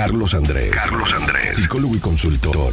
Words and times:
Carlos 0.00 0.32
Andrés. 0.32 0.70
Carlos 0.76 1.12
Andrés. 1.12 1.56
Psicólogo 1.58 1.94
y 1.94 1.98
consultor. 1.98 2.72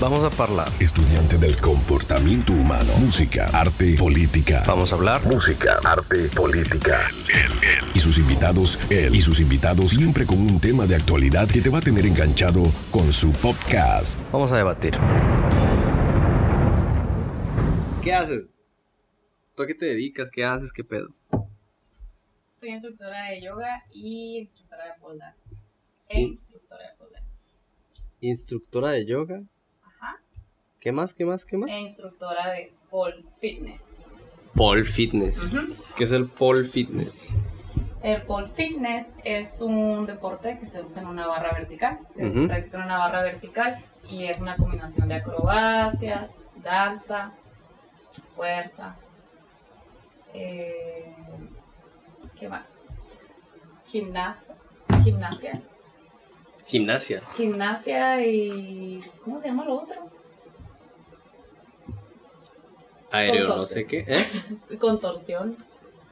Vamos 0.00 0.24
a 0.24 0.42
hablar. 0.42 0.66
Estudiante 0.80 1.36
del 1.36 1.60
comportamiento 1.60 2.54
humano. 2.54 2.90
Música, 2.98 3.44
arte, 3.52 3.94
política. 3.98 4.62
Vamos 4.66 4.90
a 4.90 4.94
hablar. 4.94 5.22
Música, 5.26 5.78
arte, 5.84 6.30
política. 6.34 7.10
Y 7.92 8.00
sus 8.00 8.16
invitados, 8.16 8.78
él 8.90 9.14
y 9.14 9.20
sus 9.20 9.40
invitados, 9.40 9.90
siempre 9.90 10.24
con 10.24 10.38
un 10.38 10.58
tema 10.58 10.86
de 10.86 10.96
actualidad 10.96 11.46
que 11.46 11.60
te 11.60 11.68
va 11.68 11.76
a 11.76 11.82
tener 11.82 12.06
enganchado 12.06 12.62
con 12.90 13.12
su 13.12 13.32
podcast. 13.32 14.18
Vamos 14.32 14.50
a 14.50 14.56
debatir. 14.56 14.96
¿Qué 18.02 18.14
haces? 18.14 18.48
¿Tú 19.54 19.62
a 19.62 19.66
qué 19.66 19.74
te 19.74 19.84
dedicas? 19.84 20.30
¿Qué 20.30 20.42
haces? 20.42 20.72
¿Qué 20.72 20.84
pedo? 20.84 21.08
Soy 22.50 22.70
instructora 22.70 23.26
de 23.26 23.42
yoga 23.42 23.84
y 23.90 24.38
instructora 24.38 24.86
de 24.86 25.00
pole 25.02 25.18
dance. 25.18 25.65
E 26.08 26.20
instructora 26.20 26.82
de 26.84 26.94
pole 26.98 27.12
dance. 27.12 27.66
Instructora 28.20 28.90
de 28.92 29.06
yoga. 29.06 29.42
Ajá. 29.82 30.20
¿Qué 30.80 30.92
más? 30.92 31.14
¿Qué 31.14 31.24
más? 31.24 31.44
¿Qué 31.44 31.56
más? 31.56 31.70
E 31.70 31.78
instructora 31.80 32.50
de 32.52 32.72
pole 32.90 33.24
fitness. 33.40 34.12
Pole 34.54 34.84
fitness. 34.84 35.52
¿Qué 35.96 36.04
es 36.04 36.12
el 36.12 36.28
pole 36.28 36.64
fitness? 36.64 37.30
El 38.02 38.22
pole 38.22 38.46
fitness 38.46 39.16
es 39.24 39.60
un 39.60 40.06
deporte 40.06 40.58
que 40.58 40.66
se 40.66 40.80
usa 40.80 41.02
en 41.02 41.08
una 41.08 41.26
barra 41.26 41.52
vertical. 41.52 41.98
Se 42.14 42.30
practica 42.46 42.78
en 42.78 42.84
una 42.84 42.98
barra 42.98 43.22
vertical 43.22 43.76
y 44.08 44.24
es 44.24 44.40
una 44.40 44.56
combinación 44.56 45.08
de 45.08 45.14
acrobacias, 45.16 46.48
danza, 46.62 47.32
fuerza. 48.34 48.96
eh, 50.32 51.12
¿Qué 52.38 52.48
más? 52.48 53.20
Gimnasia. 53.86 54.54
Gimnasia. 56.66 57.20
Gimnasia 57.36 58.26
y. 58.26 59.00
¿Cómo 59.22 59.38
se 59.38 59.48
llama 59.48 59.64
lo 59.64 59.82
otro? 59.82 59.96
Aéreo, 63.12 63.46
no 63.46 63.62
sé 63.62 63.86
qué. 63.86 64.04
¿Eh? 64.08 64.26
Contorsión. 64.80 65.56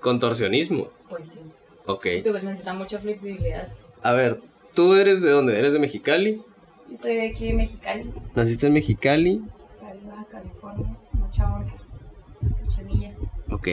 Contorsionismo. 0.00 0.90
Pues 1.08 1.26
sí. 1.26 1.40
Ok. 1.86 2.06
Esto 2.06 2.30
pues 2.30 2.44
necesita 2.44 2.72
mucha 2.72 2.98
flexibilidad. 2.98 3.66
A 4.02 4.12
ver, 4.12 4.40
¿tú 4.74 4.94
eres 4.94 5.20
de 5.22 5.30
dónde? 5.30 5.58
¿Eres 5.58 5.72
de 5.72 5.80
Mexicali? 5.80 6.40
Soy 6.96 7.16
de 7.16 7.30
aquí 7.30 7.48
de 7.48 7.54
Mexicali, 7.54 8.12
¿Naciste 8.34 8.66
en 8.68 8.74
Mexicali? 8.74 9.42
Baja 10.06 10.24
California, 10.30 10.96
mucha 11.12 11.52
honra. 11.52 11.74
Cachanilla. 12.60 13.14
Ok. 13.50 13.68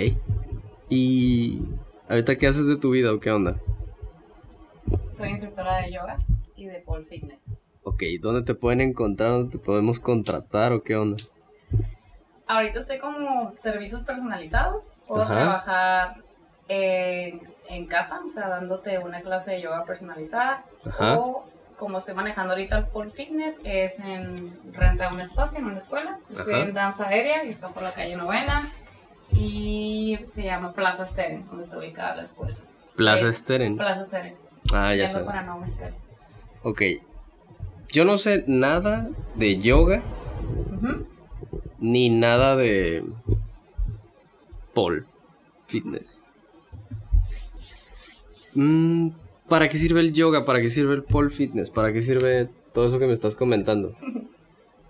¿Y 0.89 1.61
ahorita 2.09 2.37
qué 2.37 2.47
haces 2.47 2.65
de 2.65 2.77
tu 2.77 2.91
vida 2.91 3.13
o 3.13 3.19
qué 3.19 3.31
onda? 3.31 3.61
Soy 5.13 5.29
instructora 5.29 5.77
de 5.77 5.91
yoga 5.91 6.17
y 6.61 6.67
de 6.67 6.79
pole 6.81 7.05
fitness. 7.05 7.67
Ok, 7.83 8.03
¿dónde 8.21 8.43
te 8.43 8.53
pueden 8.53 8.81
encontrar? 8.81 9.31
¿Dónde 9.31 9.57
te 9.57 9.57
podemos 9.63 9.99
contratar 9.99 10.71
o 10.73 10.83
qué 10.83 10.95
onda? 10.95 11.23
Ahorita 12.47 12.79
estoy 12.79 12.99
como 12.99 13.55
servicios 13.55 14.03
personalizados. 14.03 14.89
Puedo 15.07 15.23
Ajá. 15.23 15.33
trabajar 15.33 16.15
en, 16.67 17.41
en 17.69 17.85
casa, 17.87 18.21
o 18.27 18.31
sea, 18.31 18.49
dándote 18.49 18.99
una 18.99 19.21
clase 19.21 19.51
de 19.51 19.61
yoga 19.61 19.85
personalizada. 19.85 20.63
Ajá. 20.85 21.19
O 21.19 21.45
como 21.77 21.97
estoy 21.97 22.13
manejando 22.13 22.53
ahorita 22.53 22.77
el 22.77 22.85
pole 22.87 23.09
fitness, 23.09 23.59
es 23.63 23.99
en 23.99 24.55
renta 24.73 25.11
un 25.11 25.19
espacio 25.19 25.59
en 25.59 25.65
una 25.65 25.77
escuela. 25.79 26.19
Estoy 26.29 26.53
Ajá. 26.53 26.63
en 26.63 26.73
danza 26.73 27.07
aérea 27.07 27.43
y 27.45 27.49
está 27.49 27.69
por 27.69 27.81
la 27.83 27.91
calle 27.91 28.15
Novena. 28.15 28.67
Y 29.31 30.19
se 30.25 30.43
llama 30.43 30.73
Plaza 30.73 31.05
Steren, 31.05 31.45
donde 31.47 31.63
está 31.63 31.77
ubicada 31.77 32.17
la 32.17 32.23
escuela. 32.23 32.55
Plaza 32.95 33.27
Eh, 33.29 33.33
Steren. 33.33 33.77
Plaza 33.77 34.03
Steren. 34.05 34.35
Ah, 34.73 34.93
ya 34.93 35.07
sé. 35.09 35.19
para 35.21 35.41
Nuevo 35.41 35.61
Mexicali. 35.61 35.95
Ok. 36.63 36.81
Yo 37.89 38.05
no 38.05 38.17
sé 38.17 38.43
nada 38.47 39.09
de 39.35 39.59
yoga 39.59 40.03
ni 41.79 42.09
nada 42.09 42.55
de 42.55 43.03
pole 44.73 45.03
fitness. 45.65 46.23
Mm, 48.53 49.09
¿Para 49.49 49.67
qué 49.67 49.77
sirve 49.77 50.01
el 50.01 50.13
yoga? 50.13 50.45
¿Para 50.45 50.61
qué 50.61 50.69
sirve 50.69 50.93
el 50.93 51.03
pole 51.03 51.29
fitness? 51.29 51.69
¿Para 51.69 51.91
qué 51.91 52.01
sirve 52.01 52.49
todo 52.73 52.87
eso 52.87 52.99
que 52.99 53.07
me 53.07 53.13
estás 53.13 53.35
comentando? 53.35 53.95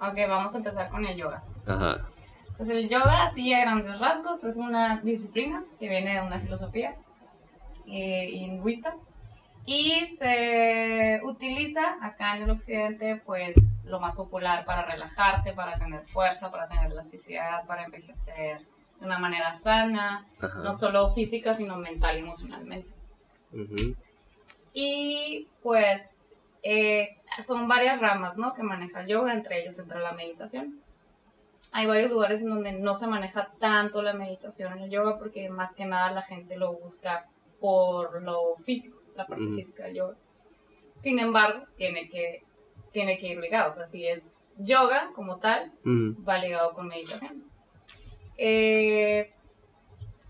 Ok, 0.03 0.17
vamos 0.27 0.51
a 0.55 0.57
empezar 0.57 0.89
con 0.89 1.05
el 1.05 1.15
yoga. 1.15 1.43
Ajá. 1.67 2.09
Pues 2.57 2.69
el 2.69 2.89
yoga, 2.89 3.21
así 3.21 3.53
a 3.53 3.61
grandes 3.61 3.99
rasgos, 3.99 4.43
es 4.43 4.57
una 4.57 4.99
disciplina 5.01 5.63
que 5.79 5.87
viene 5.87 6.15
de 6.15 6.21
una 6.21 6.39
filosofía 6.39 6.95
eh, 7.85 8.27
hinduista 8.31 8.97
y 9.65 10.05
se 10.07 11.19
utiliza 11.23 11.97
acá 12.01 12.35
en 12.35 12.43
el 12.43 12.49
occidente, 12.49 13.21
pues 13.25 13.55
lo 13.85 13.99
más 13.99 14.15
popular 14.15 14.65
para 14.65 14.83
relajarte, 14.83 15.53
para 15.53 15.73
tener 15.73 16.05
fuerza, 16.05 16.51
para 16.51 16.67
tener 16.67 16.91
elasticidad, 16.91 17.65
para 17.65 17.83
envejecer 17.83 18.61
de 18.99 19.05
una 19.05 19.19
manera 19.19 19.53
sana, 19.53 20.25
Ajá. 20.39 20.59
no 20.59 20.73
solo 20.73 21.13
física, 21.13 21.55
sino 21.55 21.77
mental 21.77 22.17
y 22.17 22.19
emocionalmente. 22.19 22.93
Ujú. 23.51 23.95
Y 24.73 25.47
pues 25.61 26.33
eh, 26.63 27.17
son 27.45 27.67
varias 27.67 27.99
ramas 27.99 28.37
¿no? 28.37 28.53
que 28.53 28.63
maneja 28.63 29.01
el 29.01 29.07
yoga, 29.07 29.33
entre 29.33 29.61
ellos 29.61 29.77
entra 29.79 29.99
la 29.99 30.13
meditación. 30.13 30.79
Hay 31.73 31.87
varios 31.87 32.11
lugares 32.11 32.41
en 32.41 32.49
donde 32.49 32.73
no 32.73 32.95
se 32.95 33.07
maneja 33.07 33.51
tanto 33.59 34.01
la 34.01 34.13
meditación 34.13 34.73
en 34.73 34.83
el 34.83 34.89
yoga 34.89 35.17
porque 35.17 35.49
más 35.49 35.73
que 35.73 35.85
nada 35.85 36.11
la 36.11 36.21
gente 36.21 36.57
lo 36.57 36.73
busca 36.73 37.27
por 37.59 38.21
lo 38.21 38.57
físico, 38.57 39.00
la 39.15 39.25
parte 39.25 39.47
física 39.47 39.83
del 39.83 39.95
yoga. 39.95 40.17
Sin 40.95 41.19
embargo, 41.19 41.65
tiene 41.75 42.09
que, 42.09 42.43
tiene 42.91 43.17
que 43.17 43.29
ir 43.29 43.39
ligado. 43.39 43.69
O 43.69 43.73
sea, 43.73 43.85
si 43.85 44.05
es 44.05 44.55
yoga 44.59 45.11
como 45.15 45.39
tal, 45.39 45.71
va 45.85 46.37
ligado 46.37 46.73
con 46.73 46.87
meditación. 46.87 47.43
Eh, 48.37 49.31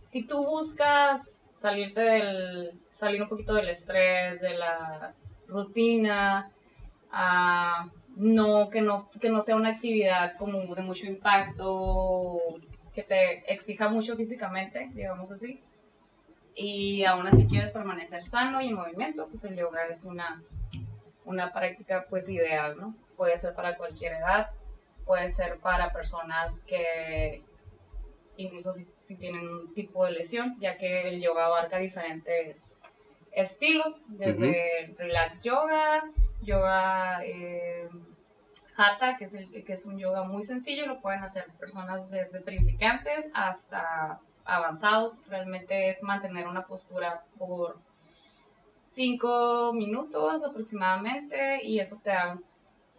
si 0.07 0.23
tú 0.23 0.45
buscas 0.45 1.51
salirte 1.55 2.01
del, 2.01 2.81
salir 2.89 3.21
un 3.21 3.29
poquito 3.29 3.53
del 3.53 3.69
estrés, 3.69 4.41
de 4.41 4.57
la 4.57 5.13
rutina, 5.47 6.51
no, 8.17 8.69
que 8.69 8.81
no, 8.81 9.09
que 9.09 9.29
no 9.29 9.41
sea 9.41 9.55
una 9.55 9.69
actividad 9.69 10.33
como 10.37 10.75
de 10.75 10.81
mucho 10.83 11.07
impacto, 11.07 12.39
que 12.93 13.03
te 13.03 13.53
exija 13.53 13.89
mucho 13.89 14.15
físicamente, 14.15 14.89
digamos 14.93 15.31
así, 15.31 15.61
y 16.55 17.03
aún 17.05 17.27
así 17.27 17.47
quieres 17.47 17.71
permanecer 17.71 18.23
sano 18.23 18.61
y 18.61 18.67
en 18.67 18.75
movimiento, 18.75 19.27
pues 19.27 19.43
el 19.45 19.55
yoga 19.55 19.85
es 19.89 20.05
una, 20.05 20.43
una 21.25 21.53
práctica 21.53 22.05
pues 22.09 22.29
ideal, 22.29 22.77
¿no? 22.77 22.95
Puede 23.15 23.37
ser 23.37 23.53
para 23.55 23.77
cualquier 23.77 24.13
edad, 24.13 24.51
puede 25.05 25.29
ser 25.29 25.59
para 25.59 25.91
personas 25.91 26.65
que 26.67 27.43
incluso 28.37 28.73
si, 28.73 28.87
si 28.97 29.17
tienen 29.17 29.47
un 29.47 29.73
tipo 29.73 30.05
de 30.05 30.11
lesión, 30.11 30.57
ya 30.59 30.77
que 30.77 31.09
el 31.09 31.21
yoga 31.21 31.45
abarca 31.45 31.77
diferentes 31.77 32.81
estilos, 33.31 34.05
desde 34.09 34.93
relax 34.97 35.43
yoga, 35.43 36.03
yoga 36.41 37.23
eh, 37.23 37.87
hatha, 38.75 39.17
que 39.17 39.25
es, 39.25 39.33
el, 39.35 39.63
que 39.63 39.73
es 39.73 39.85
un 39.85 39.97
yoga 39.97 40.23
muy 40.23 40.43
sencillo, 40.43 40.85
lo 40.85 41.01
pueden 41.01 41.23
hacer 41.23 41.45
personas 41.59 42.11
desde 42.11 42.41
principiantes 42.41 43.29
hasta 43.33 44.19
avanzados, 44.45 45.21
realmente 45.27 45.89
es 45.89 46.03
mantener 46.03 46.47
una 46.47 46.65
postura 46.65 47.23
por 47.37 47.79
5 48.75 49.73
minutos 49.73 50.43
aproximadamente 50.43 51.63
y 51.63 51.79
eso 51.79 51.99
te 52.03 52.09
da 52.09 52.39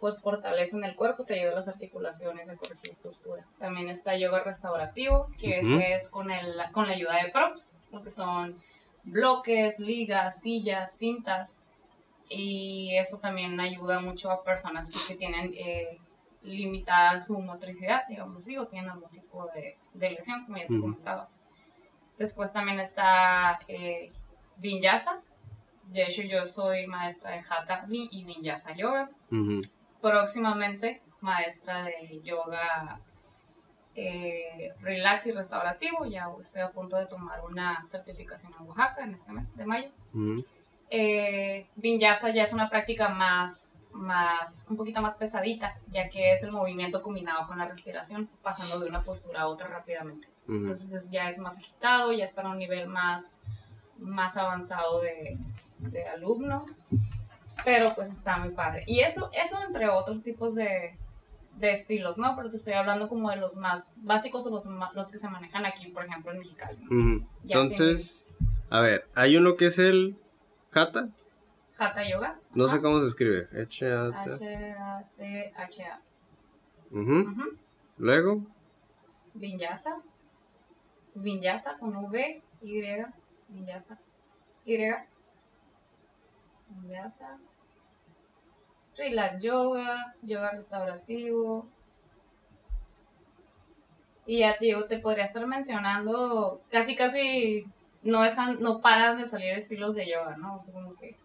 pues 0.03 0.21
fortalece 0.21 0.75
en 0.75 0.83
el 0.83 0.97
cuerpo, 0.97 1.23
te 1.23 1.39
ayuda 1.39 1.53
a 1.53 1.55
las 1.55 1.69
articulaciones 1.69 2.49
a 2.49 2.57
corregir 2.57 2.93
postura. 3.01 3.45
También 3.57 3.87
está 3.87 4.17
yoga 4.17 4.43
restaurativo, 4.43 5.29
que 5.39 5.59
ese 5.59 5.93
es 5.93 6.09
con, 6.09 6.29
el, 6.29 6.55
con 6.73 6.87
la 6.87 6.93
ayuda 6.93 7.23
de 7.23 7.31
props, 7.31 7.79
lo 7.89 8.03
que 8.03 8.09
son 8.09 8.61
bloques, 9.03 9.79
ligas, 9.79 10.41
sillas, 10.41 10.97
cintas. 10.97 11.63
Y 12.27 12.97
eso 12.97 13.19
también 13.19 13.57
ayuda 13.61 14.01
mucho 14.01 14.29
a 14.29 14.43
personas 14.43 14.91
que 15.07 15.15
tienen 15.15 15.53
eh, 15.53 15.99
limitada 16.41 17.21
su 17.21 17.39
motricidad, 17.39 18.05
digamos 18.09 18.41
así, 18.41 18.57
o 18.57 18.67
tienen 18.67 18.89
algún 18.89 19.09
tipo 19.09 19.47
de, 19.53 19.77
de 19.93 20.09
lesión, 20.09 20.43
como 20.43 20.57
ya 20.57 20.67
te 20.67 20.79
comentaba. 20.79 21.29
Después 22.17 22.53
también 22.53 22.79
está 22.79 23.59
eh, 23.67 24.11
Vinyasa. 24.57 25.21
De 25.85 26.03
hecho, 26.03 26.21
yo 26.23 26.45
soy 26.45 26.87
maestra 26.87 27.31
de 27.31 27.43
Hatha 27.47 27.85
y 27.89 28.23
Vinyasa 28.23 28.75
Yoga 28.75 29.09
próximamente 30.03 31.01
maestra 31.21 31.83
de 31.83 32.21
yoga 32.21 32.99
eh, 33.95 34.73
relax 34.81 35.27
y 35.27 35.31
restaurativo. 35.31 36.05
Ya 36.05 36.27
estoy 36.41 36.61
a 36.61 36.71
punto 36.71 36.97
de 36.97 37.05
tomar 37.05 37.43
una 37.45 37.83
certificación 37.85 38.53
en 38.59 38.67
Oaxaca 38.67 39.03
en 39.05 39.13
este 39.13 39.31
mes 39.31 39.55
de 39.55 39.65
mayo. 39.65 39.89
Eh, 40.89 41.67
Vinyasa 41.77 42.31
ya 42.31 42.43
es 42.43 42.53
una 42.53 42.69
práctica 42.69 43.07
más, 43.07 43.79
más, 43.93 44.67
un 44.69 44.75
poquito 44.75 45.01
más 45.01 45.17
pesadita, 45.17 45.79
ya 45.89 46.09
que 46.09 46.33
es 46.33 46.43
el 46.43 46.51
movimiento 46.51 47.01
combinado 47.01 47.47
con 47.47 47.57
la 47.57 47.65
respiración, 47.65 48.29
pasando 48.43 48.79
de 48.81 48.89
una 48.89 49.03
postura 49.03 49.43
a 49.43 49.47
otra 49.47 49.69
rápidamente. 49.69 50.27
Ujú. 50.47 50.55
Entonces 50.57 50.91
es- 50.93 51.11
ya 51.11 51.27
es 51.29 51.39
más 51.39 51.57
agitado, 51.57 52.11
ya 52.13 52.23
es 52.23 52.33
para 52.33 52.49
un 52.49 52.57
nivel 52.57 52.87
más, 52.87 53.41
más 53.97 54.35
avanzado 54.37 55.01
de, 55.01 55.37
de 55.79 56.03
alumnos. 56.09 56.81
Pero 57.63 57.85
pues 57.95 58.11
está 58.11 58.37
muy 58.37 58.49
padre. 58.49 58.83
Y 58.87 59.01
eso, 59.01 59.29
eso 59.33 59.61
entre 59.65 59.87
otros 59.87 60.23
tipos 60.23 60.55
de, 60.55 60.97
de 61.57 61.71
estilos, 61.71 62.17
¿no? 62.17 62.35
Pero 62.35 62.49
te 62.49 62.55
estoy 62.57 62.73
hablando 62.73 63.07
como 63.07 63.29
de 63.29 63.35
los 63.37 63.57
más 63.57 63.93
básicos 63.97 64.45
o 64.47 64.49
los, 64.49 64.65
los 64.95 65.09
que 65.11 65.19
se 65.19 65.29
manejan 65.29 65.65
aquí, 65.65 65.87
por 65.89 66.03
ejemplo, 66.05 66.31
en 66.31 66.39
Mexicali. 66.39 66.77
Entonces, 67.43 68.27
a 68.71 68.79
ver, 68.81 69.07
hay 69.13 69.37
uno 69.37 69.55
que 69.55 69.67
es 69.67 69.77
el 69.77 70.17
Hatha. 70.73 71.09
Hatha 71.77 72.09
Yoga. 72.09 72.39
No 72.55 72.67
sé 72.67 72.81
cómo 72.81 72.99
se 73.01 73.07
escribe. 73.07 73.47
H-A-T. 73.53 74.15
H-A-T-H-A. 74.17 75.99
Ujú. 76.91 77.19
Ujú. 77.19 77.43
Luego, 77.97 78.41
Vinyasa. 79.35 79.97
Vinyasa 81.15 81.77
con 81.77 81.95
V, 81.95 82.41
Y, 82.61 82.81
Vinyasa. 83.49 83.99
Y. 84.65 84.77
Vinyasa. 86.69 87.37
Relax 88.95 89.41
yoga, 89.41 90.15
yoga 90.21 90.51
restaurativo. 90.51 91.67
Y 94.25 94.39
ya 94.39 94.57
te 94.57 94.65
digo, 94.65 94.85
te 94.85 94.99
podría 94.99 95.25
estar 95.25 95.45
mencionando, 95.47 96.61
casi 96.69 96.95
casi 96.95 97.65
no 98.03 98.21
dejan, 98.21 98.61
no 98.61 98.79
paran 98.79 99.17
de 99.17 99.27
salir 99.27 99.51
estilos 99.51 99.95
de 99.95 100.09
yoga, 100.09 100.37
¿no? 100.37 100.55
O 100.55 100.59
sea, 100.59 100.73
como 100.73 100.95
que 100.95 101.17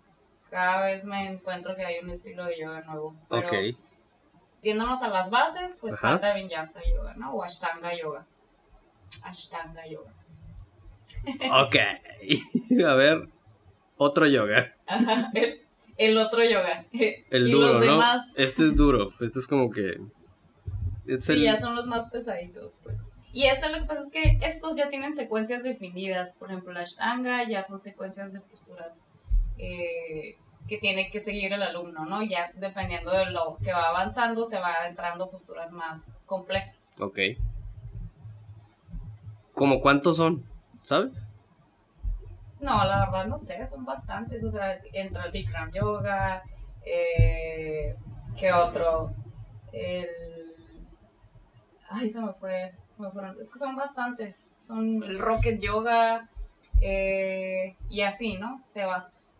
cada 0.50 0.87
vez 0.87 1.05
me 1.05 1.29
encuentro 1.29 1.76
que 1.76 1.85
hay 1.85 1.99
un 1.99 2.11
estilo 2.11 2.44
de 2.46 2.58
yoga 2.58 2.81
nuevo. 2.82 3.14
Pero 3.29 3.46
ok. 3.46 3.55
Yéndonos 4.62 5.02
a 5.02 5.08
las 5.08 5.31
bases, 5.31 5.79
pues 5.81 5.94
Ajá. 5.94 6.14
Hatha 6.14 6.35
Vinyasa 6.35 6.81
Yoga, 6.85 7.14
¿no? 7.14 7.32
O 7.32 7.44
Ashtanga 7.44 7.94
Yoga. 7.94 8.26
Ashtanga 9.22 9.87
Yoga. 9.87 10.12
Ok. 11.62 11.76
a 12.87 12.94
ver, 12.94 13.28
otro 13.96 14.26
yoga. 14.26 14.75
Ajá, 14.87 15.31
el, 15.34 15.62
el 15.96 16.19
otro 16.19 16.43
yoga. 16.44 16.84
El 16.93 17.49
y 17.49 17.50
duro, 17.50 17.66
los 17.75 17.84
¿no? 17.87 17.93
demás, 17.93 18.22
Este 18.37 18.66
es 18.66 18.76
duro. 18.76 19.10
Este 19.20 19.38
es 19.40 19.46
como 19.46 19.70
que. 19.70 19.99
Es 21.06 21.25
sí, 21.25 21.32
el- 21.32 21.43
ya 21.43 21.58
son 21.58 21.75
los 21.75 21.87
más 21.87 22.10
pesaditos, 22.10 22.76
pues. 22.82 23.10
Y 23.32 23.44
eso 23.44 23.69
lo 23.69 23.78
que 23.81 23.84
pasa 23.87 24.02
es 24.02 24.10
que 24.10 24.38
estos 24.46 24.76
ya 24.76 24.88
tienen 24.88 25.14
secuencias 25.14 25.62
definidas. 25.62 26.37
Por 26.38 26.50
ejemplo, 26.50 26.72
la 26.72 26.81
Ashtanga 26.81 27.49
ya 27.49 27.62
son 27.62 27.78
secuencias 27.78 28.32
de 28.32 28.40
posturas 28.40 29.04
eh, 29.58 30.37
que 30.66 30.78
tiene 30.78 31.11
que 31.11 31.20
seguir 31.20 31.52
el 31.52 31.62
alumno, 31.62 32.04
¿no? 32.06 32.22
Ya 32.22 32.50
dependiendo 32.54 33.11
de 33.12 33.31
lo 33.31 33.58
que 33.62 33.72
va 33.72 33.88
avanzando, 33.90 34.44
se 34.44 34.58
va 34.58 34.87
entrando 34.88 35.31
posturas 35.31 35.72
más 35.72 36.14
complejas. 36.26 36.94
Ok. 37.00 37.19
¿Como 39.58 39.81
cuántos 39.81 40.19
son? 40.19 40.44
¿Sabes? 40.82 41.28
No, 42.60 42.84
la 42.84 43.00
verdad 43.00 43.26
no 43.26 43.38
sé, 43.38 43.66
son 43.66 43.84
bastantes. 43.84 44.44
O 44.44 44.50
sea, 44.52 44.81
entra 44.93 45.25
el 45.25 45.32
Bikram 45.32 45.72
Yoga, 45.72 46.44
eh, 46.84 47.96
¿qué 48.37 48.52
otro? 48.52 49.12
El. 49.72 50.06
Ay, 51.90 52.08
se 52.08 52.20
me 52.20 52.32
fue. 52.34 52.72
Se 52.90 53.02
me 53.02 53.10
fueron. 53.10 53.37
Es 53.40 53.52
que 53.52 53.58
son 53.58 53.75
bastantes. 53.75 54.49
Son 54.55 55.02
el 55.02 55.19
Rocket 55.19 55.61
Yoga 55.61 56.28
eh, 56.81 57.76
y 57.90 58.02
así, 58.02 58.38
¿no? 58.38 58.62
Te 58.72 58.84
vas. 58.84 59.38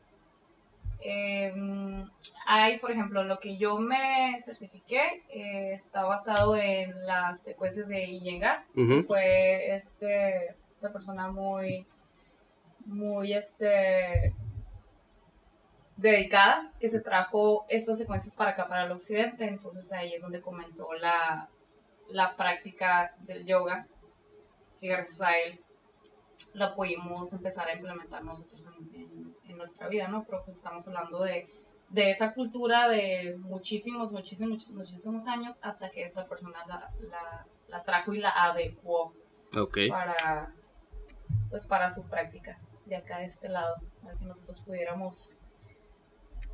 Em, 1.11 2.07
hay, 2.45 2.79
por 2.81 2.91
ejemplo, 2.91 3.25
lo 3.25 3.39
que 3.39 3.57
yo 3.57 3.79
me 3.79 4.37
certifiqué 4.39 5.25
eh, 5.31 5.73
está 5.73 6.05
basado 6.05 6.55
en 6.55 7.07
las 7.07 7.43
secuencias 7.45 7.89
de 7.89 8.05
Iyengar 8.05 8.67
fue 9.07 9.75
este 9.75 10.55
esta 10.71 10.93
persona 10.93 11.31
muy 11.31 11.87
muy 12.85 13.33
este 13.33 14.35
dedicada 15.97 16.71
que 16.79 16.91
se 16.91 17.01
trajo 17.01 17.65
estas 17.71 17.97
secuencias 17.97 18.35
para 18.35 18.51
acá 18.51 18.69
para 18.69 18.85
el 18.85 18.93
occidente. 18.93 19.49
Entonces 19.49 19.91
ahí 19.95 20.13
es 20.13 20.21
donde 20.21 20.43
comenzó 20.43 20.93
la, 20.93 21.49
la 22.11 22.37
práctica 22.37 23.15
del 23.21 23.47
yoga 23.47 23.87
que 24.79 24.89
gracias 24.89 25.23
a 25.23 25.39
él 25.39 25.59
la 26.53 26.75
pudimos 26.75 27.33
empezar 27.33 27.67
a 27.67 27.75
implementar 27.75 28.23
nosotros 28.23 28.67
en 28.67 28.75
nuestra 29.59 29.89
vida 29.89 30.09
no 30.09 30.25
pero 30.25 30.43
pues 30.45 30.57
estamos 30.57 30.87
hablando 30.89 31.23
de 31.23 31.47
de 31.91 32.11
esa 32.11 32.35
cultura 32.35 32.89
de 32.89 33.37
muchísimos, 33.39 34.13
muchísimos, 34.13 34.71
muchísimos 34.71 35.27
años 35.27 35.59
hasta 35.63 35.91
que 35.91 36.03
esta 36.03 36.27
persona 36.27 36.59
la, 36.67 36.91
la, 37.01 37.47
la 37.69 37.83
trajo 37.83 38.13
y 38.13 38.19
la 38.19 38.31
adecuó 38.31 39.15
para, 39.89 40.53
pues 41.49 41.67
para 41.67 41.89
su 41.89 42.07
práctica 42.07 42.59
de 42.85 42.97
acá 42.97 43.19
de 43.19 43.27
este 43.27 43.49
lado, 43.49 43.77
para 44.03 44.17
que 44.17 44.25
nosotros 44.25 44.61
pudiéramos 44.61 45.37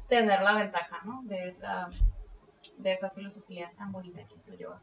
tener 0.09 0.43
la 0.43 0.55
ventaja, 0.55 1.01
¿no? 1.05 1.23
De 1.25 1.49
esa, 1.49 1.89
de 2.79 2.93
esa 2.93 3.11
filosofía 3.11 3.73
tan 3.77 3.93
bonita 3.93 4.25
que 4.25 4.35
es 4.35 4.49
el 4.49 4.59
yoga. 4.59 4.81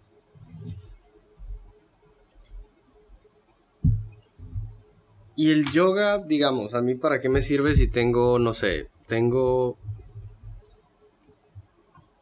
Y 5.36 5.52
el 5.52 5.72
yoga, 5.72 6.20
digamos, 6.20 6.74
a 6.74 6.82
mí 6.82 6.96
para 6.96 7.20
qué 7.20 7.30
me 7.30 7.42
sirve 7.42 7.74
si 7.74 7.88
tengo, 7.88 8.40
no 8.40 8.54
sé, 8.54 8.90
tengo... 9.08 9.78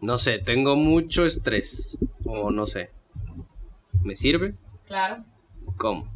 No 0.01 0.17
sé, 0.17 0.39
tengo 0.39 0.75
mucho 0.75 1.25
estrés. 1.25 1.99
O 2.25 2.51
no 2.51 2.65
sé. 2.65 2.91
¿Me 4.01 4.15
sirve? 4.15 4.55
Claro. 4.85 5.25
¿Cómo? 5.77 6.07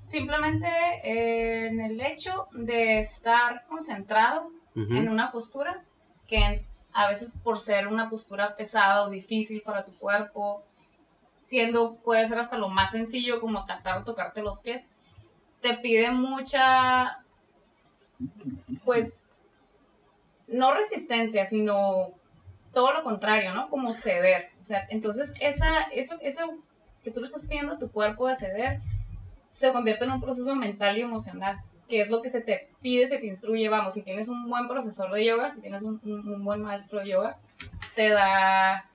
Simplemente 0.00 0.68
eh, 1.02 1.66
en 1.66 1.80
el 1.80 2.00
hecho 2.00 2.48
de 2.52 3.00
estar 3.00 3.66
concentrado 3.66 4.50
en 4.76 5.08
una 5.08 5.30
postura 5.30 5.84
que 6.26 6.64
a 6.92 7.08
veces 7.08 7.38
por 7.42 7.58
ser 7.58 7.88
una 7.88 8.08
postura 8.08 8.56
pesada 8.56 9.02
o 9.04 9.10
difícil 9.10 9.62
para 9.62 9.84
tu 9.84 9.96
cuerpo, 9.98 10.64
siendo 11.34 11.96
puede 11.96 12.26
ser 12.28 12.38
hasta 12.38 12.56
lo 12.56 12.68
más 12.68 12.92
sencillo 12.92 13.40
como 13.40 13.66
tratar 13.66 13.98
de 13.98 14.04
tocarte 14.04 14.42
los 14.42 14.62
pies, 14.62 14.96
te 15.60 15.74
pide 15.78 16.10
mucha, 16.10 17.24
pues, 18.84 19.28
no 20.48 20.74
resistencia, 20.74 21.44
sino 21.46 22.12
todo 22.72 22.92
lo 22.92 23.02
contrario, 23.02 23.54
¿no? 23.54 23.68
Como 23.68 23.92
ceder. 23.92 24.50
O 24.60 24.64
sea, 24.64 24.86
entonces 24.90 25.34
esa, 25.40 25.82
eso, 25.92 26.18
eso 26.22 26.58
que 27.02 27.10
tú 27.10 27.20
le 27.20 27.26
estás 27.26 27.46
pidiendo 27.46 27.74
a 27.74 27.78
tu 27.78 27.90
cuerpo 27.90 28.28
de 28.28 28.36
ceder 28.36 28.80
se 29.48 29.72
convierte 29.72 30.04
en 30.04 30.12
un 30.12 30.20
proceso 30.20 30.54
mental 30.54 30.96
y 30.96 31.02
emocional 31.02 31.60
que 31.90 32.00
es 32.00 32.08
lo 32.08 32.22
que 32.22 32.30
se 32.30 32.40
te 32.40 32.68
pide, 32.80 33.06
se 33.08 33.18
te 33.18 33.26
instruye, 33.26 33.68
vamos, 33.68 33.94
si 33.94 34.02
tienes 34.02 34.28
un 34.28 34.48
buen 34.48 34.68
profesor 34.68 35.12
de 35.12 35.24
yoga, 35.24 35.50
si 35.50 35.60
tienes 35.60 35.82
un, 35.82 36.00
buen 36.44 36.62
maestro 36.62 37.00
de 37.00 37.08
yoga, 37.08 37.36
te 37.96 38.10
da, 38.10 38.88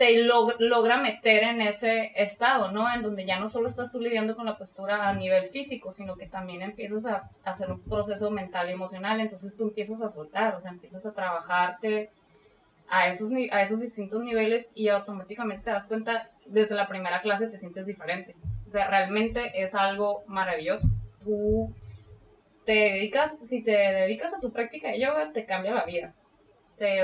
te 0.00 0.24
log- 0.24 0.56
logra 0.60 0.96
meter 0.96 1.42
en 1.42 1.60
ese 1.60 2.12
estado, 2.16 2.72
¿no? 2.72 2.90
En 2.90 3.02
donde 3.02 3.26
ya 3.26 3.38
no 3.38 3.48
solo 3.48 3.68
estás 3.68 3.92
tú 3.92 4.00
lidiando 4.00 4.34
con 4.34 4.46
la 4.46 4.56
postura 4.56 5.06
a 5.06 5.12
nivel 5.12 5.44
físico, 5.44 5.92
sino 5.92 6.16
que 6.16 6.26
también 6.26 6.62
empiezas 6.62 7.04
a, 7.04 7.28
hacer 7.44 7.70
un 7.70 7.82
proceso 7.82 8.30
mental 8.30 8.70
y 8.70 8.72
emocional, 8.72 9.20
entonces 9.20 9.58
tú 9.58 9.64
empiezas 9.64 10.00
a 10.00 10.08
soltar, 10.08 10.54
o 10.54 10.60
sea, 10.60 10.70
empiezas 10.70 11.04
a 11.04 11.12
trabajarte 11.12 12.08
a 12.88 13.08
esos, 13.08 13.30
a 13.52 13.60
esos 13.60 13.78
distintos 13.78 14.22
niveles 14.22 14.70
y 14.74 14.88
automáticamente 14.88 15.64
te 15.64 15.70
das 15.72 15.86
cuenta, 15.86 16.30
desde 16.46 16.76
la 16.76 16.88
primera 16.88 17.20
clase 17.20 17.48
te 17.48 17.58
sientes 17.58 17.84
diferente. 17.84 18.34
O 18.66 18.70
sea, 18.70 18.88
realmente 18.88 19.52
es 19.62 19.74
algo 19.74 20.24
maravilloso. 20.26 20.88
Tú 21.22 21.74
te 22.64 22.72
dedicas, 22.72 23.38
si 23.46 23.62
te 23.62 23.72
dedicas 23.72 24.32
a 24.32 24.40
tu 24.40 24.50
práctica 24.50 24.88
de 24.88 24.98
yoga, 24.98 25.30
te 25.34 25.44
cambia 25.44 25.74
la 25.74 25.84
vida. 25.84 26.14
Te, 26.78 27.02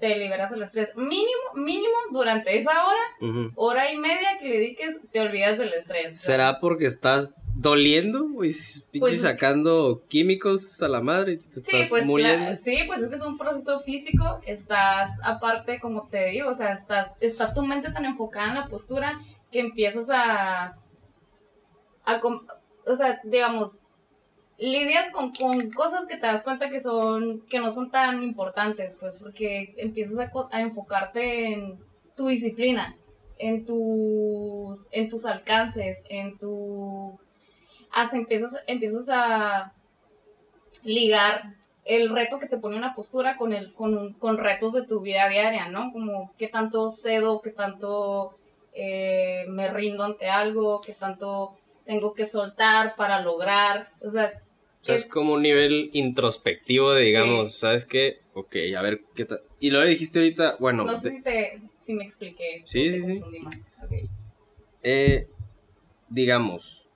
te 0.00 0.16
liberas 0.16 0.50
del 0.50 0.62
estrés. 0.62 0.96
Mínimo, 0.96 1.54
mínimo 1.54 1.94
durante 2.12 2.56
esa 2.56 2.70
hora, 2.86 3.50
hora 3.56 3.92
y 3.92 3.96
media 3.96 4.36
que 4.38 4.48
le 4.48 4.54
dediques, 4.58 4.98
te 5.10 5.20
olvidas 5.20 5.58
del 5.58 5.72
estrés. 5.74 6.20
¿Será 6.20 6.60
porque 6.60 6.86
estás 6.86 7.34
doliendo? 7.54 8.26
Y 8.92 9.00
Pues- 9.00 9.20
sacando 9.22 10.04
químicos 10.08 10.80
a 10.82 10.88
la 10.88 11.00
madre 11.00 11.32
y 11.32 11.36
te 11.38 11.60
Sí, 11.60 11.76
estás 11.76 11.88
pues, 11.88 12.06
muriendo. 12.06 12.50
la- 12.50 12.56
sí, 12.56 12.78
pues 12.86 13.00
es 13.00 13.08
que 13.08 13.16
es 13.16 13.22
un 13.22 13.36
proceso 13.36 13.80
físico, 13.80 14.40
estás 14.46 15.10
aparte, 15.24 15.80
como 15.80 16.06
te 16.08 16.26
digo, 16.26 16.50
o 16.50 16.54
sea, 16.54 16.72
estás, 16.72 17.12
está 17.20 17.52
tu 17.54 17.62
mente 17.64 17.90
tan 17.90 18.04
enfocada 18.04 18.48
en 18.48 18.54
la 18.54 18.66
postura 18.68 19.20
que 19.50 19.58
empiezas 19.60 20.08
a, 20.10 20.76
a 22.04 22.20
o 22.86 22.94
sea, 22.94 23.20
digamos, 23.24 23.78
lidias 24.58 25.12
con, 25.12 25.32
con 25.32 25.70
cosas 25.70 26.06
que 26.06 26.16
te 26.16 26.26
das 26.26 26.42
cuenta 26.42 26.68
que 26.68 26.80
son, 26.80 27.40
que 27.48 27.60
no 27.60 27.70
son 27.70 27.90
tan 27.90 28.22
importantes, 28.22 28.96
pues, 28.98 29.16
porque 29.16 29.74
empiezas 29.76 30.18
a, 30.50 30.60
enfocarte 30.60 31.52
en 31.52 31.78
tu 32.16 32.26
disciplina, 32.26 32.96
en 33.38 33.64
tus, 33.64 34.88
en 34.90 35.08
tus 35.08 35.24
alcances, 35.26 36.04
en 36.10 36.36
tu, 36.38 37.18
hasta 37.92 38.16
empiezas, 38.16 38.56
empiezas 38.66 39.08
a 39.10 39.72
ligar 40.82 41.54
el 41.84 42.10
reto 42.10 42.38
que 42.38 42.48
te 42.48 42.58
pone 42.58 42.76
una 42.76 42.94
postura 42.94 43.36
con, 43.36 43.52
el, 43.52 43.72
con, 43.72 44.12
con 44.14 44.36
retos 44.36 44.72
de 44.72 44.82
tu 44.82 45.00
vida 45.00 45.28
diaria, 45.28 45.68
¿no? 45.68 45.92
Como 45.92 46.34
qué 46.36 46.48
tanto 46.48 46.90
cedo, 46.90 47.40
qué 47.40 47.50
tanto 47.50 48.36
eh, 48.74 49.44
me 49.48 49.68
rindo 49.68 50.04
ante 50.04 50.28
algo, 50.28 50.80
qué 50.80 50.92
tanto 50.92 51.56
tengo 51.86 52.12
que 52.12 52.26
soltar 52.26 52.96
para 52.96 53.20
lograr, 53.20 53.90
o 54.04 54.10
sea, 54.10 54.30
sea, 54.88 54.94
es 54.96 55.04
es- 55.04 55.08
como 55.10 55.34
un 55.34 55.42
nivel 55.42 55.90
introspectivo 55.92 56.90
de, 56.92 57.04
digamos, 57.04 57.54
¿sabes 57.58 57.84
qué? 57.84 58.20
Ok, 58.34 58.56
a 58.76 58.82
ver 58.82 59.02
qué 59.14 59.24
tal. 59.24 59.40
Y 59.60 59.70
lo 59.70 59.82
dijiste 59.84 60.18
ahorita, 60.18 60.56
bueno. 60.60 60.84
No 60.84 60.96
sé 60.96 61.08
de- 61.10 61.14
si, 61.16 61.22
te, 61.22 61.62
si 61.78 61.94
me 61.94 62.04
expliqué. 62.04 62.62
Sí, 62.66 62.90
sí, 62.92 63.02
sí. 63.02 63.20
más. 63.42 63.56
Ok. 63.84 63.92
eh, 64.82 65.26
digamos, 66.08 66.86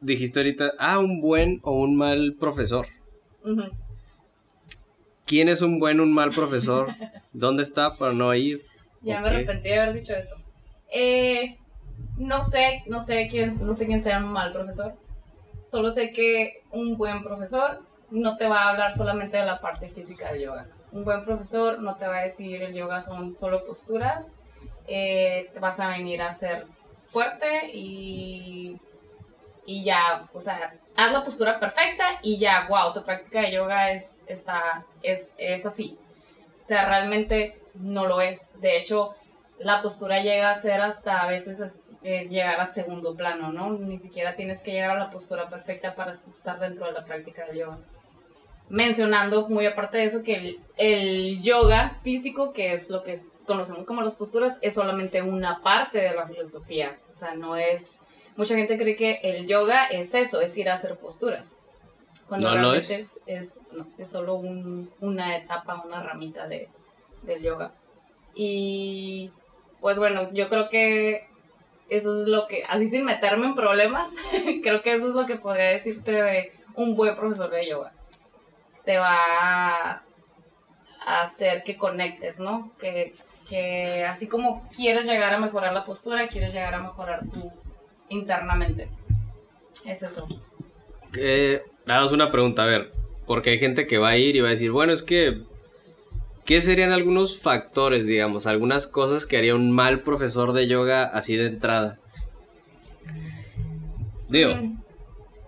dijiste 0.00 0.38
ahorita, 0.40 0.74
ah, 0.78 0.98
un 0.98 1.20
buen 1.20 1.60
o 1.62 1.72
un 1.80 1.96
mal 1.96 2.36
profesor. 2.38 2.86
¿Quién 5.26 5.48
es 5.48 5.62
un 5.62 5.78
buen 5.78 6.00
o 6.00 6.02
un 6.02 6.12
mal 6.12 6.30
profesor? 6.30 6.88
¿Dónde 7.32 7.62
está 7.62 7.94
para 7.96 8.12
no 8.12 8.32
ir? 8.34 8.64
Ya 9.02 9.20
me 9.20 9.26
Ok. 9.28 9.32
arrepentí 9.34 9.68
de 9.70 9.78
haber 9.80 9.94
dicho 9.94 10.14
eso. 10.14 10.36
Eh, 10.92 11.58
no 12.18 12.44
sé, 12.44 12.82
no 12.86 13.00
sé 13.00 13.28
quién, 13.30 13.58
no 13.64 13.74
sé 13.74 13.86
quién 13.86 14.00
sea 14.00 14.18
un 14.24 14.32
mal 14.32 14.52
profesor. 14.52 14.94
Solo 15.64 15.90
sé 15.90 16.12
que 16.12 16.62
un 16.74 16.96
buen 16.96 17.22
profesor 17.24 17.82
no 18.10 18.36
te 18.36 18.48
va 18.48 18.64
a 18.64 18.68
hablar 18.70 18.92
solamente 18.92 19.36
de 19.38 19.46
la 19.46 19.60
parte 19.60 19.88
física 19.88 20.32
del 20.32 20.42
yoga. 20.42 20.66
Un 20.92 21.04
buen 21.04 21.24
profesor 21.24 21.78
no 21.80 21.96
te 21.96 22.06
va 22.06 22.18
a 22.18 22.22
decir 22.22 22.62
el 22.62 22.74
yoga 22.74 23.00
son 23.00 23.32
solo 23.32 23.64
posturas. 23.64 24.40
eh, 24.86 25.50
te 25.54 25.60
vas 25.60 25.80
a 25.80 25.88
venir 25.88 26.20
a 26.22 26.30
ser 26.30 26.66
fuerte 27.08 27.70
y, 27.72 28.78
y 29.66 29.82
ya, 29.84 30.28
o 30.32 30.40
sea, 30.40 30.74
haz 30.96 31.12
la 31.12 31.24
postura 31.24 31.58
perfecta 31.58 32.18
y 32.22 32.38
ya, 32.38 32.66
wow, 32.68 32.92
tu 32.92 33.02
práctica 33.02 33.40
de 33.40 33.52
yoga 33.52 33.90
es, 33.92 34.20
está, 34.26 34.84
es, 35.02 35.32
es 35.38 35.64
así. 35.64 35.98
O 36.60 36.64
sea, 36.64 36.86
realmente 36.86 37.60
no 37.74 38.06
lo 38.06 38.20
es. 38.20 38.50
De 38.60 38.76
hecho, 38.76 39.14
la 39.58 39.80
postura 39.82 40.20
llega 40.20 40.50
a 40.50 40.54
ser 40.54 40.80
hasta 40.82 41.20
a 41.22 41.26
veces 41.28 41.60
es- 41.60 41.80
eh, 42.04 42.28
llegar 42.28 42.60
a 42.60 42.66
segundo 42.66 43.16
plano, 43.16 43.50
¿no? 43.52 43.70
Ni 43.72 43.98
siquiera 43.98 44.36
tienes 44.36 44.62
que 44.62 44.70
llegar 44.72 44.90
a 44.90 44.98
la 44.98 45.10
postura 45.10 45.48
perfecta 45.48 45.94
para 45.96 46.12
estar 46.12 46.60
dentro 46.60 46.86
de 46.86 46.92
la 46.92 47.04
práctica 47.04 47.44
del 47.46 47.56
yoga. 47.58 47.78
Mencionando 48.68 49.48
muy 49.48 49.66
aparte 49.66 49.98
de 49.98 50.04
eso 50.04 50.22
que 50.22 50.36
el, 50.36 50.60
el 50.76 51.42
yoga 51.42 51.98
físico, 52.02 52.52
que 52.52 52.72
es 52.72 52.88
lo 52.88 53.02
que 53.02 53.18
conocemos 53.46 53.84
como 53.84 54.00
las 54.02 54.16
posturas, 54.16 54.58
es 54.62 54.74
solamente 54.74 55.20
una 55.22 55.60
parte 55.62 55.98
de 55.98 56.14
la 56.14 56.26
filosofía. 56.26 56.98
O 57.12 57.14
sea, 57.14 57.34
no 57.34 57.56
es... 57.56 58.00
Mucha 58.36 58.54
gente 58.56 58.76
cree 58.78 58.96
que 58.96 59.20
el 59.22 59.46
yoga 59.46 59.84
es 59.86 60.14
eso, 60.14 60.40
es 60.40 60.56
ir 60.56 60.68
a 60.70 60.74
hacer 60.74 60.96
posturas. 60.96 61.56
Cuando 62.28 62.48
No 62.48 62.54
lo 62.56 62.60
realmente 62.72 62.94
es. 62.94 63.20
es, 63.26 63.58
es, 63.58 63.60
no, 63.72 63.86
es 63.98 64.10
solo 64.10 64.34
un- 64.36 64.90
una 65.00 65.36
etapa, 65.36 65.82
una 65.84 66.02
ramita 66.02 66.48
de, 66.48 66.68
del 67.22 67.42
yoga. 67.42 67.72
Y 68.34 69.30
pues 69.80 69.98
bueno, 69.98 70.32
yo 70.32 70.48
creo 70.48 70.68
que 70.70 71.28
eso 71.88 72.22
es 72.22 72.28
lo 72.28 72.46
que, 72.46 72.64
así 72.64 72.88
sin 72.88 73.04
meterme 73.04 73.46
en 73.46 73.54
problemas, 73.54 74.14
creo 74.62 74.82
que 74.82 74.94
eso 74.94 75.08
es 75.08 75.14
lo 75.14 75.26
que 75.26 75.36
podría 75.36 75.66
decirte 75.66 76.12
de 76.12 76.52
un 76.74 76.94
buen 76.94 77.14
profesor 77.16 77.50
de 77.50 77.68
yoga. 77.68 77.92
Te 78.84 78.98
va 78.98 80.02
a 81.06 81.22
hacer 81.22 81.62
que 81.62 81.76
conectes, 81.76 82.40
¿no? 82.40 82.72
Que, 82.78 83.12
que 83.48 84.04
así 84.04 84.26
como 84.26 84.68
quieres 84.74 85.06
llegar 85.06 85.32
a 85.34 85.38
mejorar 85.38 85.72
la 85.72 85.84
postura, 85.84 86.28
quieres 86.28 86.52
llegar 86.52 86.74
a 86.74 86.80
mejorar 86.80 87.20
tú 87.32 87.52
internamente. 88.08 88.88
Es 89.86 90.02
eso. 90.02 90.26
Eh, 91.16 91.62
nada 91.86 92.10
una 92.12 92.30
pregunta, 92.30 92.62
a 92.62 92.66
ver, 92.66 92.90
porque 93.26 93.50
hay 93.50 93.58
gente 93.58 93.86
que 93.86 93.98
va 93.98 94.10
a 94.10 94.16
ir 94.16 94.36
y 94.36 94.40
va 94.40 94.48
a 94.48 94.50
decir, 94.50 94.70
bueno, 94.70 94.92
es 94.92 95.02
que, 95.02 95.42
¿qué 96.44 96.60
serían 96.60 96.92
algunos 96.92 97.40
factores, 97.40 98.06
digamos, 98.06 98.46
algunas 98.46 98.86
cosas 98.86 99.26
que 99.26 99.36
haría 99.36 99.54
un 99.54 99.70
mal 99.70 100.02
profesor 100.02 100.52
de 100.52 100.66
yoga 100.66 101.04
así 101.04 101.36
de 101.36 101.46
entrada? 101.46 101.98
Digo, 104.28 104.54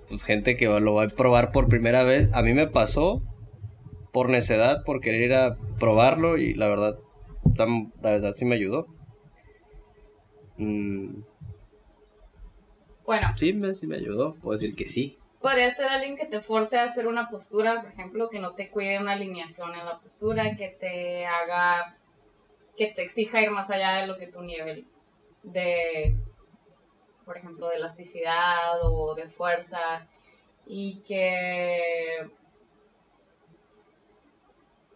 pues 0.09 0.23
gente 0.25 0.57
que 0.57 0.67
lo 0.67 0.95
va 0.95 1.05
a 1.05 1.09
probar 1.09 1.51
por 1.53 1.69
primera 1.69 2.05
vez, 2.05 2.31
a 2.33 2.43
mí 2.43 2.53
me 2.53 2.67
pasó 2.69 3.23
por 4.13 4.31
necedad, 4.31 4.83
por 4.85 5.01
querer 5.01 5.23
ir 5.23 5.35
a 5.35 5.57
probarlo 5.79 6.39
y 6.39 6.55
la 6.55 6.69
verdad, 6.69 6.95
tam- 7.57 7.93
la 8.03 8.11
verdad 8.13 8.33
sí 8.35 8.45
me 8.45 8.55
ayudó. 8.55 8.87
Mm, 10.59 11.21
Bueno, 13.05 13.29
sí, 13.37 13.53
me, 13.53 13.73
sí 13.75 13.87
me 13.87 13.97
ayudó, 13.97 14.35
puedo 14.43 14.59
decir 14.59 14.75
que 14.75 14.89
sí. 14.89 15.19
Podría 15.41 15.71
ser 15.71 15.89
alguien 15.89 16.17
que 16.17 16.27
te 16.27 16.41
force 16.41 16.79
a 16.79 16.85
hacer 16.85 17.07
una 17.07 17.29
postura, 17.29 17.81
por 17.83 17.91
ejemplo, 17.91 18.29
que 18.29 18.41
no 18.41 18.55
te 18.55 18.71
cuide 18.71 18.99
una 18.99 19.13
alineación 19.13 19.75
en 19.75 19.85
la 19.85 19.99
postura, 20.01 20.57
que 20.57 20.69
te 20.69 21.27
haga, 21.27 21.97
que 22.77 22.89
te 22.89 23.03
exija 23.03 23.41
ir 23.43 23.51
más 23.51 23.71
allá 23.71 23.95
de 23.97 24.07
lo 24.07 24.19
que 24.19 24.29
tu 24.29 24.43
nivel 24.43 24.87
de, 25.43 26.17
por 27.25 27.37
ejemplo, 27.37 27.69
de 27.69 27.77
elasticidad 27.77 28.79
o 28.83 29.15
de 29.15 29.29
fuerza 29.29 30.09
y 30.67 31.01
que 31.03 32.31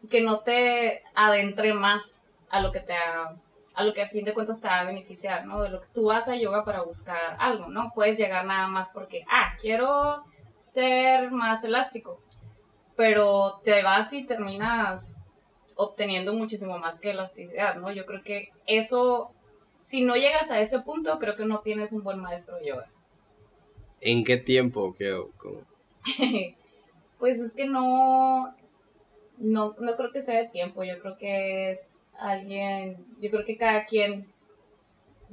que 0.09 0.23
no 0.23 0.41
te 0.41 1.03
adentre 1.15 1.73
más 1.75 2.25
a 2.49 2.61
lo 2.61 2.73
que 2.73 2.81
te 2.81 2.93
ha- 2.95 3.37
a 3.81 3.85
lo 3.85 3.95
que 3.95 4.03
a 4.03 4.09
fin 4.09 4.25
de 4.25 4.35
cuentas 4.35 4.61
te 4.61 4.69
va 4.69 4.81
a 4.81 4.85
beneficiar, 4.85 5.47
¿no? 5.47 5.63
De 5.63 5.71
lo 5.71 5.81
que 5.81 5.89
tú 5.95 6.07
vas 6.07 6.29
a 6.29 6.37
yoga 6.37 6.65
para 6.65 6.83
buscar 6.83 7.37
algo, 7.39 7.69
¿no? 7.69 7.91
Puedes 7.95 8.19
llegar 8.19 8.45
nada 8.45 8.69
más 8.69 8.91
porque, 8.93 9.25
ah, 9.29 9.55
quiero 9.61 10.23
ser 10.55 11.31
más 11.31 11.65
elástico, 11.65 12.21
pero 12.95 13.61
te 13.65 13.83
vas 13.83 14.13
y 14.13 14.25
terminas 14.25 15.27
obteniendo 15.77 16.35
muchísimo 16.35 16.79
más 16.79 17.01
que 17.01 17.11
elasticidad, 17.11 17.77
¿no? 17.77 17.91
Yo 17.91 18.05
creo 18.05 18.23
que 18.23 18.51
eso, 18.67 19.33
si 19.81 20.05
no 20.05 20.15
llegas 20.15 20.51
a 20.51 20.61
ese 20.61 20.81
punto, 20.81 21.19
creo 21.19 21.37
que 21.37 21.47
no 21.47 21.61
tienes 21.61 21.93
un 21.93 22.03
buen 22.03 22.21
maestro 22.21 22.57
de 22.57 22.67
yoga. 22.67 22.91
¿En 24.03 24.25
qué 24.25 24.37
tiempo? 24.37 24.95
¿Qué, 24.99 25.19
cómo? 25.39 25.63
pues 27.19 27.39
es 27.39 27.55
que 27.55 27.65
no, 27.65 28.55
no, 29.41 29.75
no 29.79 29.97
creo 29.97 30.13
que 30.13 30.23
sea 30.23 30.39
de 30.39 30.49
tiempo, 30.49 30.85
yo 30.85 31.01
creo 31.01 31.17
que 31.17 31.71
es 31.71 32.09
alguien, 32.19 33.05
yo 33.21 33.31
creo 33.31 33.45
que 33.45 33.57
cada 33.57 33.85
quien 33.85 34.31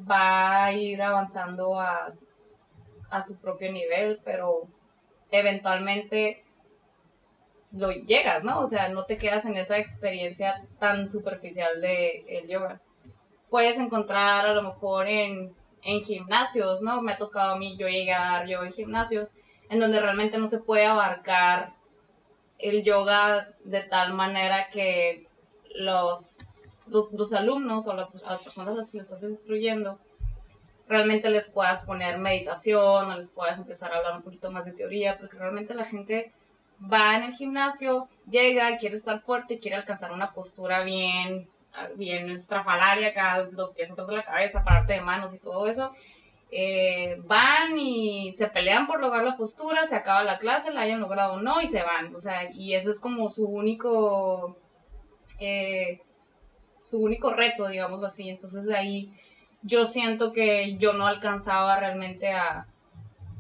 va 0.10 0.64
a 0.66 0.74
ir 0.74 1.02
avanzando 1.02 1.80
a, 1.80 2.14
a 3.10 3.22
su 3.22 3.40
propio 3.40 3.72
nivel, 3.72 4.22
pero 4.24 4.68
eventualmente 5.30 6.46
lo 7.74 7.92
llegas, 7.92 8.46
¿no? 8.46 8.62
O 8.62 8.66
sea, 8.66 8.88
no 8.90 9.04
te 9.04 9.18
quedas 9.18 9.46
en 9.46 9.58
esa 9.58 9.78
experiencia 9.78 10.66
tan 10.80 11.10
superficial 11.10 11.82
de 11.82 12.24
el 12.30 12.48
yoga. 12.48 12.82
Puedes 13.50 13.78
encontrar 13.78 14.46
a 14.46 14.54
lo 14.54 14.64
mejor 14.64 15.08
en, 15.08 15.54
en 15.84 16.02
gimnasios, 16.02 16.82
¿no? 16.82 17.02
Me 17.02 17.14
ha 17.14 17.18
tocado 17.18 17.56
a 17.56 17.58
mí, 17.58 17.76
yo 17.78 17.90
llegué 17.90 18.14
a 18.14 18.46
yoga 18.46 18.68
en 18.68 18.74
gimnasios, 18.74 19.34
en 19.70 19.80
donde 19.80 20.00
realmente 20.00 20.38
no 20.38 20.48
se 20.48 20.60
puede 20.60 20.86
abarcar 20.86 21.77
el 22.60 22.84
yoga 22.84 23.50
de 23.64 23.82
tal 23.82 24.14
manera 24.14 24.70
que 24.70 25.28
los, 25.76 26.66
alumnos 27.36 27.88
o 27.88 27.94
las 27.94 28.42
personas 28.42 28.74
a 28.74 28.78
las 28.78 28.90
que 28.90 28.98
le 28.98 29.04
estás 29.04 29.24
instruyendo 29.24 30.00
realmente 30.88 31.30
les 31.30 31.50
puedas 31.50 31.84
poner 31.84 32.18
meditación 32.18 33.12
o 33.12 33.16
les 33.16 33.30
puedas 33.30 33.60
empezar 33.60 33.92
a 33.92 33.98
hablar 33.98 34.16
un 34.16 34.24
poquito 34.24 34.52
más 34.52 34.66
de 34.66 34.72
teoría, 34.72 35.18
porque 35.18 35.38
realmente 35.38 35.74
la 35.74 35.86
gente 35.86 36.32
va 36.82 37.16
en 37.16 37.24
el 37.24 37.34
gimnasio, 37.34 38.08
llega, 38.30 38.78
quiere 38.78 38.96
estar 38.96 39.20
fuerte, 39.20 39.60
quiere 39.60 39.76
alcanzar 39.76 40.12
una 40.12 40.32
postura 40.32 40.84
bien, 40.84 41.50
bien 41.96 42.30
estrafalaria, 42.30 43.10
acá 43.10 43.48
los 43.52 43.74
pies 43.74 43.92
atrás 43.92 44.08
de 44.08 44.16
la 44.16 44.24
cabeza, 44.24 44.64
pararte 44.64 44.94
de 44.94 45.02
manos 45.02 45.34
y 45.34 45.40
todo 45.40 45.68
eso. 45.68 45.92
Eh, 46.50 47.18
van 47.26 47.78
y 47.78 48.32
se 48.32 48.48
pelean 48.48 48.88
por 48.88 49.02
lograr 49.02 49.24
la 49.24 49.36
postura, 49.36 49.86
se 49.86 49.96
acaba 49.96 50.24
la 50.24 50.40
clase, 50.40 50.72
la 50.72 50.82
hayan 50.82 51.02
logrado 51.02 51.34
o 51.34 51.42
no, 51.42 51.62
y 51.62 51.68
se 51.68 51.84
van. 51.84 52.16
O 52.16 52.20
sea, 52.20 52.50
y 52.52 52.74
eso 52.74 52.90
es 52.90 53.00
como 53.00 53.30
su 53.30 53.48
único, 53.48 54.58
eh, 55.40 56.02
su 56.82 57.00
único 57.00 57.32
reto, 57.34 57.68
digámoslo 57.68 58.08
así. 58.08 58.30
Entonces 58.30 58.70
ahí 58.70 59.12
yo 59.62 59.86
siento 59.86 60.32
que 60.32 60.78
yo 60.78 60.94
no 60.94 61.08
alcanzaba 61.08 61.80
realmente 61.80 62.32
a, 62.32 62.68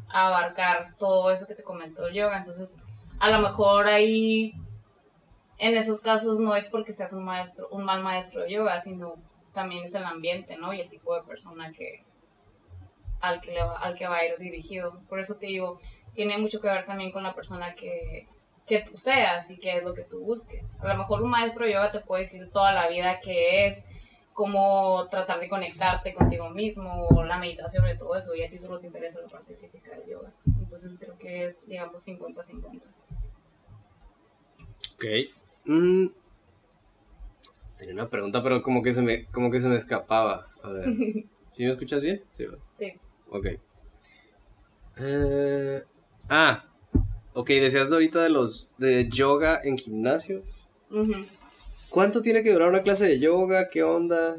a 0.09 0.27
abarcar 0.27 0.95
todo 0.97 1.31
eso 1.31 1.47
que 1.47 1.55
te 1.55 1.63
comentó 1.63 2.07
el 2.07 2.13
yoga. 2.13 2.37
Entonces, 2.37 2.81
a 3.19 3.29
lo 3.29 3.39
mejor 3.39 3.87
ahí, 3.87 4.53
en 5.57 5.75
esos 5.77 6.01
casos, 6.01 6.39
no 6.39 6.55
es 6.55 6.67
porque 6.69 6.93
seas 6.93 7.13
un 7.13 7.23
maestro, 7.23 7.69
un 7.71 7.83
mal 7.83 8.03
maestro 8.03 8.43
de 8.43 8.51
yoga, 8.51 8.79
sino 8.79 9.15
también 9.53 9.85
es 9.85 9.95
el 9.95 10.03
ambiente, 10.03 10.57
¿no? 10.57 10.73
Y 10.73 10.81
el 10.81 10.89
tipo 10.89 11.15
de 11.15 11.23
persona 11.23 11.71
que 11.71 12.05
al 13.21 13.41
que, 13.41 13.51
le 13.51 13.63
va, 13.63 13.77
al 13.79 13.95
que 13.95 14.07
va 14.07 14.17
a 14.17 14.25
ir 14.25 14.37
dirigido. 14.37 15.01
Por 15.09 15.19
eso 15.19 15.35
te 15.35 15.47
digo, 15.47 15.79
tiene 16.13 16.37
mucho 16.37 16.61
que 16.61 16.67
ver 16.67 16.85
también 16.85 17.11
con 17.11 17.23
la 17.23 17.33
persona 17.33 17.75
que, 17.75 18.27
que 18.65 18.81
tú 18.81 18.97
seas 18.97 19.49
y 19.51 19.57
qué 19.57 19.77
es 19.77 19.83
lo 19.83 19.93
que 19.93 20.03
tú 20.03 20.19
busques. 20.19 20.75
A 20.79 20.87
lo 20.87 20.97
mejor 20.97 21.23
un 21.23 21.29
maestro 21.29 21.65
de 21.65 21.73
yoga 21.73 21.91
te 21.91 22.01
puede 22.01 22.23
decir 22.23 22.49
toda 22.51 22.73
la 22.73 22.87
vida 22.87 23.19
qué 23.21 23.67
es, 23.67 23.87
cómo 24.33 25.07
tratar 25.09 25.39
de 25.39 25.49
conectarte 25.49 26.13
contigo 26.13 26.49
mismo, 26.49 27.07
la 27.25 27.39
meditación 27.39 27.85
y 27.87 27.97
todo 27.97 28.15
eso, 28.15 28.35
y 28.35 28.43
a 28.43 28.49
ti 28.49 28.57
solo 28.57 28.79
te 28.79 28.87
interesa 28.87 29.21
la 29.21 29.27
parte 29.27 29.55
física 29.55 29.91
del 29.95 30.05
yoga. 30.05 30.31
Entonces 30.59 30.99
creo 30.99 31.17
que 31.17 31.45
es, 31.45 31.67
digamos, 31.67 32.05
50-50. 32.07 32.83
Ok. 34.95 35.05
Mm. 35.65 36.07
Tenía 37.77 37.93
una 37.93 38.09
pregunta, 38.09 38.43
pero 38.43 38.61
como 38.61 38.81
que 38.81 38.91
se 38.91 39.01
me, 39.01 39.25
como 39.25 39.49
que 39.49 39.59
se 39.59 39.69
me 39.69 39.75
escapaba. 39.75 40.47
A 40.61 40.69
ver. 40.69 40.85
¿Sí 41.53 41.63
me 41.63 41.71
escuchas 41.71 42.01
bien? 42.01 42.23
Sí. 42.33 42.45
Sí. 42.75 42.93
Ok. 43.29 43.47
Eh, 44.97 45.83
ah. 46.29 46.63
Ok, 47.33 47.49
decías 47.49 47.91
ahorita 47.91 48.23
de 48.23 48.29
los 48.29 48.69
de 48.77 49.07
yoga 49.09 49.61
en 49.63 49.77
gimnasio. 49.77 50.43
¿Cuánto 51.89 52.21
tiene 52.21 52.41
que 52.41 52.51
durar 52.51 52.69
una 52.69 52.81
clase 52.81 53.05
de 53.05 53.19
yoga? 53.19 53.69
¿Qué 53.69 53.83
onda? 53.83 54.37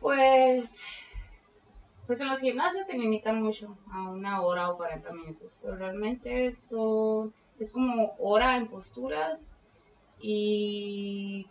Pues, 0.00 0.84
pues 2.06 2.20
en 2.20 2.28
los 2.28 2.40
gimnasios 2.40 2.86
te 2.86 2.96
limitan 2.96 3.42
mucho 3.42 3.76
a 3.90 4.10
una 4.10 4.42
hora 4.42 4.70
o 4.70 4.76
40 4.76 5.12
minutos, 5.12 5.58
pero 5.62 5.76
realmente 5.76 6.46
eso 6.46 7.32
es 7.58 7.72
como 7.72 8.14
hora 8.18 8.56
en 8.56 8.68
posturas 8.68 9.58
y 10.20 11.46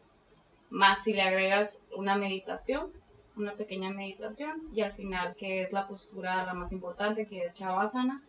más 0.69 1.03
si 1.03 1.13
le 1.13 1.21
agregas 1.21 1.85
una 1.95 2.15
meditación, 2.15 2.91
una 3.35 3.53
pequeña 3.53 3.89
meditación 3.91 4.61
y 4.73 4.81
al 4.81 4.91
final 4.91 5.35
que 5.35 5.61
es 5.61 5.71
la 5.73 5.87
postura 5.87 6.45
la 6.45 6.53
más 6.53 6.71
importante 6.71 7.25
que 7.27 7.43
es 7.45 7.55
Shavasana, 7.55 8.21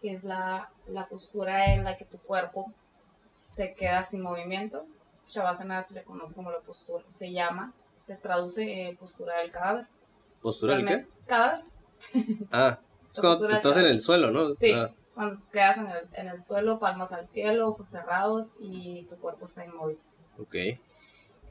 que 0.00 0.12
es 0.12 0.24
la, 0.24 0.70
la 0.86 1.06
postura 1.08 1.72
en 1.74 1.84
la 1.84 1.96
que 1.96 2.04
tu 2.04 2.18
cuerpo 2.18 2.72
se 3.42 3.74
queda 3.74 4.02
sin 4.02 4.22
movimiento. 4.22 4.84
Shavasana 5.26 5.82
se 5.82 5.94
le 5.94 6.02
conoce 6.04 6.34
como 6.34 6.50
la 6.50 6.60
postura, 6.60 7.04
se 7.10 7.32
llama, 7.32 7.72
se 8.02 8.16
traduce 8.16 8.88
en 8.88 8.96
postura 8.96 9.38
del 9.38 9.50
cadáver. 9.50 9.86
¿Postura 10.42 10.76
del 10.76 10.86
qué? 10.86 11.06
Cadáver. 11.26 11.64
Ah, 12.50 12.78
es 13.12 13.20
cuando 13.20 13.46
te 13.46 13.54
estás 13.54 13.76
en 13.76 13.84
el 13.86 14.00
suelo, 14.00 14.30
¿no? 14.32 14.54
Sí, 14.56 14.72
Ah, 14.72 14.90
cuando 15.14 15.38
te 15.38 15.50
quedas 15.52 15.76
en 15.78 15.86
el, 15.88 16.08
en 16.14 16.28
el 16.28 16.40
suelo, 16.40 16.78
palmas 16.80 17.12
al 17.12 17.26
cielo, 17.26 17.68
ojos 17.68 17.88
cerrados 17.88 18.56
y 18.58 19.04
tu 19.04 19.16
cuerpo 19.16 19.44
está 19.44 19.64
inmóvil. 19.64 19.98
ok. 20.38 20.54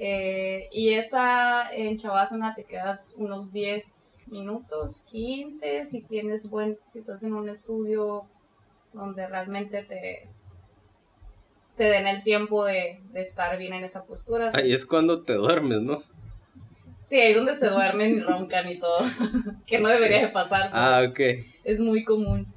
Eh, 0.03 0.67
y 0.72 0.93
esa 0.96 1.72
en 1.72 1.96
Shavasana 1.96 2.55
te 2.55 2.63
quedas 2.63 3.13
unos 3.20 3.53
10 3.53 4.29
minutos, 4.31 5.03
15, 5.12 5.86
si 5.86 6.01
tienes 6.01 6.50
buen, 6.50 6.79
si 6.88 6.98
estás 7.00 7.22
en 7.22 7.36
un 7.36 7.48
estudio 7.50 8.25
donde 8.93 9.27
realmente 9.27 9.84
te, 9.84 10.27
te 11.75 11.84
den 11.84 12.08
el 12.08 12.24
tiempo 12.24 12.65
de, 12.65 13.00
de 13.12 13.22
estar 13.22 13.55
bien 13.60 13.74
en 13.74 13.84
esa 13.84 14.03
postura. 14.05 14.50
Ahí 14.55 14.74
es 14.74 14.88
cuando 14.88 15.22
te 15.22 15.34
duermes, 15.34 15.81
¿no? 15.81 16.01
Sí, 17.00 17.20
ahí 17.20 17.31
es 17.31 17.38
donde 17.38 17.53
se 17.53 17.67
duermen 17.70 18.17
y 18.17 18.22
roncan 18.22 18.70
y 18.72 18.79
todo, 18.79 19.00
que 19.67 19.79
no 19.79 19.89
debería 19.89 20.22
de 20.22 20.29
pasar, 20.29 20.72
Ah, 20.74 21.03
ok. 21.08 21.20
es 21.63 21.79
muy 21.79 22.03
común. 22.03 22.51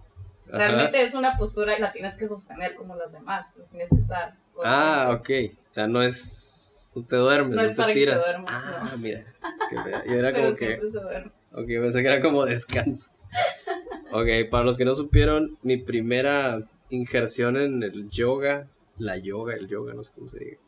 Ajá. 0.48 0.56
Realmente 0.58 1.02
es 1.02 1.14
una 1.14 1.36
postura 1.36 1.76
y 1.76 1.80
la 1.82 1.92
tienes 1.92 2.16
que 2.16 2.26
sostener 2.26 2.74
como 2.74 2.94
las 2.96 3.12
demás, 3.12 3.52
pues 3.54 3.68
tienes 3.68 3.90
que 3.90 3.96
estar. 3.96 4.34
Ah, 4.64 5.10
ok. 5.18 5.30
O 5.68 5.72
sea, 5.74 5.86
no 5.86 6.00
es. 6.02 6.62
No 6.94 7.04
te 7.04 7.16
duermes, 7.16 7.56
No 7.56 7.76
para 7.76 7.88
que 7.88 7.94
te 7.94 8.00
tiras. 8.00 8.24
duermas, 8.24 8.54
ah, 8.54 8.88
no. 8.92 8.98
mira. 8.98 9.24
Qué 9.70 9.76
fea. 9.82 10.04
Yo 10.06 10.12
era 10.14 10.32
Pero 10.32 10.44
como 10.44 10.56
que. 10.56 10.66
siempre 10.66 10.88
se 10.88 11.00
duerme. 11.00 11.32
Ok, 11.52 11.66
pensé 11.66 12.02
que 12.02 12.08
era 12.08 12.20
como 12.20 12.44
descanso. 12.44 13.10
Ok, 14.12 14.48
para 14.50 14.64
los 14.64 14.76
que 14.78 14.84
no 14.84 14.94
supieron, 14.94 15.58
mi 15.62 15.76
primera 15.76 16.62
injerción 16.90 17.56
en 17.56 17.82
el 17.82 18.08
yoga, 18.10 18.68
la 18.98 19.16
yoga, 19.18 19.54
el 19.54 19.66
yoga, 19.66 19.94
no 19.94 20.04
sé 20.04 20.12
cómo 20.14 20.28
se 20.30 20.38
diga, 20.38 20.58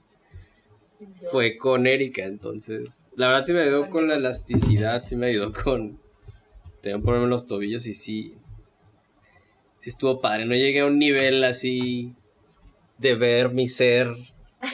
fue 1.31 1.57
con 1.57 1.87
Erika, 1.87 2.25
entonces. 2.25 2.89
La 3.15 3.29
verdad 3.29 3.45
sí 3.45 3.53
me 3.53 3.61
ayudó 3.63 3.89
con 3.91 4.09
la 4.09 4.17
elasticidad, 4.17 5.03
sí 5.03 5.15
me 5.17 5.27
ayudó 5.27 5.53
con. 5.53 5.99
Tenía 6.81 6.97
un 6.97 7.03
problema 7.03 7.25
en 7.25 7.31
los 7.31 7.47
tobillos 7.47 7.87
y 7.87 7.95
sí. 7.95 8.35
Sí 9.79 9.91
estuvo 9.91 10.21
padre. 10.21 10.47
No 10.47 10.55
llegué 10.55 10.81
a 10.81 10.87
un 10.87 10.99
nivel 10.99 11.45
así 11.45 12.15
de 12.99 13.15
ver 13.15 13.51
mi 13.53 13.69
ser 13.69 14.09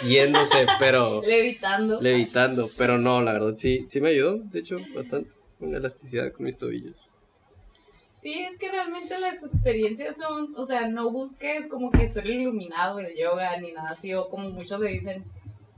yéndose, 0.07 0.67
pero. 0.79 1.23
Levitando. 1.27 2.01
levitando. 2.01 2.69
Pero 2.77 2.99
no, 2.99 3.23
la 3.23 3.33
verdad 3.35 3.55
sí, 3.57 3.85
sí 3.89 4.01
me 4.01 4.11
ayudó, 4.11 4.39
de 4.39 4.61
hecho, 4.61 4.79
bastante. 4.95 5.31
Con 5.59 5.75
elasticidad 5.75 6.33
con 6.33 6.47
mis 6.47 6.59
tobillos. 6.59 6.97
Sí, 8.17 8.35
es 8.39 8.59
que 8.59 8.71
realmente 8.71 9.19
las 9.19 9.43
experiencias 9.45 10.17
son, 10.17 10.55
o 10.57 10.65
sea, 10.65 10.87
no 10.89 11.11
busques 11.11 11.67
como 11.69 11.91
que 11.91 12.07
ser 12.07 12.27
iluminado 12.27 12.97
del 12.99 13.17
yoga 13.17 13.57
ni 13.61 13.73
nada 13.73 13.91
así, 13.91 14.15
o 14.15 14.29
como 14.29 14.49
muchos 14.51 14.79
le 14.81 14.91
dicen, 14.91 15.25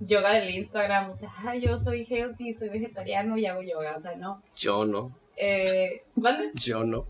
yoga 0.01 0.35
del 0.35 0.51
Instagram, 0.51 1.11
o 1.11 1.15
sea, 1.15 1.31
"Ay, 1.39 1.63
yo 1.63 1.79
soy 1.79 2.05
healthy, 2.09 2.53
soy 2.53 2.69
vegetariano 2.69 3.39
y 3.39 3.47
hago 3.47 3.63
yoga, 3.63 3.95
o 3.97 4.01
sea, 4.01 4.15
no. 4.17 4.43
Yo 4.57 4.85
no, 4.85 5.11
Eh, 5.37 6.03
¿mande? 6.17 6.51
yo 6.55 6.85
no. 6.85 7.07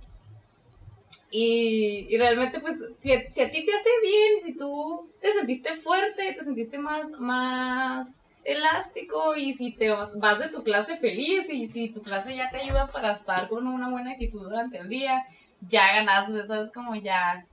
Y, 1.37 2.07
y 2.11 2.17
realmente, 2.17 2.61
pues, 2.61 2.79
si, 3.01 3.13
a- 3.13 3.29
si 3.33 3.41
a 3.43 3.51
ti 3.51 3.67
te 3.67 3.73
hace 3.75 3.89
bien, 4.03 4.33
si 4.45 4.57
tú 4.57 5.11
te 5.21 5.33
sentiste 5.33 5.75
fuerte, 5.77 6.33
te 6.33 6.45
sentiste 6.45 6.79
más, 6.79 7.11
más 7.19 8.21
elástico 8.45 9.35
y 9.35 9.53
si 9.55 9.73
te 9.73 9.91
vas, 9.91 10.13
de 10.39 10.49
tu 10.51 10.63
clase 10.63 10.97
feliz 10.97 11.51
y 11.51 11.67
si 11.69 11.89
tu 11.89 12.03
clase 12.03 12.37
ya 12.37 12.51
te 12.51 12.59
ayuda 12.59 12.87
para 12.87 13.13
estar 13.13 13.49
con 13.49 13.67
una 13.67 13.89
buena 13.91 14.13
actitud 14.13 14.43
durante 14.45 14.79
el 14.79 14.89
día, 14.89 15.25
ya 15.69 15.95
ganaste, 15.97 16.47
¿sabes? 16.47 16.71
Como 16.73 16.95
ya, 16.95 17.45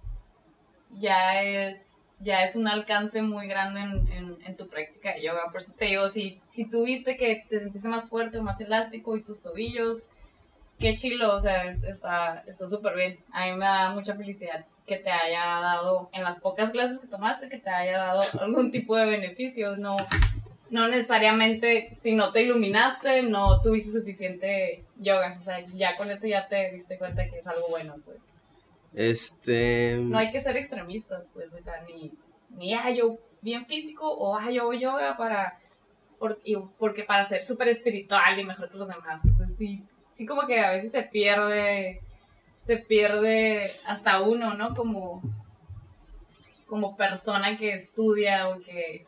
ya 1.00 1.42
es, 1.44 2.06
ya 2.20 2.44
es 2.44 2.56
un 2.56 2.68
alcance 2.68 3.22
muy 3.22 3.48
grande 3.48 3.82
en, 3.82 4.08
en, 4.12 4.38
en 4.46 4.58
tu 4.58 4.68
práctica 4.68 5.14
de 5.14 5.24
yoga. 5.24 5.46
Por 5.52 5.62
eso 5.62 5.74
te 5.78 5.86
digo, 5.86 6.08
si, 6.10 6.40
si 6.48 6.66
tú 6.70 6.86
viste 6.86 7.18
que 7.18 7.46
te 7.50 7.60
sentiste 7.60 7.88
más 7.88 8.10
fuerte 8.10 8.38
o 8.38 8.44
más 8.44 8.60
elástico 8.62 9.16
y 9.18 9.24
tus 9.24 9.42
tobillos 9.42 10.08
qué 10.82 10.94
chilo, 10.96 11.36
o 11.36 11.40
sea, 11.40 11.64
es- 11.66 11.84
está 11.84 12.44
está 12.48 12.68
súper 12.68 12.96
bien. 12.96 13.20
A 13.32 13.46
mí 13.46 13.52
me 13.54 13.66
da 13.66 13.92
mucha 13.92 14.16
felicidad 14.16 14.66
que 14.86 14.98
te 14.98 15.10
haya 15.12 15.46
dado, 15.62 16.10
en 16.12 16.24
las 16.24 16.40
pocas 16.42 16.72
clases 16.72 17.00
que 17.00 17.08
tomaste, 17.08 17.48
que 17.48 17.58
te 17.60 17.70
haya 17.70 17.98
dado 17.98 18.20
algún 18.42 18.72
tipo 18.72 18.96
de 18.98 19.06
beneficios. 19.06 19.78
No, 19.78 19.96
no 20.70 20.88
necesariamente, 20.88 21.96
si 22.00 22.14
no 22.14 22.32
te 22.32 22.42
iluminaste, 22.44 23.24
no 23.24 23.62
tuviste 23.62 23.92
suficiente 23.92 24.84
yoga. 24.98 25.34
O 25.40 25.44
sea, 25.44 25.60
ya 25.68 25.96
con 25.96 26.10
eso 26.12 26.28
ya 26.28 26.48
te 26.48 26.72
diste 26.72 26.98
cuenta 26.98 27.30
que 27.30 27.38
es 27.38 27.48
algo 27.48 27.68
bueno, 27.70 27.96
pues. 28.04 28.18
Este. 28.94 29.98
No 30.02 30.18
hay 30.18 30.32
que 30.32 30.42
ser 30.42 30.58
extremistas, 30.58 31.30
pues, 31.34 31.54
acá, 31.54 31.82
ni, 31.88 32.12
ni, 32.50 32.74
ah, 32.74 32.90
yo 32.92 33.18
bien 33.42 33.66
físico 33.66 34.12
o, 34.12 34.36
ah, 34.36 34.52
yo 34.52 34.64
hago 34.64 34.74
yoga 34.74 35.16
para, 35.16 35.58
porque 36.78 37.04
para 37.04 37.24
ser 37.24 37.44
súper 37.44 37.70
espiritual 37.70 38.38
y 38.40 38.44
mejor 38.46 38.70
que 38.70 38.78
los 38.78 38.88
demás. 38.90 39.22
O 39.26 39.32
sea, 39.32 39.48
sí, 39.56 39.84
sí 40.12 40.26
como 40.26 40.46
que 40.48 40.60
a 40.60 40.72
veces 40.72 40.92
se 40.92 41.04
pierde, 41.04 42.02
se 42.62 42.78
pierde 42.78 43.72
hasta 43.86 44.22
uno, 44.22 44.54
¿no? 44.54 44.76
Como, 44.76 45.22
como 46.68 46.96
persona 46.96 47.58
que 47.58 47.74
estudia 47.74 48.50
o 48.50 48.60
que, 48.62 49.06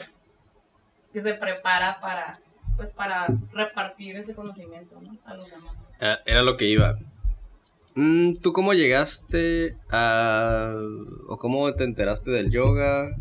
que 1.11 1.21
se 1.21 1.33
prepara 1.35 1.99
para, 1.99 2.39
pues, 2.75 2.93
para 2.93 3.27
repartir 3.51 4.15
ese 4.17 4.33
conocimiento, 4.33 4.99
¿no? 5.01 5.17
A 5.25 5.35
los 5.35 5.49
demás. 5.49 5.89
Ah, 6.01 6.17
Era 6.25 6.41
lo 6.41 6.57
que 6.57 6.65
iba. 6.65 6.97
Mm, 7.95 8.33
¿Tú 8.41 8.53
cómo 8.53 8.73
llegaste 8.73 9.77
a. 9.91 10.73
o 11.29 11.37
cómo 11.37 11.71
te 11.75 11.83
enteraste 11.83 12.31
del 12.31 12.49
yoga? 12.49 13.15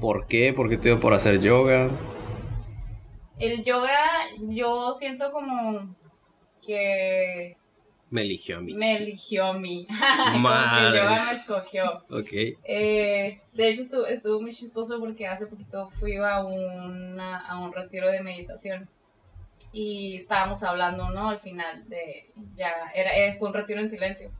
¿Por 0.00 0.26
qué? 0.26 0.54
¿Por 0.54 0.68
qué 0.70 0.78
te 0.78 0.88
dio 0.88 0.98
por 0.98 1.12
hacer 1.12 1.40
yoga? 1.40 1.90
El 3.38 3.62
yoga, 3.64 3.98
yo 4.48 4.94
siento 4.94 5.30
como 5.30 5.94
que 6.64 7.56
Me 8.10 8.22
eligió 8.22 8.58
a 8.58 8.60
mí. 8.60 8.74
me 8.74 8.96
eligió 8.96 9.46
a 9.46 9.52
mí. 9.54 9.86
como 10.32 10.48
que 10.48 10.86
el 10.86 10.94
yoga 10.94 11.10
me 11.10 11.32
escogió. 11.32 11.84
Ok. 12.10 12.32
Eh, 12.64 13.40
de 13.52 13.68
hecho, 13.68 13.82
estuvo, 13.82 14.06
estuvo 14.06 14.40
muy 14.40 14.52
chistoso 14.52 14.98
porque 15.00 15.26
hace 15.26 15.46
poquito 15.46 15.90
fui 15.90 16.16
a, 16.16 16.44
una, 16.44 17.38
a 17.38 17.58
un 17.58 17.72
retiro 17.72 18.08
de 18.08 18.22
meditación 18.22 18.88
y 19.72 20.16
estábamos 20.16 20.62
hablando, 20.62 21.10
¿no? 21.10 21.30
Al 21.30 21.38
final 21.38 21.88
de, 21.88 22.30
ya, 22.54 22.72
era, 22.94 23.16
eh, 23.16 23.36
fue 23.38 23.48
un 23.48 23.54
retiro 23.54 23.80
en 23.80 23.88
silencio. 23.88 24.30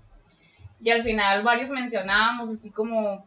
Y 0.82 0.90
al 0.90 1.02
final 1.02 1.42
varios 1.42 1.70
mencionábamos 1.70 2.50
así 2.50 2.70
como, 2.70 3.26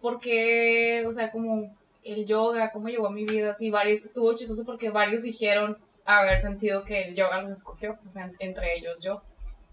¿por 0.00 0.20
qué? 0.20 1.04
O 1.06 1.12
sea, 1.12 1.30
como 1.30 1.74
el 2.02 2.26
yoga, 2.26 2.72
cómo 2.72 2.88
llegó 2.88 3.06
a 3.06 3.12
mi 3.12 3.24
vida, 3.24 3.52
así 3.52 3.70
varios, 3.70 4.04
estuvo 4.04 4.34
chistoso 4.34 4.64
porque 4.64 4.90
varios 4.90 5.22
dijeron 5.22 5.78
haber 6.18 6.36
sentido 6.38 6.84
que 6.84 7.00
el 7.00 7.14
yoga 7.14 7.40
los 7.40 7.50
escogió, 7.50 7.98
o 8.06 8.10
sea, 8.10 8.30
entre 8.38 8.76
ellos 8.76 8.98
yo. 9.00 9.22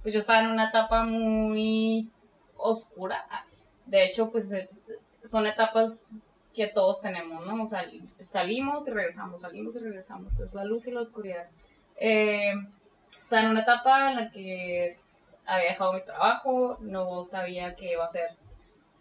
Pues 0.02 0.14
yo 0.14 0.20
estaba 0.20 0.42
en 0.42 0.52
una 0.52 0.70
etapa 0.70 1.04
muy 1.04 2.12
oscura, 2.56 3.26
de 3.88 4.04
hecho, 4.04 4.32
pues 4.32 4.52
eh, 4.52 4.70
son 5.24 5.48
etapas 5.48 6.08
que 6.54 6.68
todos 6.68 7.02
tenemos, 7.02 7.46
¿no? 7.48 7.64
O 7.64 7.68
sea, 7.68 7.86
salimos 8.22 8.88
y 8.88 8.92
regresamos, 8.92 9.42
salimos 9.42 9.76
y 9.76 9.80
regresamos. 9.80 10.40
Es 10.40 10.54
la 10.54 10.66
luz 10.66 10.88
y 10.88 10.92
la 10.92 11.02
oscuridad. 11.02 11.48
Eh, 11.96 12.54
estaba 13.10 13.44
en 13.44 13.52
una 13.52 13.62
etapa 13.62 14.12
en 14.12 14.18
la 14.18 14.32
que 14.32 14.98
había 15.46 15.70
dejado 15.70 15.94
mi 15.94 16.04
trabajo, 16.04 16.78
no 16.82 17.24
sabía 17.24 17.76
qué 17.76 17.94
iba 17.94 18.04
a 18.04 18.06
hacer 18.06 18.32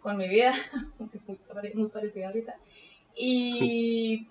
con 0.01 0.17
mi 0.17 0.29
vida, 0.29 0.53
muy 1.73 1.89
parecida 1.89 2.27
ahorita. 2.27 2.55
Y, 3.15 4.27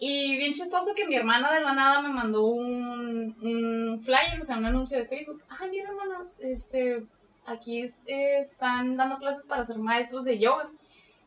y 0.00 0.36
bien 0.38 0.52
chistoso 0.52 0.94
que 0.94 1.06
mi 1.06 1.14
hermana 1.14 1.52
de 1.52 1.60
la 1.60 1.72
nada 1.74 2.00
me 2.02 2.08
mandó 2.08 2.46
un, 2.46 3.36
un 3.42 4.00
flyer, 4.02 4.40
o 4.40 4.44
sea, 4.44 4.56
un 4.56 4.64
anuncio 4.64 4.98
de 4.98 5.06
Facebook. 5.06 5.42
Ah, 5.48 5.66
mira, 5.70 5.90
hermana, 5.90 6.20
este, 6.40 7.04
aquí 7.46 7.82
es- 7.82 8.02
están 8.06 8.96
dando 8.96 9.18
clases 9.18 9.46
para 9.46 9.62
ser 9.62 9.78
maestros 9.78 10.24
de 10.24 10.38
yoga. 10.38 10.68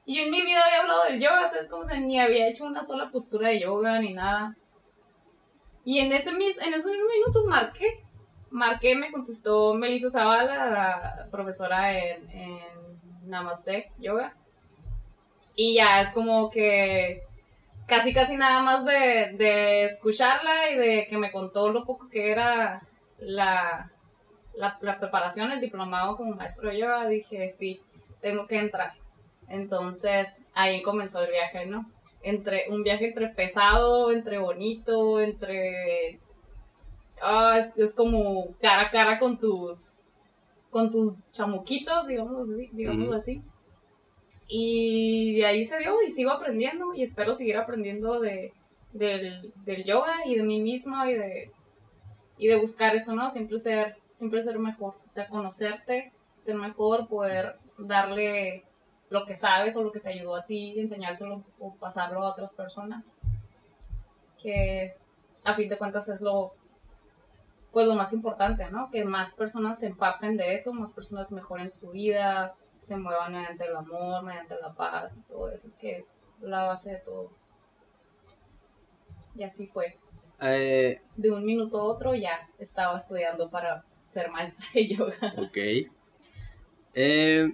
Y 0.05 0.17
yo 0.17 0.23
en 0.23 0.31
mi 0.31 0.41
vida 0.41 0.65
había 0.65 0.81
hablado 0.81 1.03
del 1.03 1.21
yoga, 1.21 1.47
¿sabes? 1.49 1.69
Como 1.69 1.86
se 1.86 1.99
ni 1.99 2.19
había 2.19 2.47
hecho 2.49 2.65
una 2.65 2.83
sola 2.83 3.09
postura 3.12 3.49
de 3.49 3.62
yoga 3.62 3.99
ni 3.99 4.13
nada. 4.13 4.57
Y 5.86 5.99
en, 5.99 6.12
ese 6.12 6.31
mis, 6.33 6.57
en 6.59 6.73
esos 6.73 6.91
mismos 6.91 7.09
minutos 7.13 7.45
marqué. 7.47 8.03
Marqué, 8.49 8.95
me 8.95 9.12
contestó 9.12 9.73
Melissa 9.73 10.09
Zavala, 10.09 10.65
la 10.69 11.27
profesora 11.31 11.97
en, 11.97 12.29
en 12.31 12.59
Namaste 13.29 13.91
Yoga. 13.99 14.36
Y 15.55 15.75
ya 15.75 16.01
es 16.01 16.12
como 16.12 16.49
que 16.49 17.23
casi 17.87 18.13
casi 18.13 18.37
nada 18.37 18.61
más 18.61 18.85
de, 18.85 19.33
de 19.37 19.85
escucharla 19.85 20.69
y 20.71 20.77
de 20.77 21.07
que 21.09 21.17
me 21.17 21.31
contó 21.31 21.69
lo 21.69 21.85
poco 21.85 22.09
que 22.09 22.31
era 22.31 22.81
la, 23.19 23.91
la, 24.55 24.77
la 24.81 24.99
preparación, 24.99 25.51
el 25.51 25.61
diplomado 25.61 26.15
como 26.15 26.35
maestro 26.35 26.69
de 26.69 26.79
yoga, 26.79 27.07
dije, 27.07 27.49
sí, 27.49 27.81
tengo 28.21 28.47
que 28.47 28.59
entrar. 28.59 28.93
Entonces 29.47 30.43
ahí 30.53 30.81
comenzó 30.81 31.21
el 31.23 31.31
viaje, 31.31 31.65
¿no? 31.65 31.89
Entre, 32.21 32.65
un 32.69 32.83
viaje 32.83 33.07
entre 33.07 33.27
pesado, 33.29 34.11
entre 34.11 34.37
bonito, 34.37 35.19
entre... 35.19 36.19
Ah, 37.21 37.57
es, 37.57 37.77
es 37.77 37.93
como 37.95 38.55
cara 38.61 38.83
a 38.83 38.91
cara 38.91 39.19
con 39.19 39.37
tus, 39.37 40.07
con 40.69 40.91
tus 40.91 41.15
chamuquitos, 41.31 42.07
digamos 42.07 42.49
así, 42.49 42.69
digamos 42.73 43.15
así. 43.15 43.41
Y 44.55 45.37
de 45.37 45.47
ahí 45.47 45.65
se 45.65 45.79
dio 45.79 45.99
y 46.03 46.11
sigo 46.11 46.29
aprendiendo 46.29 46.93
y 46.93 47.01
espero 47.01 47.33
seguir 47.33 47.57
aprendiendo 47.57 48.19
de, 48.19 48.53
del, 48.91 49.51
yoga 49.83 50.13
y 50.27 50.35
de 50.35 50.43
mí 50.43 50.61
misma 50.61 51.09
y 51.09 51.15
de, 51.15 51.51
y 52.37 52.47
de 52.49 52.57
buscar 52.57 52.95
eso, 52.95 53.15
¿no? 53.15 53.31
Siempre 53.31 53.57
ser, 53.57 53.97
siempre 54.11 54.43
ser 54.43 54.59
mejor, 54.59 54.93
o 55.09 55.11
sea, 55.11 55.27
conocerte, 55.27 56.11
ser 56.39 56.53
mejor, 56.53 57.07
poder 57.07 57.57
darle 57.79 58.63
lo 59.09 59.25
que 59.25 59.35
sabes 59.35 59.75
o 59.75 59.83
lo 59.83 59.91
que 59.91 59.99
te 59.99 60.09
ayudó 60.09 60.35
a 60.35 60.45
ti, 60.45 60.79
enseñárselo 60.79 61.43
o 61.59 61.73
pasarlo 61.73 62.21
a 62.21 62.29
otras 62.29 62.53
personas. 62.53 63.15
Que 64.39 64.93
a 65.43 65.55
fin 65.55 65.67
de 65.67 65.79
cuentas 65.79 66.09
es 66.09 66.21
lo, 66.21 66.53
pues 67.71 67.87
lo 67.87 67.95
más 67.95 68.13
importante, 68.13 68.69
¿no? 68.69 68.91
Que 68.91 69.03
más 69.03 69.33
personas 69.33 69.79
se 69.79 69.87
empapen 69.87 70.37
de 70.37 70.53
eso, 70.53 70.73
más 70.73 70.93
personas 70.93 71.31
mejoren 71.31 71.71
su 71.71 71.89
vida, 71.89 72.53
se 72.83 72.97
muevan 72.97 73.31
mediante 73.31 73.63
el 73.65 73.75
amor, 73.75 74.23
mediante 74.23 74.55
la 74.61 74.73
paz 74.73 75.19
y 75.19 75.23
todo 75.29 75.49
eso, 75.51 75.69
que 75.79 75.97
es 75.99 76.19
la 76.41 76.63
base 76.63 76.91
de 76.91 76.97
todo. 76.97 77.31
Y 79.35 79.43
así 79.43 79.67
fue. 79.67 79.97
Eh, 80.41 81.01
De 81.15 81.31
un 81.31 81.45
minuto 81.45 81.79
a 81.79 81.83
otro 81.83 82.13
ya 82.13 82.49
estaba 82.59 82.97
estudiando 82.97 83.49
para 83.49 83.85
ser 84.09 84.29
maestra 84.29 84.65
de 84.73 84.87
yoga. 84.89 85.15
ok. 85.37 85.57
Eh, 86.95 87.53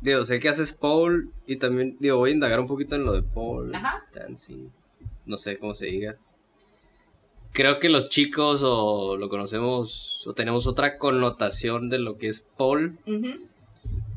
digo, 0.00 0.24
sé 0.24 0.40
que 0.40 0.48
haces 0.48 0.72
pole 0.72 1.28
y 1.46 1.56
también, 1.56 1.96
digo, 2.00 2.18
voy 2.18 2.30
a 2.30 2.34
indagar 2.34 2.58
un 2.58 2.66
poquito 2.66 2.96
en 2.96 3.04
lo 3.04 3.12
de 3.12 3.22
pole, 3.22 3.76
Ajá. 3.76 4.04
dancing, 4.12 4.68
no 5.24 5.36
sé 5.38 5.56
cómo 5.58 5.72
se 5.74 5.86
diga. 5.86 6.16
Creo 7.52 7.78
que 7.78 7.88
los 7.88 8.08
chicos 8.08 8.60
o 8.64 9.16
lo 9.16 9.28
conocemos 9.28 10.24
o 10.26 10.34
tenemos 10.34 10.66
otra 10.66 10.98
connotación 10.98 11.88
de 11.88 11.98
lo 12.00 12.18
que 12.18 12.28
es 12.28 12.40
pole. 12.40 12.94
Ujú. 13.06 13.49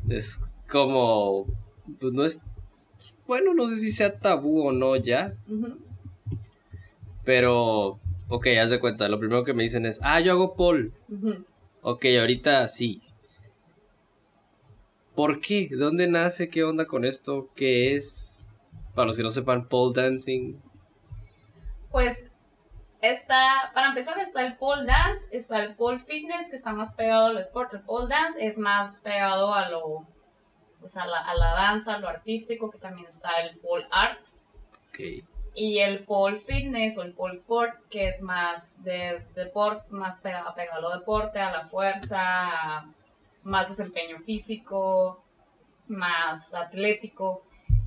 Es 0.08 0.44
como, 0.68 1.46
pues 2.00 2.12
no 2.12 2.24
es, 2.24 2.44
bueno, 3.26 3.54
no 3.54 3.68
sé 3.68 3.76
si 3.76 3.90
sea 3.90 4.18
tabú 4.18 4.66
o 4.68 4.72
no 4.72 4.96
ya, 4.96 5.34
pero, 7.24 7.98
ok, 8.28 8.46
haz 8.60 8.70
de 8.70 8.80
cuenta, 8.80 9.08
lo 9.08 9.18
primero 9.18 9.44
que 9.44 9.54
me 9.54 9.62
dicen 9.62 9.86
es, 9.86 9.98
ah, 10.02 10.20
yo 10.20 10.32
hago 10.32 10.54
pole. 10.54 10.90
Ujú. 11.08 11.44
Ok, 11.82 12.04
ahorita 12.20 12.68
sí. 12.68 13.02
¿Por 15.14 15.40
qué? 15.40 15.68
¿De 15.70 15.76
dónde 15.76 16.06
nace? 16.06 16.48
¿Qué 16.48 16.64
onda 16.64 16.86
con 16.86 17.04
esto? 17.04 17.48
¿Qué 17.54 17.94
es? 17.94 18.44
Para 18.94 19.06
los 19.06 19.16
que 19.16 19.22
no 19.22 19.30
sepan, 19.30 19.68
pole 19.68 19.92
dancing. 19.94 20.56
Pues 21.90 22.30
está, 23.10 23.70
para 23.74 23.88
empezar 23.88 24.18
está 24.18 24.44
el 24.46 24.56
pole 24.56 24.86
dance, 24.86 25.36
está 25.36 25.60
el 25.60 25.74
pole 25.74 25.98
fitness 25.98 26.48
que 26.48 26.56
está 26.56 26.72
más 26.72 26.94
pegado 26.94 27.26
al 27.26 27.38
sport. 27.38 27.74
El 27.74 27.80
pole 27.80 28.08
dance 28.08 28.44
es 28.44 28.58
más 28.58 29.00
pegado 29.00 29.52
a 29.54 29.68
lo, 29.68 30.06
pues 30.80 30.96
a 30.96 31.06
la, 31.06 31.18
a 31.18 31.34
la 31.34 31.52
danza, 31.52 31.94
a 31.94 31.98
lo 31.98 32.08
artístico, 32.08 32.70
que 32.70 32.78
también 32.78 33.06
está 33.06 33.40
el 33.40 33.56
pole 33.58 33.86
art. 33.90 34.20
Y 35.56 35.78
el 35.78 36.04
pole 36.04 36.38
fitness 36.38 36.98
o 36.98 37.02
el 37.02 37.12
pole 37.12 37.34
sport, 37.34 37.74
que 37.88 38.08
es 38.08 38.22
más 38.22 38.82
de 38.82 39.24
deporte, 39.34 39.86
más 39.90 40.20
pegado, 40.20 40.54
pegado 40.54 40.78
a 40.78 40.80
lo 40.80 40.98
deporte, 40.98 41.38
a 41.38 41.52
la 41.52 41.66
fuerza, 41.66 42.20
a 42.20 42.88
más 43.44 43.68
desempeño 43.68 44.18
físico, 44.20 45.22
más 45.88 46.54
atlético. 46.54 47.44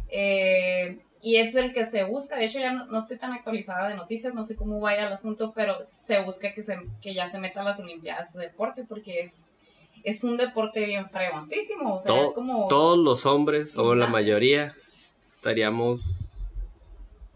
Eh, 0.10 1.00
y 1.22 1.38
es 1.38 1.56
el 1.56 1.74
que 1.74 1.86
se 1.86 2.04
busca, 2.04 2.36
de 2.36 2.46
hecho 2.46 2.60
ya 2.60 2.72
no, 2.74 2.86
no 2.86 2.98
estoy 3.00 3.18
tan 3.18 3.34
actualizada 3.34 3.90
de 3.90 3.96
noticias, 3.96 4.34
no 4.34 4.44
sé 4.44 4.56
cómo 4.56 4.80
vaya 4.80 5.08
el 5.08 5.14
asunto, 5.14 5.52
pero 5.56 5.78
se 5.88 6.22
busca 6.24 6.54
que, 6.54 6.64
se, 6.64 6.78
que 7.02 7.14
ya 7.14 7.28
se 7.28 7.40
metan 7.40 7.66
las 7.66 7.80
Olimpiadas 7.80 8.34
de 8.34 8.44
deporte 8.44 8.86
porque 8.88 9.22
es, 9.22 9.52
es 10.04 10.24
un 10.24 10.38
deporte 10.38 10.86
bien 10.86 11.10
fregoncísimo, 11.10 11.96
o 11.96 12.00
sea, 12.00 12.22
es 12.22 12.32
como... 12.32 12.68
Todos 12.68 12.98
los 12.98 13.26
hombres, 13.26 13.78
o 13.78 13.96
la 13.96 14.08
mayoría, 14.08 14.76
estaríamos 15.30 16.02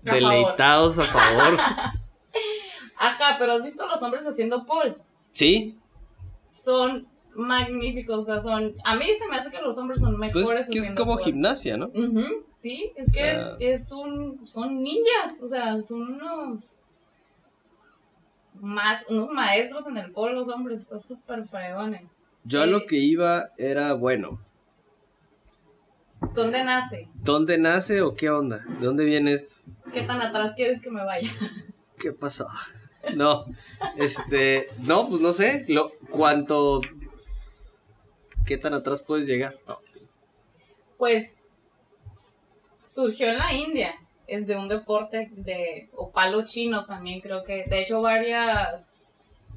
A 0.05 0.11
favor. 0.11 0.13
deleitados 0.13 0.99
a 0.99 1.03
favor. 1.03 1.59
Ajá, 2.97 3.35
pero 3.39 3.53
has 3.53 3.63
visto 3.63 3.83
a 3.83 3.87
los 3.87 4.01
hombres 4.03 4.25
haciendo 4.27 4.65
pole. 4.65 4.95
¿Sí? 5.31 5.77
son 6.51 7.07
magníficos, 7.35 8.19
o 8.19 8.25
sea, 8.25 8.41
son... 8.41 8.75
A 8.83 8.95
mí 8.95 9.05
se 9.17 9.27
me 9.27 9.37
hace 9.37 9.49
que 9.49 9.61
los 9.61 9.77
hombres 9.77 10.01
son 10.01 10.17
Pues 10.17 10.33
mejores 10.35 10.67
que 10.69 10.79
es 10.79 10.91
como 10.91 11.17
gimnasia, 11.17 11.77
¿no? 11.77 11.87
Ujú, 11.87 12.45
sí, 12.53 12.91
es 12.95 13.11
que 13.11 13.21
Ah. 13.23 13.55
es, 13.59 13.81
es 13.81 13.91
un... 13.91 14.45
Son 14.47 14.81
ninjas, 14.81 15.41
o 15.41 15.47
sea, 15.47 15.81
son 15.81 16.01
unos... 16.15 16.83
Más, 18.59 19.05
unos 19.09 19.31
maestros 19.31 19.87
en 19.87 19.97
el 19.97 20.11
pole, 20.11 20.33
los 20.35 20.49
hombres, 20.49 20.81
están 20.81 21.01
súper 21.01 21.45
fregones. 21.45 22.19
Yo 22.43 22.61
a 22.61 22.65
lo 22.65 22.85
que 22.85 22.97
iba 22.97 23.49
era, 23.57 23.93
bueno, 23.93 24.39
¿Dónde 26.35 26.63
nace? 26.63 27.09
¿dónde 27.15 27.57
nace 27.57 28.01
o 28.01 28.15
qué 28.15 28.29
onda? 28.29 28.59
¿De 28.79 28.85
dónde 28.85 29.05
viene 29.05 29.33
esto? 29.33 29.55
¿Qué 29.91 30.03
tan 30.03 30.21
atrás 30.21 30.53
quieres 30.55 30.79
que 30.81 30.91
me 30.91 31.03
vaya? 31.03 31.29
¿Qué 31.97 32.11
pasó? 32.11 32.47
No, 33.15 33.45
este, 33.97 34.67
no, 34.83 35.09
pues 35.09 35.23
no 35.23 35.33
sé, 35.33 35.65
lo, 35.67 35.91
cuánto, 36.11 36.81
qué 38.45 38.57
tan 38.57 38.73
atrás 38.73 39.01
puedes 39.01 39.25
llegar. 39.25 39.55
No. 39.67 39.79
Pues 40.97 41.41
surgió 42.85 43.29
en 43.29 43.37
la 43.37 43.53
India, 43.53 43.95
es 44.27 44.45
de 44.47 44.55
un 44.55 44.67
deporte 44.67 45.29
de, 45.31 45.89
o 45.93 46.11
palos 46.11 46.51
chinos 46.51 46.87
también 46.87 47.21
creo 47.21 47.43
que, 47.43 47.65
de 47.65 47.81
hecho 47.81 48.01
varias, 48.01 49.51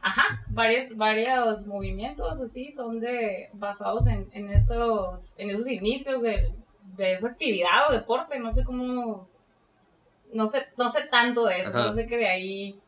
ajá, 0.00 0.44
varias, 0.48 0.96
varios 0.96 1.66
movimientos 1.66 2.40
así 2.40 2.72
son 2.72 3.00
de, 3.00 3.50
basados 3.52 4.06
en, 4.06 4.28
en 4.32 4.48
esos, 4.50 5.34
en 5.38 5.50
esos 5.50 5.68
inicios 5.68 6.22
de, 6.22 6.52
de 6.96 7.12
esa 7.12 7.28
actividad 7.28 7.88
o 7.88 7.92
deporte, 7.92 8.38
no 8.38 8.52
sé 8.52 8.64
cómo, 8.64 9.28
no 10.32 10.46
sé, 10.46 10.66
no 10.76 10.88
sé 10.88 11.02
tanto 11.10 11.46
de 11.46 11.58
eso, 11.58 11.70
Ajá. 11.70 11.80
solo 11.82 11.92
sé 11.92 12.06
que 12.06 12.16
de 12.16 12.28
ahí, 12.28 12.78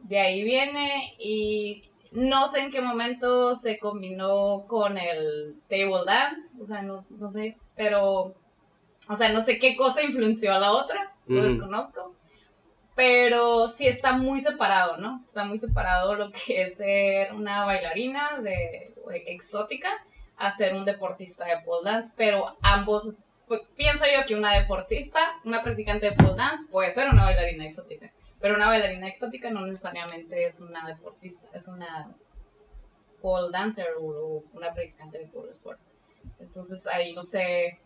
de 0.00 0.20
ahí 0.20 0.42
viene 0.42 1.14
y 1.18 1.90
no 2.14 2.46
sé 2.46 2.60
en 2.60 2.70
qué 2.70 2.80
momento 2.80 3.56
se 3.56 3.78
combinó 3.78 4.66
con 4.68 4.96
el 4.96 5.56
table 5.68 6.04
dance, 6.06 6.54
o 6.60 6.64
sea, 6.64 6.80
no, 6.80 7.04
no 7.10 7.28
sé, 7.28 7.56
pero, 7.74 8.34
o 9.08 9.16
sea, 9.16 9.30
no 9.32 9.42
sé 9.42 9.58
qué 9.58 9.76
cosa 9.76 10.02
influenció 10.02 10.54
a 10.54 10.60
la 10.60 10.72
otra, 10.72 11.12
lo 11.26 11.42
desconozco, 11.42 12.14
pero 12.94 13.68
sí 13.68 13.88
está 13.88 14.12
muy 14.12 14.40
separado, 14.40 14.96
¿no? 14.98 15.22
Está 15.26 15.44
muy 15.44 15.58
separado 15.58 16.14
lo 16.14 16.30
que 16.30 16.62
es 16.62 16.76
ser 16.76 17.32
una 17.32 17.64
bailarina 17.64 18.38
de 18.40 18.94
exótica 19.26 19.90
a 20.36 20.52
ser 20.52 20.74
un 20.74 20.84
deportista 20.84 21.44
de 21.46 21.58
pole 21.64 21.90
dance, 21.90 22.14
pero 22.16 22.56
ambos, 22.62 23.12
pues, 23.48 23.62
pienso 23.76 24.04
yo 24.06 24.24
que 24.24 24.36
una 24.36 24.52
deportista, 24.52 25.20
una 25.44 25.64
practicante 25.64 26.10
de 26.10 26.16
pole 26.16 26.36
dance 26.36 26.64
puede 26.70 26.92
ser 26.92 27.10
una 27.10 27.24
bailarina 27.24 27.66
exótica, 27.66 28.12
pero 28.44 28.56
una 28.56 28.66
bailarina 28.66 29.08
exótica 29.08 29.50
no 29.50 29.64
necesariamente 29.64 30.42
es 30.42 30.60
una 30.60 30.86
deportista, 30.86 31.48
es 31.54 31.66
una 31.66 32.14
pole 33.22 33.50
dancer 33.50 33.86
o 33.98 34.44
una 34.52 34.74
practicante 34.74 35.16
de 35.16 35.28
pole 35.28 35.50
sport. 35.50 35.80
Entonces 36.38 36.86
ahí 36.86 37.14
no 37.14 37.22
sé, 37.22 37.78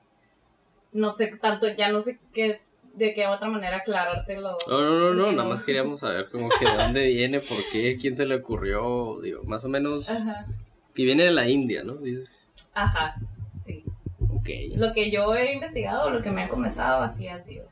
no 0.90 1.12
sé 1.12 1.28
tanto, 1.40 1.68
ya 1.68 1.92
no 1.92 2.00
sé 2.00 2.18
qué, 2.32 2.60
de 2.92 3.14
qué 3.14 3.28
otra 3.28 3.46
manera 3.48 3.76
aclarártelo. 3.76 4.58
No, 4.66 4.80
no, 4.82 4.98
no, 4.98 5.14
no, 5.14 5.30
nada 5.30 5.48
más 5.48 5.62
queríamos 5.62 6.00
saber 6.00 6.28
como 6.28 6.48
que 6.48 6.68
de 6.68 6.76
dónde 6.76 7.06
viene, 7.06 7.38
por 7.38 7.58
qué, 7.70 7.96
quién 7.96 8.16
se 8.16 8.26
le 8.26 8.34
ocurrió, 8.34 9.20
digo, 9.22 9.44
más 9.44 9.64
o 9.64 9.68
menos, 9.68 10.10
Ajá, 10.10 10.44
que 10.92 11.04
viene 11.04 11.22
de 11.22 11.30
la 11.30 11.48
India, 11.48 11.84
¿no? 11.84 11.94
Dices, 11.98 12.50
ajá, 12.74 13.14
sí. 13.62 13.84
ok. 14.28 14.48
Lo 14.74 14.92
que 14.92 15.12
yo 15.12 15.36
he 15.36 15.52
investigado, 15.52 16.10
lo 16.10 16.20
que 16.20 16.32
me 16.32 16.42
han 16.42 16.48
comentado, 16.48 17.00
así 17.00 17.28
ha 17.28 17.38
sido. 17.38 17.68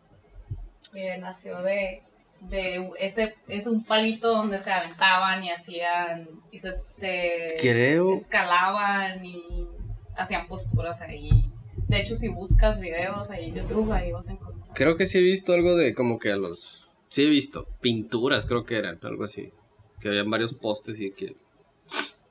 Que 0.93 1.19
nació 1.19 1.63
de, 1.63 2.05
de 2.41 2.91
ese, 2.99 3.35
es 3.49 3.67
un 3.67 3.85
palito 3.85 4.29
donde 4.29 4.59
se 4.59 4.71
aventaban 4.71 5.43
y 5.43 5.51
hacían, 5.51 6.29
y 6.51 6.59
se, 6.59 6.73
se 6.73 7.57
Creo, 7.61 8.13
escalaban 8.13 9.25
y 9.25 9.69
hacían 10.17 10.47
posturas 10.47 11.01
ahí. 11.03 11.51
De 11.89 12.01
hecho, 12.01 12.17
si 12.17 12.29
buscas 12.29 12.81
videos 12.81 13.31
ahí 13.31 13.49
en 13.49 13.55
YouTube, 13.57 13.93
ahí 13.93 14.13
vas 14.13 14.29
a 14.29 14.33
encontrar. 14.33 14.75
creo 14.75 14.97
que 14.97 15.07
sí 15.07 15.19
he 15.19 15.23
visto 15.23 15.53
algo 15.53 15.77
de 15.77 15.95
como 15.95 16.19
que 16.19 16.33
a 16.33 16.37
los, 16.37 16.89
sí 17.09 17.25
he 17.25 17.29
visto, 17.29 17.67
pinturas 17.81 18.47
creo 18.47 18.65
que 18.65 18.77
eran, 18.77 18.99
algo 19.03 19.25
así, 19.25 19.53
que 20.01 20.09
habían 20.09 20.31
varios 20.31 20.55
postes 20.55 21.01
y 21.01 21.13
que 21.13 21.35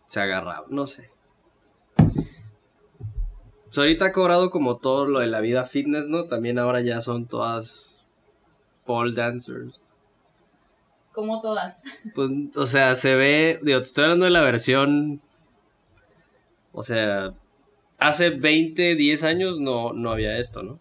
se 0.05 0.19
agarraban, 0.19 0.65
no 0.69 0.87
sé. 0.87 1.09
Pues 3.65 3.77
ahorita 3.77 4.05
ha 4.05 4.11
cobrado 4.13 4.51
como 4.51 4.77
todo 4.77 5.05
lo 5.05 5.19
de 5.19 5.27
la 5.27 5.41
vida 5.41 5.65
fitness, 5.65 6.07
¿no? 6.07 6.25
También 6.25 6.59
ahora 6.59 6.79
ya 6.79 7.01
son 7.01 7.27
todas 7.27 8.01
pole 8.85 9.13
dancers. 9.13 9.81
Como 11.15 11.39
todas. 11.39 11.83
Pues, 12.13 12.29
o 12.57 12.65
sea, 12.65 12.93
se 12.95 13.15
ve, 13.15 13.59
digo, 13.63 13.79
te 13.79 13.87
estoy 13.87 14.03
hablando 14.03 14.25
de 14.25 14.31
la 14.31 14.41
versión, 14.41 15.21
o 16.73 16.83
sea, 16.83 17.33
hace 17.97 18.31
20, 18.31 18.95
10 18.95 19.23
años 19.23 19.59
no, 19.59 19.93
no 19.93 20.11
había 20.11 20.37
esto, 20.37 20.61
¿no? 20.61 20.77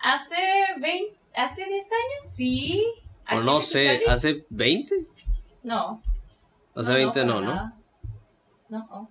Hace 0.00 0.36
20, 0.80 1.16
hace 1.36 1.66
10 1.66 1.84
años, 1.84 2.32
sí. 2.34 2.84
O 3.30 3.40
no 3.40 3.60
sé, 3.60 4.02
hace 4.08 4.46
20? 4.48 4.94
No. 5.62 6.00
Hace 6.74 6.94
20 6.94 7.24
no, 7.26 7.40
¿no? 7.40 7.54
nada. 7.54 7.76
No, 8.70 8.78
no. 8.78 9.10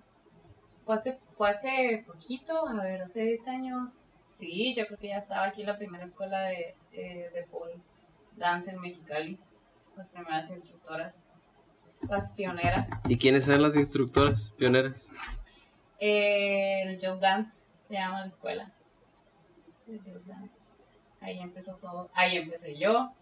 Fue 0.84 0.94
hace, 0.96 1.18
fue 1.32 1.50
hace 1.50 2.04
poquito, 2.04 2.66
a 2.66 2.82
ver, 2.82 3.02
hace 3.02 3.22
10 3.22 3.48
años. 3.48 3.98
Sí, 4.20 4.74
yo 4.74 4.86
creo 4.86 4.98
que 4.98 5.08
ya 5.08 5.18
estaba 5.18 5.46
aquí 5.46 5.62
la 5.62 5.78
primera 5.78 6.02
escuela 6.02 6.40
de, 6.40 6.74
eh, 6.92 7.30
de 7.32 7.42
pole 7.44 7.76
dance 8.36 8.70
en 8.70 8.80
Mexicali. 8.80 9.38
Las 9.96 10.10
primeras 10.10 10.50
instructoras. 10.50 11.24
Las 12.08 12.32
pioneras. 12.32 13.02
¿Y 13.08 13.16
quiénes 13.16 13.48
eran 13.48 13.62
las 13.62 13.74
instructoras 13.76 14.52
pioneras? 14.56 15.08
El 15.98 16.98
Just 17.00 17.22
Dance 17.22 17.64
se 17.88 17.94
llama 17.94 18.20
la 18.20 18.26
escuela. 18.26 18.72
El 19.88 19.98
Just 20.00 20.26
Dance. 20.26 20.96
Ahí 21.20 21.38
empezó 21.40 21.76
todo. 21.76 22.10
Ahí 22.14 22.36
empecé 22.36 22.78
yo. 22.78 23.12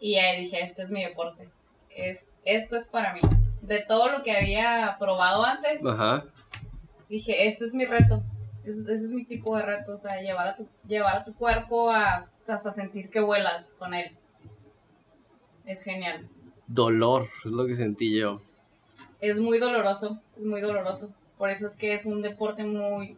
Y 0.00 0.16
ahí 0.16 0.40
dije, 0.40 0.62
este 0.62 0.82
es 0.82 0.90
mi 0.90 1.04
deporte. 1.04 1.50
Es, 1.90 2.30
esto 2.44 2.76
es 2.76 2.88
para 2.88 3.12
mí. 3.12 3.20
De 3.60 3.80
todo 3.80 4.08
lo 4.08 4.22
que 4.22 4.36
había 4.36 4.96
probado 4.98 5.44
antes, 5.44 5.84
Ajá. 5.84 6.24
dije, 7.08 7.46
este 7.46 7.64
es 7.66 7.74
mi 7.74 7.84
reto. 7.84 8.22
Ese, 8.64 8.80
ese 8.80 9.04
es 9.04 9.12
mi 9.12 9.24
tipo 9.24 9.56
de 9.56 9.62
reto. 9.62 9.92
O 9.92 9.96
sea, 9.96 10.20
llevar 10.20 10.48
a 10.48 10.56
tu, 10.56 10.68
llevar 10.86 11.16
a 11.16 11.24
tu 11.24 11.34
cuerpo 11.34 11.90
a 11.90 12.30
hasta 12.48 12.70
sentir 12.70 13.10
que 13.10 13.20
vuelas 13.20 13.74
con 13.78 13.92
él. 13.92 14.16
Es 15.66 15.82
genial. 15.82 16.26
Dolor, 16.66 17.28
es 17.44 17.50
lo 17.52 17.66
que 17.66 17.74
sentí 17.74 18.18
yo. 18.18 18.40
es 19.20 19.40
muy 19.40 19.58
doloroso, 19.58 20.20
es 20.38 20.44
muy 20.44 20.60
doloroso. 20.60 21.12
Por 21.38 21.50
eso 21.50 21.66
es 21.66 21.76
que 21.76 21.92
es 21.94 22.06
un 22.06 22.22
deporte 22.22 22.64
muy, 22.64 23.16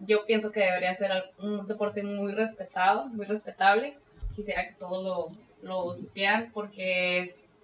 yo 0.00 0.24
pienso 0.26 0.50
que 0.52 0.60
debería 0.60 0.94
ser 0.94 1.10
un 1.38 1.66
deporte 1.66 2.02
muy 2.02 2.32
respetado, 2.32 3.06
muy 3.06 3.26
respetable. 3.26 3.96
Quisiera 4.34 4.66
que 4.66 4.74
todos 4.74 5.04
lo, 5.04 5.28
lo 5.68 5.92
supieran 5.92 6.50
porque 6.54 7.18
es, 7.18 7.56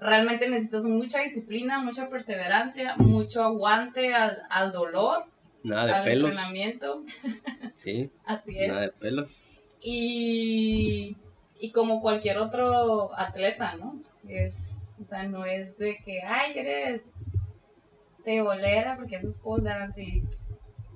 realmente 0.00 0.48
necesitas 0.48 0.84
mucha 0.84 1.20
disciplina, 1.20 1.80
mucha 1.80 2.08
perseverancia, 2.08 2.94
mucho 2.96 3.42
aguante 3.42 4.14
al, 4.14 4.38
al 4.50 4.72
dolor, 4.72 5.24
Nada 5.64 5.86
de 5.86 5.92
al 5.92 6.04
pelos. 6.04 6.30
entrenamiento. 6.30 7.02
Sí, 7.74 8.10
Así 8.24 8.58
es. 8.58 8.68
nada 8.68 8.80
de 8.82 8.88
pelos. 8.90 9.28
Y, 9.82 11.16
y 11.64 11.70
como 11.70 12.02
cualquier 12.02 12.36
otro 12.36 13.18
atleta, 13.18 13.74
¿no? 13.76 13.98
Es, 14.28 14.88
o 15.00 15.04
sea, 15.04 15.22
no 15.22 15.46
es 15.46 15.78
de 15.78 15.96
que, 16.04 16.20
ay, 16.22 16.58
eres 16.58 17.30
tebolera 18.22 18.96
porque 18.96 19.16
eso 19.16 19.28
es 19.28 19.38
pole 19.38 19.64
dance 19.64 20.02
y 20.02 20.22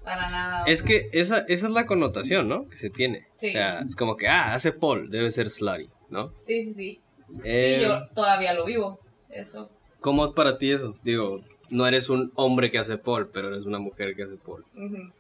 para 0.05 0.29
nada. 0.29 0.65
Es 0.67 0.83
que 0.83 1.09
esa, 1.13 1.39
esa 1.49 1.67
es 1.69 1.73
la 1.73 1.87
connotación, 1.87 2.49
¿no? 2.49 2.69
Que 2.69 2.77
se 2.77 2.91
tiene. 2.91 3.27
Sí. 3.37 3.49
O 3.49 3.53
sea, 3.53 3.81
es 3.81 3.97
como 3.97 4.19
que, 4.19 4.29
ah, 4.29 4.53
hace 4.53 4.73
Paul, 4.73 5.11
debe 5.11 5.31
ser 5.31 5.49
slutty, 5.49 5.89
¿no? 6.11 6.33
Sí, 6.37 6.63
sí, 6.63 6.75
sí. 6.75 7.01
Eh, 7.45 7.77
Sí, 7.79 7.85
yo 7.85 8.07
todavía 8.09 8.53
lo 8.53 8.67
vivo, 8.67 9.01
eso. 9.31 9.71
¿Cómo 10.01 10.27
es 10.27 10.33
para 10.33 10.59
ti 10.59 10.71
eso? 10.71 10.95
Digo, 11.03 11.39
no 11.71 11.87
eres 11.87 12.11
un 12.11 12.31
hombre 12.35 12.71
que 12.71 12.79
hace 12.79 12.99
Paul, 12.99 13.31
pero 13.33 13.49
eres 13.49 13.65
una 13.65 13.79
mujer 13.79 14.15
que 14.15 14.25
hace. 14.25 14.35
Ujú. 14.35 15.13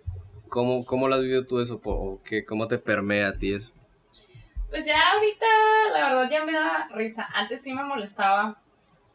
¿Cómo, 0.50 0.84
cómo 0.84 1.08
lo 1.08 1.14
has 1.14 1.22
vivido 1.22 1.46
tú 1.46 1.60
eso? 1.60 1.80
¿O 1.84 2.20
qué, 2.22 2.44
¿Cómo 2.44 2.68
te 2.68 2.76
permea 2.76 3.28
a 3.28 3.32
ti 3.32 3.54
eso? 3.54 3.72
Pues 4.70 4.84
ya 4.86 4.96
ahorita, 5.12 5.46
la 5.92 6.08
verdad, 6.08 6.30
ya 6.30 6.44
me 6.44 6.52
da 6.52 6.86
risa. 6.92 7.26
Antes 7.34 7.62
sí 7.62 7.72
me 7.72 7.84
molestaba 7.84 8.60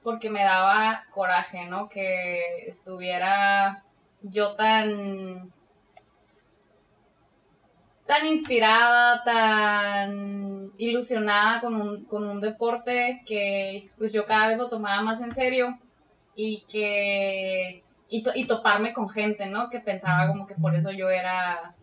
porque 0.02 0.30
me 0.30 0.44
daba 0.44 1.06
coraje, 1.12 1.66
¿no? 1.66 1.90
Que 1.90 2.66
estuviera 2.68 3.84
yo 4.22 4.56
tan. 4.56 5.52
tan 8.06 8.26
inspirada, 8.28 9.24
tan 9.24 10.72
ilusionada 10.78 11.62
con 11.62 11.76
un, 11.82 12.06
con 12.06 12.28
un 12.28 12.42
deporte 12.42 13.22
que 13.26 13.90
pues 13.98 14.12
yo 14.12 14.26
cada 14.26 14.48
vez 14.48 14.58
lo 14.58 14.70
tomaba 14.70 15.02
más 15.02 15.22
en 15.22 15.34
serio 15.34 15.78
y 16.36 16.64
que. 16.68 17.84
y, 18.10 18.22
to- 18.24 18.32
y 18.36 18.46
toparme 18.46 18.94
con 18.94 19.10
gente, 19.10 19.46
¿no? 19.48 19.70
Que 19.70 19.80
pensaba 19.80 20.28
como 20.28 20.46
que 20.46 20.56
por 20.56 20.76
eso 20.76 20.92
yo 20.92 21.10
era 21.10 21.76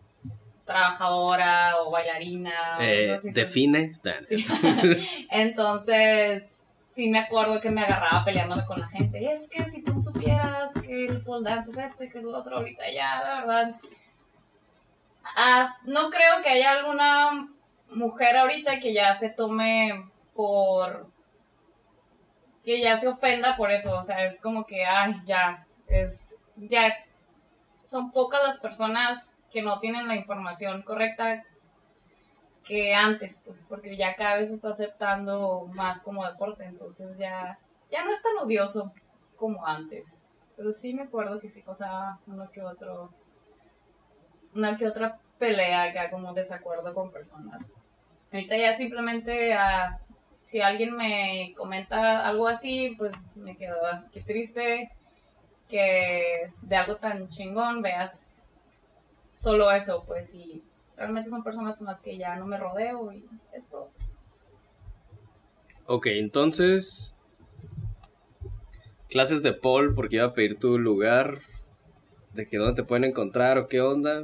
trabajadora 0.71 1.77
o 1.81 1.91
bailarina. 1.91 2.77
o 2.79 2.81
Eh, 2.81 3.13
así. 3.15 3.31
define. 3.31 3.99
Sí. 4.25 4.43
Entonces, 5.29 6.43
sí 6.93 7.09
me 7.09 7.19
acuerdo 7.19 7.59
que 7.59 7.69
me 7.69 7.81
agarraba 7.83 8.23
peleándome 8.25 8.65
con 8.65 8.79
la 8.79 8.87
gente. 8.87 9.25
Es 9.31 9.47
que 9.49 9.63
si 9.63 9.83
tú 9.83 9.99
supieras 10.01 10.71
que 10.85 11.05
el 11.07 11.23
pole 11.23 11.49
dance 11.49 11.71
es 11.71 11.77
este, 11.77 12.09
que 12.09 12.17
es 12.19 12.23
lo 12.23 12.37
otro, 12.37 12.57
ahorita 12.57 12.83
ya, 12.91 13.21
la 13.23 13.35
verdad. 13.41 13.75
as- 15.35 15.75
no 15.85 16.09
creo 16.09 16.41
que 16.41 16.49
haya 16.49 16.71
alguna 16.71 17.49
mujer 17.93 18.37
ahorita 18.37 18.79
que 18.79 18.93
ya 18.93 19.13
se 19.15 19.29
tome 19.29 20.09
por. 20.33 21.09
que 22.63 22.79
ya 22.79 22.95
se 22.95 23.07
ofenda 23.07 23.55
por 23.57 23.71
eso. 23.71 23.97
O 23.97 24.03
sea, 24.03 24.23
es 24.25 24.39
como 24.41 24.65
que, 24.65 24.85
ay, 24.85 25.15
ya. 25.25 25.65
Es. 25.87 26.35
Ya. 26.57 26.93
Son 27.83 28.11
pocas 28.11 28.41
las 28.43 28.59
personas 28.59 29.40
que 29.51 29.61
no 29.61 29.79
tienen 29.79 30.07
la 30.07 30.15
información 30.15 30.81
correcta 30.81 31.43
que 32.63 32.93
antes, 32.93 33.41
pues, 33.45 33.65
porque 33.67 33.97
ya 33.97 34.15
cada 34.15 34.37
vez 34.37 34.49
está 34.49 34.69
aceptando 34.69 35.69
más 35.73 36.01
como 36.01 36.25
deporte, 36.25 36.63
entonces 36.63 37.17
ya, 37.17 37.59
ya 37.91 38.05
no 38.05 38.11
es 38.11 38.21
tan 38.21 38.37
odioso 38.37 38.93
como 39.35 39.65
antes. 39.65 40.21
Pero 40.55 40.71
sí 40.71 40.93
me 40.93 41.03
acuerdo 41.03 41.39
que 41.39 41.49
sí 41.49 41.61
pasaba 41.61 42.19
uno 42.27 42.49
que 42.51 42.61
otro, 42.61 43.11
una 44.53 44.77
que 44.77 44.87
otra 44.87 45.19
pelea 45.39 45.83
acá 45.83 46.11
como 46.11 46.33
desacuerdo 46.33 46.93
con 46.93 47.11
personas. 47.11 47.73
Ahorita 48.31 48.55
ya 48.55 48.73
simplemente 48.73 49.53
ah, 49.53 49.99
si 50.41 50.61
alguien 50.61 50.95
me 50.95 51.53
comenta 51.57 52.27
algo 52.27 52.47
así, 52.47 52.95
pues 52.97 53.35
me 53.35 53.57
quedo, 53.57 53.77
ah, 53.85 54.05
qué 54.11 54.21
triste 54.21 54.91
que 55.67 56.51
de 56.61 56.75
algo 56.75 56.97
tan 56.97 57.27
chingón 57.27 57.81
veas 57.81 58.30
solo 59.31 59.71
eso, 59.71 60.03
pues, 60.05 60.33
y 60.35 60.63
realmente 60.97 61.29
son 61.29 61.43
personas 61.43 61.77
con 61.77 61.87
las 61.87 62.01
que 62.01 62.17
ya 62.17 62.35
no 62.35 62.45
me 62.45 62.57
rodeo 62.57 63.11
y 63.11 63.25
esto. 63.53 63.89
Ok, 65.85 66.07
entonces. 66.07 67.15
Clases 69.09 69.43
de 69.43 69.53
Paul, 69.53 69.93
porque 69.93 70.17
iba 70.17 70.25
a 70.25 70.33
pedir 70.33 70.57
tu 70.57 70.77
lugar. 70.77 71.39
De 72.33 72.47
que 72.47 72.57
dónde 72.57 72.81
te 72.81 72.87
pueden 72.87 73.03
encontrar 73.03 73.57
o 73.57 73.67
qué 73.67 73.81
onda. 73.81 74.23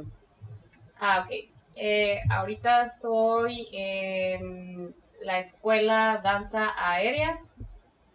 Ah, 0.98 1.24
ok. 1.24 1.50
Eh, 1.76 2.20
ahorita 2.30 2.82
estoy 2.82 3.68
en 3.72 4.94
la 5.22 5.38
escuela 5.38 6.20
Danza 6.24 6.72
Aérea. 6.76 7.38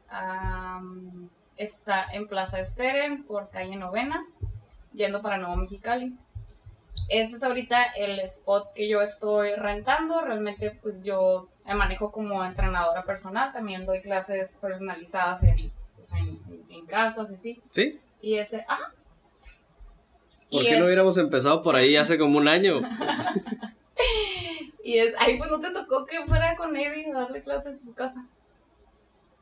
Am, 0.09 1.29
está 1.57 2.05
en 2.11 2.27
Plaza 2.27 2.59
Esteren 2.59 3.23
por 3.23 3.49
calle 3.49 3.75
Novena, 3.75 4.25
yendo 4.93 5.21
para 5.21 5.37
Nuevo 5.37 5.57
Mexicali. 5.57 6.17
Ese 7.09 7.35
es 7.35 7.43
ahorita 7.43 7.83
el 7.95 8.19
spot 8.21 8.73
que 8.73 8.87
yo 8.87 9.01
estoy 9.01 9.49
rentando. 9.51 10.21
Realmente, 10.21 10.77
pues 10.81 11.03
yo 11.03 11.49
me 11.65 11.75
manejo 11.75 12.11
como 12.11 12.43
entrenadora 12.43 13.03
personal. 13.03 13.51
También 13.51 13.85
doy 13.85 14.01
clases 14.01 14.57
personalizadas 14.61 15.43
en, 15.43 15.55
pues, 15.95 16.11
en, 16.13 16.65
en 16.69 16.85
casas 16.85 17.31
y 17.31 17.37
sí. 17.37 17.61
¿Sí? 17.71 17.99
Y 18.21 18.37
ese, 18.37 18.65
ajá. 18.67 18.93
¿Por 20.51 20.61
Y 20.61 20.65
qué 20.65 20.77
no 20.77 20.85
hubiéramos 20.85 21.17
empezado 21.17 21.61
por 21.61 21.75
ahí 21.75 21.95
hace 21.95 22.17
como 22.17 22.37
un 22.37 22.47
año? 22.47 22.81
Y 24.83 24.97
es, 24.97 25.13
ahí 25.17 25.37
pues 25.37 25.49
no 25.49 25.61
te 25.61 25.71
tocó 25.71 26.05
que 26.05 26.25
fuera 26.27 26.57
con 26.57 26.75
Eddie 26.75 27.09
a 27.09 27.21
darle 27.21 27.41
clases 27.41 27.79
en 27.79 27.85
su 27.85 27.93
casa. 27.93 28.27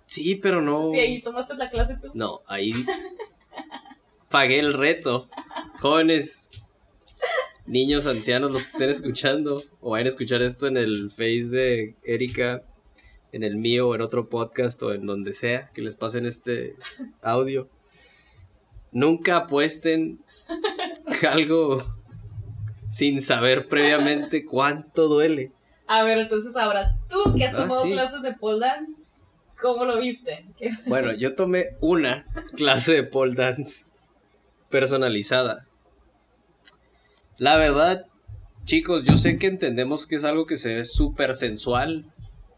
Sí, 0.06 0.36
pero 0.36 0.62
no. 0.62 0.92
Sí, 0.92 1.00
ahí 1.00 1.22
tomaste 1.22 1.56
la 1.56 1.70
clase 1.72 1.98
tú. 2.00 2.12
No, 2.14 2.42
ahí 2.46 2.72
pagué 4.30 4.60
el 4.60 4.74
reto. 4.74 5.28
Jóvenes, 5.80 6.52
niños, 7.66 8.06
ancianos, 8.08 8.52
los 8.52 8.64
que 8.64 8.70
estén 8.70 8.90
escuchando 8.90 9.62
o 9.80 9.92
vayan 9.92 10.06
a 10.08 10.10
escuchar 10.10 10.42
esto 10.42 10.68
en 10.68 10.78
el 10.78 11.10
face 11.10 11.46
de 11.50 11.96
Erika, 12.04 12.64
en 13.32 13.44
el 13.44 13.56
mío 13.58 13.88
o 13.90 13.96
en 13.96 14.02
otro 14.02 14.28
podcast 14.30 14.82
o 14.84 14.94
en 14.94 15.06
donde 15.06 15.32
sea 15.34 15.70
que 15.74 15.82
les 15.82 15.96
pasen 15.96 16.26
este 16.26 16.76
audio. 17.22 17.70
Nunca 18.92 19.38
apuesten 19.38 20.20
algo 21.30 21.84
sin 22.90 23.22
saber 23.22 23.68
previamente 23.70 24.46
cuánto 24.46 25.08
duele. 25.08 25.52
A 25.88 26.04
ver, 26.04 26.18
entonces 26.18 26.56
ahora, 26.58 26.98
tú 27.10 27.36
que 27.38 27.46
has 27.46 27.54
Ah, 27.54 27.58
tomado 27.58 27.84
sí. 27.84 27.92
clases 27.92 28.22
de 28.22 28.34
pole 28.34 28.60
dance, 28.60 28.92
¿cómo 29.62 29.86
lo 29.86 29.98
viste? 30.00 30.46
¿Qué- 30.58 30.70
Bueno, 30.88 31.14
yo 31.14 31.36
tomé 31.36 31.78
una 31.80 32.26
clase 32.58 32.94
de 32.94 33.04
pole 33.04 33.36
dance 33.36 33.86
personalizada. 34.70 35.68
La 37.42 37.58
verdad, 37.58 38.06
chicos, 38.66 39.04
yo 39.04 39.18
sé 39.18 39.40
que 39.40 39.48
entendemos 39.48 40.06
que 40.06 40.16
es 40.16 40.24
algo 40.24 40.46
que 40.46 40.58
se 40.58 40.76
ve 40.76 40.86
súper 40.86 41.34
sensual. 41.34 42.06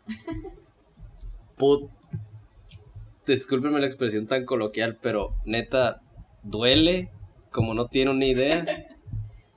Put. 1.58 1.90
Discúlpenme 3.26 3.80
la 3.80 3.86
expresión 3.86 4.28
tan 4.28 4.44
coloquial, 4.44 4.98
pero 5.02 5.36
neta, 5.46 6.02
duele 6.44 7.10
como 7.50 7.74
no 7.74 7.88
tiene 7.88 8.12
una 8.12 8.26
idea. 8.26 8.66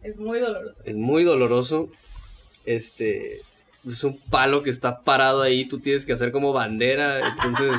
Es 0.05 0.21
muy 0.21 0.39
doloroso. 0.39 0.83
Es 0.85 0.97
muy 0.97 1.25
doloroso. 1.25 1.89
Este. 2.65 3.33
Es 3.85 4.05
un 4.05 4.17
palo 4.31 4.63
que 4.63 4.71
está 4.71 5.01
parado 5.03 5.43
ahí, 5.43 5.65
tú 5.65 5.81
tienes 5.81 6.07
que 6.07 6.13
hacer 6.13 6.31
como 6.31 6.53
bandera. 6.53 7.29
Entonces, 7.31 7.73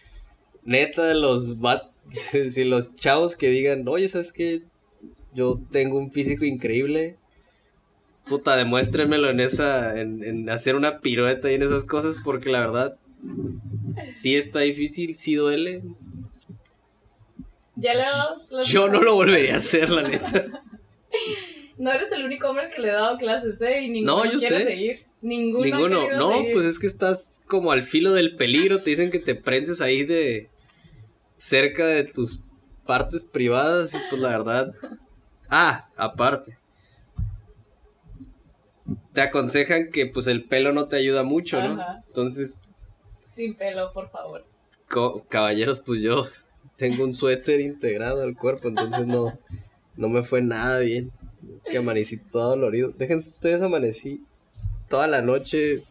neta, 0.64 1.14
los 1.14 1.60
bat- 1.60 1.92
si 2.10 2.64
los 2.64 2.96
chavos 2.96 3.36
que 3.36 3.50
digan, 3.50 3.86
oye, 3.86 4.08
¿sabes 4.08 4.32
qué? 4.32 4.64
Yo 5.34 5.60
tengo 5.70 5.98
un 5.98 6.10
físico 6.10 6.44
increíble. 6.44 7.16
Puta, 8.26 8.56
demuéstrenmelo 8.56 9.30
en 9.30 9.40
esa. 9.40 9.98
En, 10.00 10.22
en 10.24 10.50
hacer 10.50 10.76
una 10.76 11.00
pirueta 11.00 11.50
y 11.50 11.54
en 11.54 11.62
esas 11.62 11.84
cosas, 11.84 12.16
porque 12.24 12.50
la 12.50 12.60
verdad. 12.60 12.98
Sí 14.08 14.36
está 14.36 14.60
difícil, 14.60 15.14
sí 15.16 15.34
duele. 15.34 15.82
Ya 17.76 17.94
le 17.94 18.00
he 18.00 18.04
dado 18.04 18.46
clases. 18.48 18.70
Yo 18.70 18.88
no 18.88 19.02
lo 19.02 19.14
volvería 19.14 19.54
a 19.54 19.56
hacer, 19.58 19.90
la 19.90 20.02
neta. 20.02 20.46
No 21.78 21.90
eres 21.90 22.12
el 22.12 22.26
único 22.26 22.46
hombre 22.50 22.68
que 22.68 22.82
le 22.82 22.88
he 22.88 22.92
dado 22.92 23.16
clases, 23.16 23.58
¿eh? 23.62 23.80
Y 23.80 23.88
ninguno 23.88 24.24
No, 24.24 24.30
yo 24.30 24.38
quiere 24.38 24.58
sé. 24.58 24.64
seguir. 24.66 25.06
Ninguno. 25.22 25.64
Ninguno. 25.64 26.10
No, 26.14 26.36
seguir. 26.36 26.52
pues 26.52 26.66
es 26.66 26.78
que 26.78 26.86
estás 26.86 27.42
como 27.48 27.72
al 27.72 27.84
filo 27.84 28.12
del 28.12 28.36
peligro. 28.36 28.82
Te 28.82 28.90
dicen 28.90 29.10
que 29.10 29.18
te 29.18 29.34
prenses 29.34 29.80
ahí 29.80 30.04
de. 30.04 30.50
cerca 31.36 31.86
de 31.86 32.04
tus 32.04 32.40
partes 32.84 33.24
privadas. 33.24 33.94
Y 33.94 33.98
pues 34.10 34.20
la 34.20 34.28
verdad. 34.28 34.74
Ah, 35.50 35.88
aparte. 35.96 36.56
Te 39.12 39.20
aconsejan 39.20 39.90
que 39.90 40.06
pues 40.06 40.26
el 40.26 40.44
pelo 40.44 40.72
no 40.72 40.88
te 40.88 40.96
ayuda 40.96 41.22
mucho, 41.22 41.60
¿no? 41.62 41.84
Entonces, 42.06 42.62
Sin 43.34 43.54
pelo, 43.54 43.92
por 43.92 44.08
favor. 44.10 44.44
co- 44.88 45.24
caballeros, 45.28 45.80
pues 45.80 46.00
yo 46.00 46.24
tengo 46.76 47.04
un 47.04 47.12
suéter 47.12 47.60
integrado 47.60 48.22
al 48.22 48.36
cuerpo, 48.36 48.68
entonces 48.68 49.06
no, 49.06 49.38
no 49.96 50.08
me 50.08 50.22
fue 50.22 50.42
nada 50.42 50.78
bien. 50.80 51.10
Que 51.64 51.78
amanecí 51.78 52.18
todo 52.18 52.50
dolorido. 52.50 52.90
Déjense 52.90 53.30
ustedes 53.30 53.62
amanecí 53.62 54.22
toda 54.88 55.06
la 55.06 55.22
noche. 55.22 55.82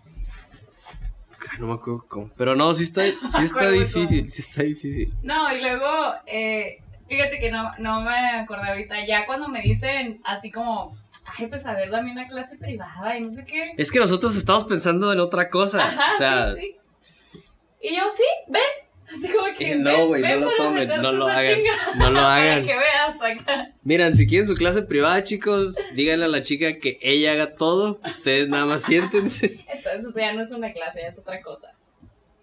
Ay, 1.51 1.59
No 1.59 1.67
me 1.67 1.73
acuerdo 1.73 2.05
cómo. 2.07 2.31
Pero 2.37 2.55
no, 2.55 2.73
sí 2.75 2.83
está, 2.83 3.03
sí 3.05 3.15
está 3.43 3.69
difícil, 3.71 4.29
sí 4.31 4.41
está 4.41 4.63
difícil. 4.63 5.13
No, 5.23 5.51
y 5.55 5.59
luego, 5.61 6.13
eh, 6.27 6.79
fíjate 7.09 7.39
que 7.39 7.51
no, 7.51 7.71
no 7.79 8.01
me 8.01 8.15
acordé 8.39 8.69
ahorita. 8.69 9.05
Ya 9.05 9.25
cuando 9.25 9.49
me 9.49 9.61
dicen 9.61 10.21
así 10.23 10.51
como, 10.51 10.95
ay, 11.37 11.47
pues 11.47 11.65
a 11.65 11.73
ver, 11.73 11.89
dame 11.89 12.11
una 12.11 12.27
clase 12.27 12.57
privada 12.57 13.17
y 13.17 13.21
no 13.21 13.29
sé 13.29 13.45
qué. 13.45 13.73
Es 13.77 13.91
que 13.91 13.99
nosotros 13.99 14.37
estamos 14.37 14.63
pensando 14.65 15.11
en 15.11 15.19
otra 15.19 15.49
cosa. 15.49 15.85
Ajá, 15.85 16.11
o 16.13 16.17
sea, 16.17 16.55
sí, 16.55 16.61
sí. 16.61 17.39
Y 17.81 17.95
yo, 17.95 18.03
sí, 18.15 18.23
ven. 18.47 18.61
Así 19.09 19.27
como 19.31 19.47
que. 19.57 19.75
no, 19.75 20.05
güey, 20.07 20.21
no 20.21 20.35
lo 20.35 20.55
tomen, 20.55 20.87
no 21.01 21.11
lo 21.11 21.27
hagan, 21.27 21.55
chinga. 21.55 21.71
no 21.97 22.11
lo 22.11 22.19
hagan. 22.27 22.61
Que 22.63 22.75
veas 22.75 23.21
acá. 23.21 23.71
miren, 23.81 24.15
si 24.15 24.27
quieren 24.27 24.47
su 24.47 24.53
clase 24.53 24.83
privada, 24.83 25.23
chicos, 25.23 25.75
díganle 25.93 26.25
a 26.25 26.27
la 26.27 26.43
chica 26.43 26.77
que 26.79 26.99
ella 27.01 27.31
haga 27.31 27.55
todo. 27.55 27.99
Ustedes 28.05 28.47
nada 28.49 28.65
más 28.67 28.83
siéntense. 28.83 29.65
Entonces, 29.67 30.05
o 30.05 30.11
sea, 30.11 30.33
no 30.33 30.41
es 30.41 30.51
una 30.51 30.71
clase, 30.73 31.01
es 31.07 31.17
otra 31.17 31.41
cosa. 31.41 31.73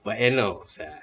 Bueno, 0.03 0.59
o 0.59 0.69
sea. 0.69 1.01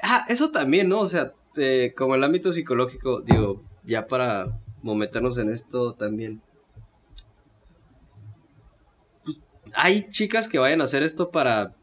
Ah, 0.00 0.26
eso 0.28 0.52
también, 0.52 0.88
¿no? 0.88 1.00
O 1.00 1.08
sea, 1.08 1.32
eh, 1.56 1.92
como 1.96 2.14
el 2.14 2.24
ámbito 2.24 2.52
psicológico, 2.52 3.20
digo, 3.22 3.62
ya 3.84 4.06
para 4.06 4.44
meternos 4.82 5.38
en 5.38 5.50
esto 5.50 5.94
también. 5.94 6.42
Pues, 9.24 9.40
hay 9.74 10.08
chicas 10.08 10.48
que 10.48 10.58
vayan 10.58 10.80
a 10.80 10.84
hacer 10.84 11.02
esto 11.02 11.30
para, 11.30 11.74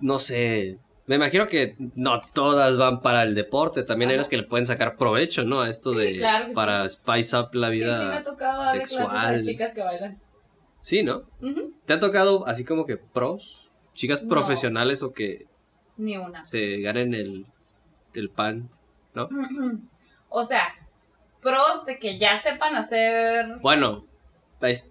no 0.00 0.18
sé. 0.18 0.78
Me 1.06 1.16
imagino 1.16 1.46
que 1.48 1.74
no 1.96 2.20
todas 2.32 2.78
van 2.78 3.00
para 3.02 3.22
el 3.24 3.34
deporte, 3.34 3.82
también 3.82 4.10
hay 4.10 4.14
unas 4.16 4.28
que 4.28 4.36
le 4.36 4.44
pueden 4.44 4.64
sacar 4.66 4.96
provecho, 4.96 5.42
¿no? 5.44 5.60
A 5.60 5.68
esto 5.68 5.90
Sí, 5.90 5.98
de 5.98 6.16
claro 6.18 6.52
para 6.54 6.88
spice 6.88 7.36
up 7.36 7.48
la 7.52 7.70
Sí, 7.70 7.78
sí, 7.78 7.84
me 7.84 7.90
ha 7.92 7.96
vida. 8.10 8.22
tocado 8.22 8.62
clases 8.62 8.88
sexual. 8.90 9.34
a 9.36 9.40
chicas 9.40 9.74
que 9.74 9.82
bailan. 9.82 10.20
Sí, 10.78 11.02
¿no? 11.02 11.22
¿Te 11.84 11.94
ha 11.94 12.00
tocado 12.00 12.46
así 12.46 12.64
como 12.64 12.86
que 12.86 12.96
pros? 12.96 13.70
Chicas 13.94 14.22
No. 14.22 14.28
profesionales 14.28 15.02
o 15.02 15.12
que 15.12 15.46
Ni 15.96 16.16
una. 16.16 16.44
se 16.44 16.80
ganen 16.80 17.12
el, 17.12 17.46
el 18.14 18.30
pan, 18.30 18.70
¿no? 19.14 19.28
O 20.28 20.44
sea, 20.44 20.74
pros 21.42 21.84
de 21.86 21.98
que 21.98 22.18
ya 22.18 22.36
sepan 22.36 22.74
hacer. 22.76 23.56
Bueno, 23.60 24.04
es- 24.60 24.90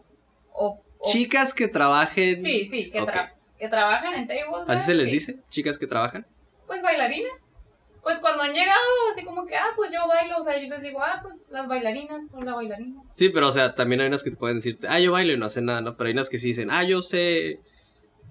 O, 0.51 0.82
o- 0.99 1.12
chicas 1.12 1.53
que 1.53 1.67
trabajen. 1.67 2.41
Sí, 2.41 2.65
sí, 2.65 2.89
que, 2.89 3.01
Ok. 3.01 3.10
tra- 3.12 3.34
que 3.58 3.67
trabajan 3.69 4.13
en 4.15 4.27
tables. 4.27 4.65
¿Así 4.67 4.86
se 4.86 4.93
les 4.93 5.05
sí. 5.05 5.12
dice? 5.12 5.38
Chicas 5.49 5.77
que 5.79 5.88
trabajan. 5.88 6.25
Pues 6.67 6.82
bailarinas. 6.82 7.58
Pues 8.03 8.19
cuando 8.19 8.43
han 8.43 8.53
llegado, 8.53 8.79
así 9.12 9.23
como 9.23 9.45
que, 9.45 9.55
ah, 9.55 9.67
pues 9.75 9.91
yo 9.91 10.08
bailo. 10.08 10.38
O 10.39 10.43
sea, 10.43 10.58
yo 10.58 10.67
les 10.69 10.82
digo, 10.82 11.01
ah, 11.03 11.19
pues 11.21 11.47
las 11.51 11.67
bailarinas 11.67 12.25
o 12.34 12.41
la 12.41 12.53
bailarina. 12.55 13.01
Sí, 13.10 13.29
pero 13.29 13.47
o 13.49 13.51
sea, 13.51 13.75
también 13.75 14.01
hay 14.01 14.08
unas 14.08 14.23
que 14.23 14.32
te 14.32 14.38
pueden 14.38 14.58
decirte, 14.58 14.88
ah, 14.88 14.99
yo 14.99 15.12
bailo 15.12 15.34
y 15.34 15.38
no 15.38 15.45
hacen 15.45 15.65
nada, 15.65 15.82
¿no? 15.82 15.95
Pero 15.95 16.08
hay 16.08 16.13
unas 16.13 16.29
que 16.29 16.38
sí 16.39 16.47
dicen, 16.47 16.71
ah, 16.71 16.84
yo 16.84 17.01
sé 17.01 17.60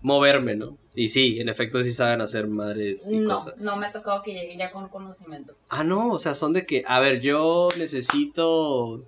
moverme, 0.02 0.54
¿no? 0.56 0.76
Y 0.94 1.08
sí, 1.08 1.40
en 1.40 1.48
efecto 1.48 1.82
sí 1.82 1.92
saben 1.92 2.20
hacer 2.20 2.46
madres 2.48 3.11
y 3.11 3.18
No, 3.18 3.37
cosas. 3.37 3.61
no 3.62 3.76
me 3.76 3.87
ha 3.87 3.92
tocado 3.92 4.22
que 4.22 4.32
lleguen 4.32 4.58
ya 4.58 4.70
con 4.70 4.88
conocimiento. 4.88 5.54
Ah, 5.68 5.84
no, 5.84 6.11
o 6.11 6.18
sea, 6.18 6.34
son 6.34 6.52
de 6.52 6.66
que, 6.66 6.84
a 6.87 7.00
ver, 7.00 7.20
yo 7.20 7.68
necesito 7.78 9.04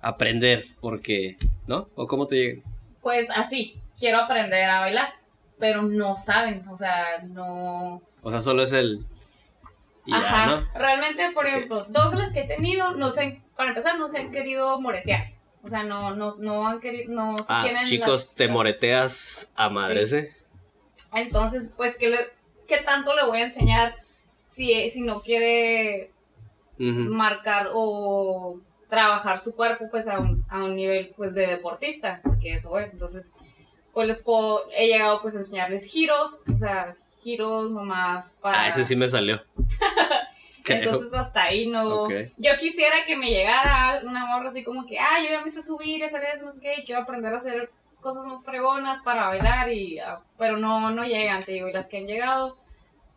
aprender 0.00 0.66
porque, 0.80 1.36
¿no? 1.66 1.88
¿O 1.94 2.06
cómo 2.06 2.26
te 2.26 2.36
llegan? 2.36 2.62
Pues 3.02 3.28
así, 3.30 3.76
quiero 3.98 4.18
aprender 4.18 4.68
a 4.68 4.80
bailar. 4.80 5.08
Pero 5.58 5.82
no 5.82 6.16
saben, 6.16 6.66
o 6.68 6.76
sea, 6.76 7.22
no. 7.28 8.02
O 8.22 8.30
sea, 8.30 8.40
solo 8.40 8.64
es 8.64 8.72
el... 8.72 9.06
ya, 10.04 10.16
Ajá. 10.16 10.46
¿no? 10.46 10.78
Realmente, 10.78 11.30
por 11.32 11.46
ejemplo, 11.46 11.86
dos 11.90 12.10
de 12.10 12.18
las 12.18 12.32
que 12.32 12.40
he 12.40 12.46
tenido, 12.46 12.92
no 12.96 13.10
sé, 13.12 13.40
para 13.56 13.68
empezar, 13.68 13.96
no 13.98 14.08
se 14.08 14.18
han 14.18 14.32
querido 14.32 14.80
moretear. 14.80 15.32
O 15.64 15.68
sea, 15.68 15.82
no, 15.82 16.14
no, 16.14 16.36
no 16.38 16.66
han 16.68 16.78
querido, 16.80 17.10
no 17.12 17.36
Ah, 17.48 17.62
quieren 17.64 17.84
chicos, 17.86 18.26
las- 18.26 18.34
te 18.34 18.48
moreteas 18.48 19.50
a 19.56 19.70
madres, 19.70 20.12
¿eh? 20.12 20.36
Entonces, 21.14 21.72
pues, 21.76 21.96
¿qué, 21.96 22.08
le- 22.10 22.28
qué 22.68 22.78
tanto 22.78 23.14
le 23.16 23.24
voy 23.24 23.38
a 23.40 23.44
enseñar 23.44 23.94
si, 24.46 24.90
si 24.90 25.00
no 25.00 25.22
quiere 25.22 26.10
marcar 26.78 27.70
o 27.72 28.58
trabajar 28.88 29.38
su 29.40 29.54
cuerpo, 29.56 29.86
pues, 29.90 30.06
a 30.06 30.18
un, 30.18 30.44
a 30.50 30.64
un 30.64 30.74
nivel, 30.74 31.12
pues, 31.16 31.34
de 31.34 31.46
deportista? 31.46 32.20
Porque 32.22 32.52
eso 32.54 32.78
es. 32.78 32.92
Entonces, 32.92 33.32
pues, 33.92 34.06
les 34.06 34.22
puedo, 34.22 34.60
he 34.76 34.86
llegado, 34.88 35.22
pues, 35.22 35.34
a 35.34 35.38
enseñarles 35.38 35.86
giros, 35.86 36.42
o 36.52 36.56
sea, 36.56 36.94
giros 37.22 37.70
nomás 37.70 38.34
para... 38.42 38.64
Ah, 38.64 38.68
ese 38.68 38.84
sí 38.84 38.96
me 38.96 39.08
salió. 39.08 39.40
Creo. 40.64 40.78
Entonces 40.78 41.12
hasta 41.12 41.42
ahí 41.42 41.66
no. 41.66 42.08
Yo 42.08 42.56
quisiera 42.58 43.04
que 43.06 43.16
me 43.16 43.28
llegara 43.28 44.00
una 44.02 44.24
morra 44.24 44.48
así 44.48 44.64
como 44.64 44.86
que, 44.86 44.98
ah, 44.98 45.20
yo 45.22 45.28
ya 45.28 45.42
me 45.42 45.50
sé 45.50 45.62
subir, 45.62 46.02
hacer 46.02 46.24
eso, 46.24 46.46
no 46.46 46.50
sé 46.50 46.60
qué, 46.62 46.74
y 46.78 46.84
quiero 46.84 47.02
aprender 47.02 47.34
a 47.34 47.36
hacer 47.36 47.70
cosas 48.00 48.26
más 48.26 48.42
fregonas 48.44 49.02
para 49.02 49.28
bailar, 49.28 49.70
y 49.70 49.98
ah, 49.98 50.20
pero 50.38 50.56
no, 50.56 50.90
no 50.90 51.04
llegan, 51.04 51.42
te 51.42 51.52
digo, 51.52 51.68
y 51.68 51.72
las 51.74 51.86
que 51.86 51.98
han 51.98 52.06
llegado 52.06 52.56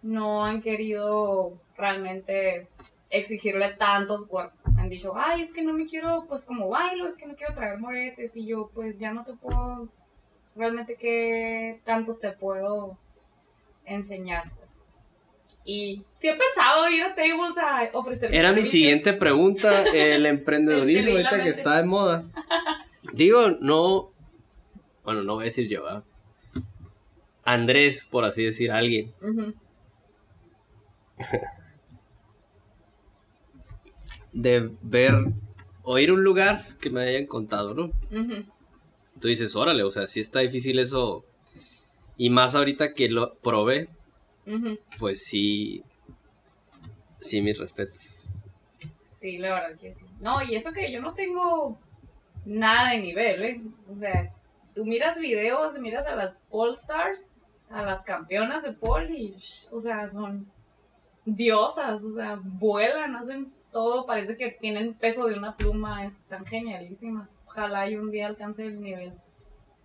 no 0.02 0.44
han 0.44 0.62
querido 0.62 1.54
realmente 1.78 2.68
exigirle 3.10 3.70
tantos 3.70 4.28
cuerpos. 4.28 4.60
Han 4.78 4.90
dicho, 4.90 5.14
ay, 5.16 5.42
es 5.42 5.54
que 5.54 5.62
no 5.62 5.72
me 5.72 5.86
quiero, 5.86 6.26
pues 6.28 6.44
como 6.44 6.68
bailo, 6.68 7.08
es 7.08 7.16
que 7.16 7.28
no 7.28 7.36
quiero 7.36 7.54
traer 7.54 7.80
moretes, 7.80 8.36
y 8.36 8.46
yo, 8.46 8.70
pues 8.76 9.00
ya 9.00 9.14
no 9.14 9.24
te 9.24 9.34
puedo, 9.34 9.88
realmente 10.54 10.96
qué 10.96 11.80
tanto 11.86 12.18
te 12.18 12.32
puedo 12.32 12.98
enseñar. 13.86 14.44
Y 15.70 16.06
sí 16.14 16.30
he 16.30 16.34
pensado 16.34 16.90
ir 16.90 17.04
a 17.04 17.14
tables 17.14 17.58
a 17.58 17.90
ofrecer 17.92 18.34
Era 18.34 18.54
mi 18.54 18.64
siguiente 18.64 19.12
pregunta, 19.12 19.84
el 19.94 20.26
emprendedorismo 20.26 21.12
ahorita 21.12 21.44
que 21.44 21.50
está 21.50 21.76
de 21.76 21.84
moda. 21.84 22.24
Digo, 23.12 23.50
no, 23.60 24.14
bueno, 25.04 25.24
no 25.24 25.36
voy 25.36 25.44
a 25.44 25.46
decir 25.46 25.68
yo, 25.68 25.84
¿verdad? 25.84 26.06
Andrés, 27.44 28.08
por 28.10 28.24
así 28.24 28.46
decir, 28.46 28.72
alguien. 28.72 29.14
De 34.32 34.72
ver 34.82 35.16
o 35.84 36.00
ir 36.00 36.12
a 36.12 36.14
un 36.14 36.24
lugar 36.24 36.78
que 36.80 36.90
me 36.90 37.02
hayan 37.02 37.26
contado, 37.26 37.74
¿no? 37.74 37.92
Tú 39.20 39.28
dices, 39.28 39.54
órale, 39.58 39.84
o 39.84 39.92
sea, 39.92 40.08
si 40.08 40.22
está 40.22 40.40
difícil 40.40 40.80
eso. 40.80 41.26
Y 42.16 42.30
más 42.30 42.56
ahorita 42.56 42.94
que 42.94 43.10
lo 43.10 43.36
probé, 43.40 43.90
Pues 45.00 45.24
sí. 45.24 45.84
Sí, 47.20 47.42
mis 47.42 47.58
respetos. 47.58 48.24
Sí, 49.10 49.38
la 49.38 49.54
verdad 49.54 49.80
que 49.80 49.94
sí. 49.94 50.06
No, 50.20 50.42
y 50.44 50.56
eso 50.56 50.72
que 50.74 50.92
yo 50.92 51.02
no 51.02 51.14
tengo 51.14 51.78
nada 52.46 52.92
de 52.92 53.00
nivel, 53.00 53.44
¿eh? 53.44 53.62
O 53.92 53.96
sea, 53.96 54.32
tú 54.76 54.86
miras 54.86 55.20
videos, 55.20 55.80
miras 55.80 56.06
a 56.08 56.16
las 56.16 56.48
Pole 56.50 56.74
Stars, 56.74 57.34
a 57.70 57.82
las 57.82 58.02
campeonas 58.04 58.64
de 58.64 58.74
pole 58.74 59.12
y, 59.12 59.36
o 59.72 59.80
sea, 59.80 60.08
son 60.08 60.50
diosas, 61.26 62.04
o 62.04 62.16
sea, 62.16 62.40
vuelan, 62.42 63.16
hacen 63.16 63.52
todo, 63.72 64.06
parece 64.06 64.38
que 64.38 64.52
tienen 64.52 64.94
peso 64.94 65.26
de 65.26 65.36
una 65.36 65.58
pluma, 65.58 66.06
están 66.06 66.46
genialísimas. 66.46 67.40
Ojalá 67.48 67.90
y 67.90 67.98
un 67.98 68.12
día 68.12 68.28
alcance 68.28 68.66
el 68.66 68.82
nivel 68.82 69.14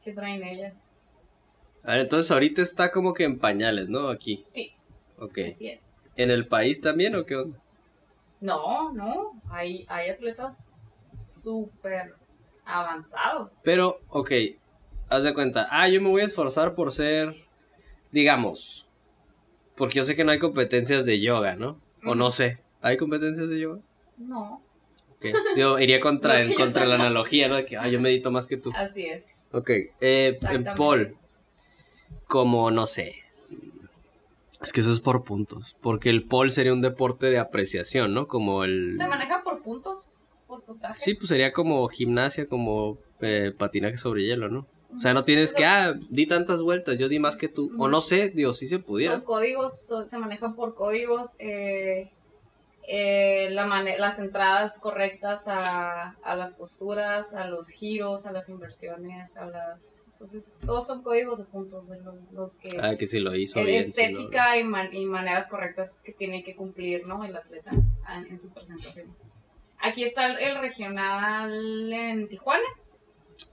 que 0.05 0.13
traen 0.13 0.43
ellas. 0.45 0.92
A 1.85 1.93
ver, 1.93 2.01
entonces 2.01 2.31
ahorita 2.31 2.63
está 2.63 2.91
como 2.93 3.13
que 3.15 3.25
en 3.25 3.39
pañales, 3.39 3.89
¿no? 3.89 4.09
Aquí. 4.09 4.45
Sí, 4.53 4.73
Ok. 5.19 5.39
así 5.49 5.69
es. 5.69 6.13
¿En 6.17 6.31
el 6.31 6.47
país 6.47 6.81
también 6.81 7.15
o 7.17 7.25
qué 7.25 7.37
onda? 7.37 7.59
No, 8.41 8.93
no, 8.93 9.41
hay, 9.51 9.87
hay 9.89 10.11
atletas 10.11 10.77
súper 11.21 12.15
avanzados. 12.65 13.61
Pero, 13.65 14.01
ok, 14.09 14.31
haz 15.09 15.23
de 15.25 15.33
cuenta, 15.35 15.69
ah, 15.71 15.89
yo 15.89 16.01
me 16.01 16.09
voy 16.09 16.23
a 16.23 16.25
esforzar 16.27 16.75
por 16.75 16.93
ser, 16.93 17.35
digamos, 18.11 18.87
porque 19.77 19.97
yo 19.99 20.05
sé 20.05 20.17
que 20.17 20.25
no 20.25 20.33
hay 20.33 20.39
competencias 20.39 21.05
de 21.07 21.21
yoga, 21.21 21.55
¿no? 21.57 21.81
O 22.05 22.15
no 22.15 22.31
sé, 22.31 22.59
¿hay 22.81 22.97
competencias 22.97 23.49
de 23.49 23.61
yoga? 23.61 23.81
No, 24.19 24.63
Ok, 25.13 25.27
Yo 25.57 25.79
iría 25.79 26.01
contra, 26.01 26.43
No 26.45 26.55
contra 26.57 26.85
la 26.85 26.97
analogía, 26.97 27.47
¿no? 27.49 27.55
De 27.55 27.65
que, 27.65 27.77
ah, 27.77 27.89
yo 27.89 28.01
medito 28.01 28.31
más 28.33 28.49
que 28.49 28.57
tú. 28.57 28.73
así 28.77 29.07
es. 29.07 29.39
Ok, 29.53 29.71
eh, 30.01 30.37
en. 30.51 30.65
Paul, 30.65 31.17
como, 32.29 32.71
no 32.71 32.87
sé, 32.87 33.17
es 34.63 34.73
que 34.73 34.81
eso 34.81 34.93
es 34.93 35.01
por 35.01 35.25
puntos, 35.25 35.77
porque 35.81 36.11
el 36.11 36.25
pole 36.25 36.51
sería 36.51 36.73
un 36.73 36.81
deporte 36.83 37.27
de 37.31 37.39
apreciación, 37.39 38.15
¿no? 38.15 38.27
Como 38.29 38.65
el... 38.65 38.95
¿Se 38.97 39.07
maneja 39.07 39.43
por 39.43 39.63
puntos? 39.63 40.25
¿Por 40.47 40.63
puntaje? 40.63 41.01
Sí, 41.01 41.15
pues 41.15 41.29
sería 41.29 41.53
como 41.53 41.89
gimnasia, 41.89 42.47
como 42.47 42.99
eh, 43.23 43.53
patinaje 43.57 43.97
sobre 43.97 44.25
hielo, 44.25 44.49
¿no? 44.49 44.67
O 44.97 45.01
sea, 45.01 45.15
no 45.15 45.25
tienes 45.25 45.55
que, 45.55 45.65
ah, 45.65 45.95
di 46.11 46.27
tantas 46.27 46.61
vueltas, 46.61 46.99
yo 46.99 47.09
di 47.09 47.19
más 47.19 47.37
que 47.39 47.49
tú. 47.49 47.71
O 47.79 47.89
no 47.89 48.03
sé, 48.03 48.29
digo, 48.29 48.53
si 48.53 48.69
se 48.69 48.79
pudiera. 48.79 49.15
Son 49.15 49.23
códigos, 49.25 49.87
son- 49.87 50.07
se 50.07 50.19
manejan 50.19 50.55
por 50.55 50.75
códigos. 50.75 51.37
eh, 51.41 52.11
eh, 52.87 53.49
la 53.53 53.67
las 53.99 54.19
entradas 54.19 54.79
correctas 54.81 55.49
a, 55.49 56.11
a 56.23 56.37
las 56.37 56.53
posturas, 56.55 57.33
a 57.33 57.47
los 57.47 57.71
giros, 57.71 58.27
a 58.27 58.33
las 58.33 58.49
inversiones, 58.51 59.37
a 59.39 59.47
las... 59.47 60.03
Entonces, 60.23 60.57
todos 60.65 60.87
son 60.87 61.03
códigos 61.03 61.39
de 61.39 61.45
puntos 61.47 61.89
de 61.89 61.99
los, 62.01 62.15
los 62.31 62.55
que... 62.55 62.79
Ah, 62.81 62.97
que 62.97 63.09
si 63.09 63.19
lo 63.19 63.35
hizo 63.35 63.59
eh, 63.59 63.65
bien. 63.65 63.83
lo- 63.83 63.89
estética 63.89 64.57
y, 64.57 64.63
man- 64.63 64.93
y 64.93 65.05
maneras 65.05 65.49
correctas 65.49 66.01
que 66.05 66.13
tiene 66.13 66.45
que 66.45 66.55
cumplir 66.55 67.09
¿no? 67.09 67.25
el 67.25 67.35
atleta 67.35 67.73
en, 67.73 68.27
en 68.31 68.39
su 68.39 68.53
presentación. 68.53 69.13
Aquí 69.81 70.05
está 70.05 70.27
el, 70.27 70.39
el 70.39 70.59
regional 70.61 71.93
en 71.93 72.29
Tijuana. 72.29 72.63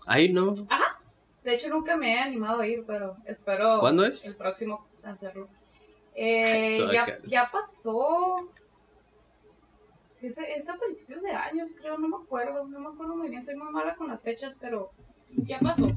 Ahí 0.05 0.31
no. 0.31 0.53
De 1.43 1.55
hecho, 1.55 1.69
nunca 1.69 1.97
me 1.97 2.13
he 2.13 2.19
animado 2.19 2.61
a 2.61 2.67
ir, 2.67 2.83
pero 2.85 3.17
espero 3.25 3.79
¿Cuándo 3.79 4.05
es? 4.05 4.23
el 4.25 4.35
próximo 4.35 4.85
hacerlo. 5.01 5.49
Eh, 6.13 6.87
ya, 6.93 7.17
ya 7.25 7.49
pasó. 7.51 8.47
Es, 10.21 10.37
es 10.37 10.69
a 10.69 10.75
principios 10.77 11.23
de 11.23 11.31
años, 11.31 11.71
creo, 11.81 11.97
no 11.97 12.07
me 12.09 12.17
acuerdo. 12.23 12.67
No 12.67 12.79
me 12.79 12.89
acuerdo 12.89 13.15
muy 13.15 13.29
bien, 13.29 13.41
soy 13.41 13.55
muy 13.55 13.71
mala 13.71 13.95
con 13.95 14.07
las 14.07 14.21
fechas, 14.21 14.55
pero 14.61 14.91
sí, 15.15 15.41
ya 15.45 15.57
pasó. 15.57 15.87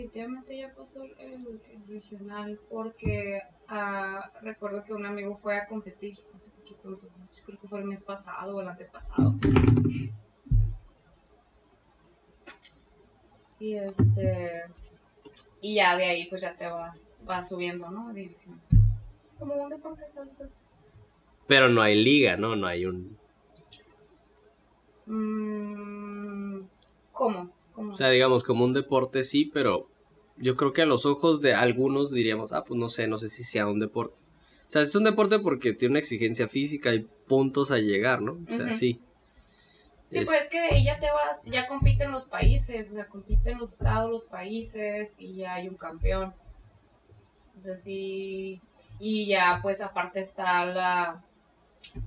Definitivamente 0.00 0.56
ya 0.56 0.74
pasó 0.74 1.02
el, 1.02 1.12
el 1.18 1.86
regional 1.86 2.58
porque 2.70 3.42
ah, 3.68 4.32
recuerdo 4.40 4.82
que 4.82 4.94
un 4.94 5.04
amigo 5.04 5.36
fue 5.36 5.58
a 5.58 5.66
competir 5.66 6.16
hace 6.34 6.50
poquito, 6.52 6.88
entonces 6.88 7.42
creo 7.44 7.60
que 7.60 7.68
fue 7.68 7.80
el 7.80 7.84
mes 7.84 8.02
pasado 8.02 8.56
o 8.56 8.62
el 8.62 8.68
antepasado. 8.68 9.34
Y 13.58 13.74
este 13.74 14.64
y 15.60 15.74
ya 15.74 15.94
de 15.98 16.04
ahí 16.06 16.30
pues 16.30 16.40
ya 16.40 16.56
te 16.56 16.66
vas, 16.66 17.14
vas 17.26 17.50
subiendo, 17.50 17.90
¿no? 17.90 18.10
División. 18.14 18.58
Como 19.38 19.54
un 19.54 19.68
deporte. 19.68 20.06
Pero 21.46 21.68
no 21.68 21.82
hay 21.82 22.02
liga, 22.02 22.38
¿no? 22.38 22.56
No 22.56 22.66
hay 22.66 22.86
un... 22.86 23.18
Mm, 25.04 26.62
¿Cómo? 27.12 27.50
¿Cómo? 27.74 27.92
O 27.92 27.96
sea, 27.96 28.08
digamos, 28.08 28.44
como 28.44 28.64
un 28.64 28.72
deporte 28.72 29.24
sí, 29.24 29.44
pero 29.44 29.89
yo 30.40 30.56
creo 30.56 30.72
que 30.72 30.82
a 30.82 30.86
los 30.86 31.06
ojos 31.06 31.40
de 31.40 31.54
algunos 31.54 32.10
diríamos, 32.10 32.52
ah, 32.52 32.64
pues 32.64 32.78
no 32.78 32.88
sé, 32.88 33.06
no 33.06 33.18
sé 33.18 33.28
si 33.28 33.44
sea 33.44 33.66
un 33.66 33.78
deporte. 33.78 34.22
O 34.68 34.70
sea, 34.72 34.82
es 34.82 34.94
un 34.94 35.04
deporte 35.04 35.38
porque 35.38 35.72
tiene 35.72 35.92
una 35.92 35.98
exigencia 35.98 36.48
física 36.48 36.94
y 36.94 37.00
puntos 37.26 37.70
a 37.70 37.78
llegar, 37.78 38.22
¿no? 38.22 38.38
O 38.48 38.52
sea, 38.52 38.72
sí. 38.72 39.00
Sí, 40.10 40.18
Es- 40.18 40.26
pues 40.26 40.44
es 40.44 40.48
que 40.48 40.60
de 40.60 40.68
ahí 40.68 40.84
ya 40.84 40.98
te 40.98 41.06
vas, 41.10 41.44
ya 41.44 41.66
compiten 41.68 42.10
los 42.10 42.24
países, 42.26 42.90
o 42.90 42.94
sea, 42.94 43.06
compiten 43.06 43.58
los 43.58 43.72
estados, 43.74 44.10
los 44.10 44.24
países 44.24 45.16
y 45.20 45.36
ya 45.36 45.54
hay 45.54 45.68
un 45.68 45.76
campeón. 45.76 46.32
Entonces 47.56 47.82
sí, 47.82 48.60
y 48.98 49.26
ya 49.26 49.60
pues 49.62 49.80
aparte 49.80 50.20
está 50.20 50.64
la, 50.66 51.22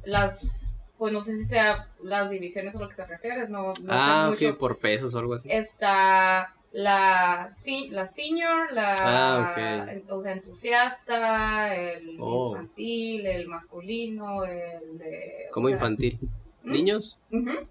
las, 0.03 0.73
pues 0.97 1.13
no 1.13 1.21
sé 1.21 1.37
si 1.37 1.45
sea 1.45 1.89
las 2.01 2.29
divisiones 2.29 2.75
a 2.75 2.79
lo 2.79 2.89
que 2.89 2.95
te 2.95 3.05
refieres, 3.05 3.49
no, 3.49 3.67
no 3.83 3.93
ah, 3.93 4.31
sé 4.35 4.45
mucho. 4.45 4.49
ok, 4.55 4.59
por 4.59 4.77
pesos 4.79 5.13
o 5.13 5.19
algo 5.19 5.35
así. 5.35 5.49
Está 5.51 6.53
la, 6.73 7.47
la 7.91 8.05
senior, 8.05 8.71
la 8.73 8.95
Ah, 8.99 9.55
en- 9.91 10.03
o 10.09 10.19
sea, 10.19 10.33
entusiasta, 10.33 11.73
el 11.75 12.17
Oh. 12.19 12.49
infantil, 12.51 13.25
el 13.27 13.47
masculino, 13.47 14.43
el 14.43 14.97
de... 14.97 15.47
Como 15.51 15.67
o 15.67 15.69
sea, 15.69 15.75
infantil. 15.77 16.19
¿Mm? 16.63 16.71
¿Niños? 16.71 17.19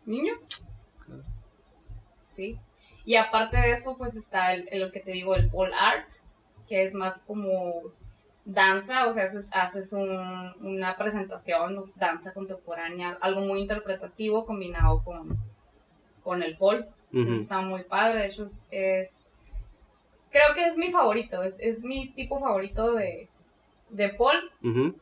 Niños. 0.06 0.68
Sí. 2.22 2.58
Y 3.04 3.16
aparte 3.16 3.56
de 3.58 3.72
eso, 3.72 3.96
pues 3.98 4.16
está 4.16 4.54
el, 4.54 4.68
el- 4.70 4.80
lo 4.80 4.92
que 4.92 5.00
te 5.00 5.10
digo, 5.10 5.34
el 5.34 5.50
pole 5.50 5.74
art, 5.78 6.08
que 6.68 6.84
es 6.84 6.94
más 6.94 7.22
como 7.22 7.82
danza, 8.44 9.06
o 9.06 9.12
sea, 9.12 9.24
haces, 9.24 9.50
haces 9.52 9.92
un- 9.92 10.54
una 10.64 10.96
presentación, 10.96 11.76
danza 11.96 12.32
contemporánea, 12.32 13.18
algo 13.20 13.40
muy 13.40 13.60
interpretativo 13.60 14.46
combinado 14.46 15.02
con, 15.02 15.36
con 16.22 16.42
el 16.42 16.56
pole. 16.56 16.86
Está 17.12 17.60
muy 17.60 17.82
padre, 17.84 18.20
de 18.20 18.26
hecho 18.26 18.44
es, 18.44 18.66
es- 18.70 19.36
creo 20.30 20.54
que 20.54 20.64
es 20.66 20.78
mi 20.78 20.90
favorito, 20.90 21.42
es, 21.42 21.58
es 21.60 21.84
mi 21.84 22.08
tipo 22.08 22.40
favorito 22.40 22.94
de, 22.94 23.28
de 23.90 24.16
Ujú. 24.62 24.94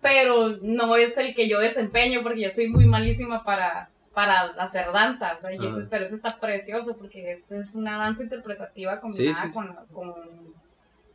pero 0.00 0.56
no 0.62 0.94
es 0.96 1.16
el 1.18 1.34
que 1.34 1.48
yo 1.48 1.58
desempeño 1.58 2.22
porque 2.22 2.42
yo 2.42 2.50
soy 2.50 2.68
muy 2.68 2.86
malísima 2.86 3.42
para, 3.42 3.90
para 4.14 4.42
hacer 4.58 4.92
danza, 4.92 5.34
o 5.36 5.40
sea, 5.40 5.50
ese- 5.50 5.86
pero 5.90 6.04
eso 6.04 6.14
está 6.14 6.38
precioso 6.38 6.96
porque 6.96 7.32
es, 7.32 7.50
es 7.50 7.74
una 7.74 7.98
danza 7.98 8.22
interpretativa 8.22 9.00
combinada 9.00 9.42
Sí, 9.42 9.48
sí, 9.48 9.48
sí. 9.48 9.54
Con, 9.54 9.74
con 9.92 10.14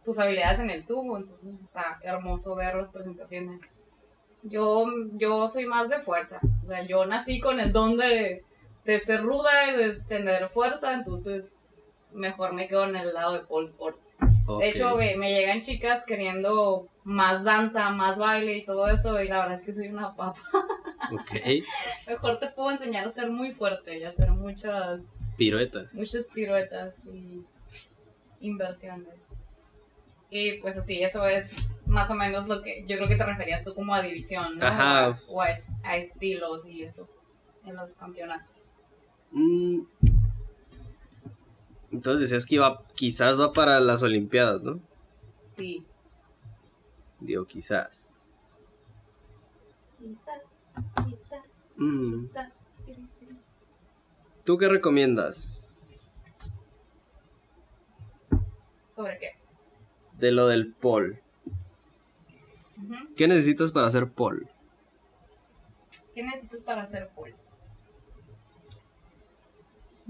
tus 0.04 0.20
habilidades 0.20 0.60
en 0.60 0.70
el 0.70 0.86
tubo, 0.86 1.16
entonces 1.18 1.62
está 1.64 1.99
hermoso 2.02 2.56
ver 2.56 2.76
las 2.76 2.91
presentaciones. 2.91 3.62
Yo, 4.43 4.86
yo 5.14 5.47
soy 5.47 5.66
más 5.68 5.88
de 5.89 5.99
fuerza, 6.02 6.39
o 6.64 6.68
sea, 6.68 6.82
yo 6.86 7.06
nací 7.06 7.39
con 7.39 7.60
el 7.60 7.72
don 7.72 7.95
de, 7.95 8.43
de 8.86 8.99
ser 8.99 9.21
ruda 9.23 9.69
y 9.69 9.75
de 9.75 9.99
tener 10.01 10.49
fuerza, 10.49 10.93
entonces 10.93 11.55
mejor 12.13 12.53
me 12.53 12.67
quedo 12.67 12.86
en 12.86 12.95
el 12.95 13.13
lado 13.13 13.34
de 13.34 13.39
pole 13.41 13.65
sport. 13.67 13.97
De 14.59 14.67
hecho, 14.67 14.95
me, 14.95 15.15
me 15.15 15.32
llegan 15.32 15.61
chicas 15.61 16.03
queriendo 16.05 16.89
más 17.03 17.43
danza, 17.43 17.89
más 17.91 18.17
baile 18.17 18.57
y 18.57 18.65
todo 18.65 18.89
eso, 18.89 19.21
y 19.21 19.27
la 19.27 19.39
verdad 19.39 19.53
es 19.53 19.65
que 19.65 19.71
soy 19.73 19.88
una 19.88 20.15
papa. 20.15 20.39
Ok. 21.11 21.32
Mejor 22.07 22.39
te 22.39 22.47
puedo 22.47 22.69
enseñar 22.71 23.05
a 23.05 23.09
ser 23.09 23.29
muy 23.32 23.51
fuerte 23.53 23.97
y 23.97 24.03
hacer 24.03 24.29
muchas, 24.29 25.25
Piruetas. 25.36 25.93
muchas 25.95 26.29
piruetas 26.34 27.05
y 27.07 27.43
inversiones. 28.39 29.25
Y 30.29 30.53
pues 30.61 30.77
así, 30.77 31.01
eso 31.03 31.25
es 31.25 31.53
más 31.86 32.09
o 32.11 32.13
menos 32.13 32.47
lo 32.47 32.61
que 32.61 32.86
yo 32.88 32.95
creo 32.97 33.09
que 33.09 33.15
te 33.15 33.25
referías 33.25 33.63
tú 33.65 33.73
como 33.73 33.93
a 33.95 34.01
división, 34.01 34.57
¿no? 34.59 34.65
Ajá. 34.65 35.15
O 35.27 35.41
a, 35.41 35.47
a 35.84 35.97
estilos 35.97 36.65
y 36.67 36.84
eso 36.84 37.09
en 37.65 37.75
los 37.75 37.93
campeonatos. 37.95 38.63
Mm. 39.32 39.82
Entonces 41.91 42.21
decías 42.29 42.45
que 42.45 42.55
iba, 42.55 42.84
quizás 42.95 43.39
va 43.39 43.51
para 43.51 43.79
las 43.79 44.01
Olimpiadas, 44.03 44.61
¿no? 44.61 44.79
Sí. 45.41 45.86
Digo, 47.19 47.45
quizás. 47.45 48.19
Quizás, 49.99 50.41
quizás, 51.05 51.43
Mm. 51.75 52.21
quizás. 52.21 52.67
¿Tú 54.43 54.57
qué 54.57 54.67
recomiendas 54.67 55.79
¿Sobre 58.88 59.19
qué? 59.19 59.32
de 60.17 60.32
lo 60.32 60.47
del? 60.47 60.75
Ujú. 60.84 61.25
¿Qué 63.15 63.27
necesitas 63.27 63.71
para 63.71 63.88
hacer 63.88 64.09
pole? 64.11 64.47
¿Qué 66.13 66.23
necesitas 66.23 66.63
para 66.63 66.82
hacer 66.82 67.09
pole? 67.09 67.36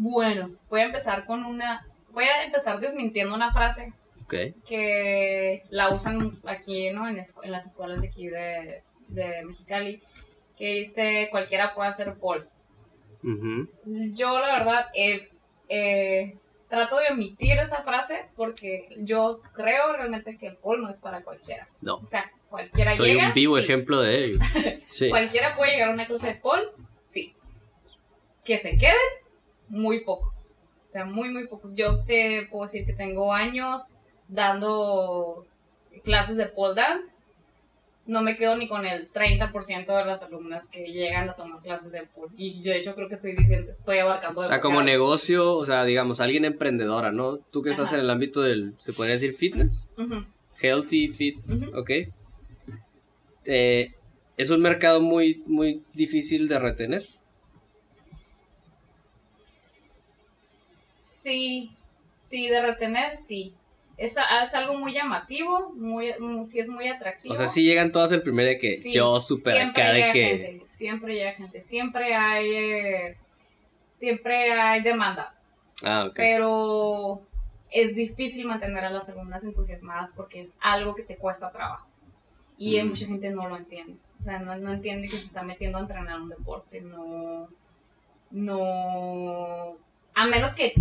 Bueno, 0.03 0.49
voy 0.67 0.81
a 0.81 0.85
empezar 0.85 1.25
con 1.25 1.45
una. 1.45 1.87
Voy 2.11 2.23
a 2.25 2.43
empezar 2.43 2.79
desmintiendo 2.79 3.35
una 3.35 3.53
frase 3.53 3.93
Ok. 4.23 4.33
que 4.67 5.63
la 5.69 5.89
usan 5.89 6.39
aquí, 6.45 6.89
¿no? 6.89 7.07
En, 7.07 7.17
escu- 7.17 7.41
en 7.43 7.51
las 7.51 7.67
escuelas 7.67 8.01
de 8.01 8.07
aquí 8.07 8.27
de, 8.27 8.81
de 9.09 9.45
Mexicali, 9.45 10.01
que 10.57 10.73
dice 10.73 11.27
cualquiera 11.29 11.75
puede 11.75 11.89
hacer 11.89 12.15
pole. 12.15 12.45
Ujú. 13.23 13.67
Yo, 13.85 14.39
la 14.39 14.53
verdad, 14.53 14.87
he, 14.95 15.29
he 15.69 16.35
trato 16.67 16.97
de 16.97 17.13
omitir 17.13 17.59
esa 17.59 17.83
frase 17.83 18.25
porque 18.35 18.87
yo 18.97 19.39
creo 19.53 19.93
realmente 19.93 20.35
que 20.37 20.47
el 20.47 20.57
pole 20.57 20.81
no 20.81 20.89
es 20.89 20.99
para 20.99 21.21
cualquiera. 21.21 21.67
No. 21.81 21.97
O 21.97 22.07
sea, 22.07 22.31
cualquiera 22.49 22.97
Soy 22.97 23.11
llega. 23.13 23.27
un 23.27 23.33
vivo 23.35 23.57
sí. 23.57 23.63
ejemplo 23.63 24.01
de 24.01 24.23
ello. 24.23 24.39
Sí. 24.89 25.09
Cualquiera 25.09 25.55
puede 25.55 25.73
llegar 25.73 25.89
a 25.89 25.93
una 25.93 26.07
clase 26.07 26.27
de 26.27 26.35
pole, 26.35 26.63
sí. 27.03 27.33
Que 28.43 28.57
se 28.57 28.75
queden, 28.75 28.95
muy 29.71 30.01
pocos. 30.01 30.55
O 30.87 30.91
sea, 30.91 31.05
muy, 31.05 31.29
muy 31.29 31.47
pocos. 31.47 31.73
Yo 31.73 32.03
te 32.03 32.47
puedo 32.51 32.65
decir 32.65 32.85
que 32.85 32.93
tengo 32.93 33.33
años 33.33 33.95
dando 34.27 35.45
clases 36.03 36.35
de 36.37 36.45
pole 36.47 36.75
dance. 36.75 37.15
No 38.05 38.21
me 38.21 38.35
quedo 38.35 38.57
ni 38.57 38.67
con 38.67 38.85
el 38.85 39.09
30% 39.11 39.85
de 39.85 40.05
las 40.05 40.21
alumnas 40.23 40.67
que 40.67 40.91
llegan 40.91 41.29
a 41.29 41.33
tomar 41.33 41.61
clases 41.61 41.93
de 41.93 42.03
pole. 42.03 42.33
Y 42.35 42.61
yo, 42.61 42.73
de 42.73 42.79
hecho, 42.79 42.93
creo 42.93 43.07
que 43.07 43.15
estoy 43.15 43.33
diciendo, 43.33 43.71
estoy 43.71 43.99
abarcando 43.99 44.41
O 44.41 44.45
sea, 44.45 44.59
como 44.59 44.83
negocio, 44.83 45.55
o 45.55 45.65
sea, 45.65 45.85
digamos, 45.85 46.19
alguien 46.19 46.43
emprendedora, 46.43 47.11
¿no? 47.11 47.37
Tú 47.37 47.61
que 47.61 47.69
estás 47.69 47.87
Ajá. 47.87 47.95
en 47.95 48.01
el 48.01 48.09
ámbito 48.09 48.41
del, 48.41 48.73
se 48.79 48.91
podría 48.91 49.13
decir 49.13 49.33
fitness, 49.33 49.91
healthy, 50.59 51.07
fit, 51.09 51.37
ujú. 51.47 51.79
ok. 51.79 51.91
Eh, 53.45 53.91
es 54.35 54.49
un 54.49 54.61
mercado 54.61 54.99
muy, 54.99 55.43
muy 55.45 55.81
difícil 55.93 56.49
de 56.49 56.59
retener. 56.59 57.07
Sí, 61.21 61.71
sí, 62.15 62.47
de 62.47 62.61
retener, 62.61 63.17
sí. 63.17 63.53
Es, 63.97 64.15
es 64.43 64.53
algo 64.55 64.73
muy 64.75 64.93
llamativo, 64.93 65.71
muy, 65.75 66.13
muy- 66.19 66.43
sí 66.45 66.59
es 66.59 66.69
muy 66.69 66.87
atractivo. 66.87 67.33
O 67.33 67.37
sea, 67.37 67.45
sí 67.47 67.63
llegan 67.63 67.91
todas 67.91 68.11
el 68.11 68.23
primer 68.23 68.45
de 68.47 68.57
que 68.57 68.73
Sí, 68.75 68.91
yo 68.93 69.19
super 69.19 69.61
acá 69.61 69.91
de 69.91 70.09
que... 70.11 70.23
gente, 70.23 70.59
siempre 70.59 71.13
llega 71.15 71.33
gente, 71.33 71.61
siempre 71.61 72.15
hay, 72.15 72.51
eh, 72.51 73.17
siempre 73.81 74.53
hay 74.53 74.81
demanda, 74.81 75.35
Ah, 75.83 76.05
ok. 76.07 76.13
pero 76.15 77.21
es 77.69 77.95
difícil 77.95 78.47
mantener 78.47 78.85
a 78.85 78.89
las 78.89 79.07
alumnas 79.09 79.43
entusiasmadas 79.43 80.13
porque 80.15 80.39
es 80.39 80.57
algo 80.61 80.95
que 80.95 81.03
te 81.03 81.17
cuesta 81.17 81.51
trabajo 81.51 81.87
y 82.57 82.81
Mm. 82.81 82.87
mucha 82.87 83.05
gente 83.05 83.29
no 83.29 83.47
lo 83.47 83.57
entiende, 83.57 83.97
o 84.19 84.21
sea, 84.21 84.39
no, 84.39 84.55
no 84.57 84.71
entiende 84.71 85.07
que 85.07 85.17
se 85.17 85.25
está 85.25 85.43
metiendo 85.43 85.77
a 85.77 85.81
entrenar 85.81 86.19
un 86.19 86.29
deporte, 86.29 86.81
no, 86.81 87.47
no, 88.31 89.77
a 90.15 90.25
menos 90.25 90.53
que 90.55 90.73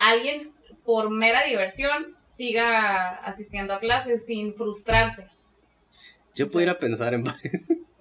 alguien 0.00 0.52
por 0.84 1.10
mera 1.10 1.44
diversión 1.44 2.16
siga 2.26 3.08
asistiendo 3.18 3.74
a 3.74 3.78
clases 3.80 4.26
sin 4.26 4.54
frustrarse. 4.54 5.28
Yo 6.34 6.50
pudiera 6.50 6.78
pensar 6.78 7.14
en 7.14 7.22
varios. 7.24 7.54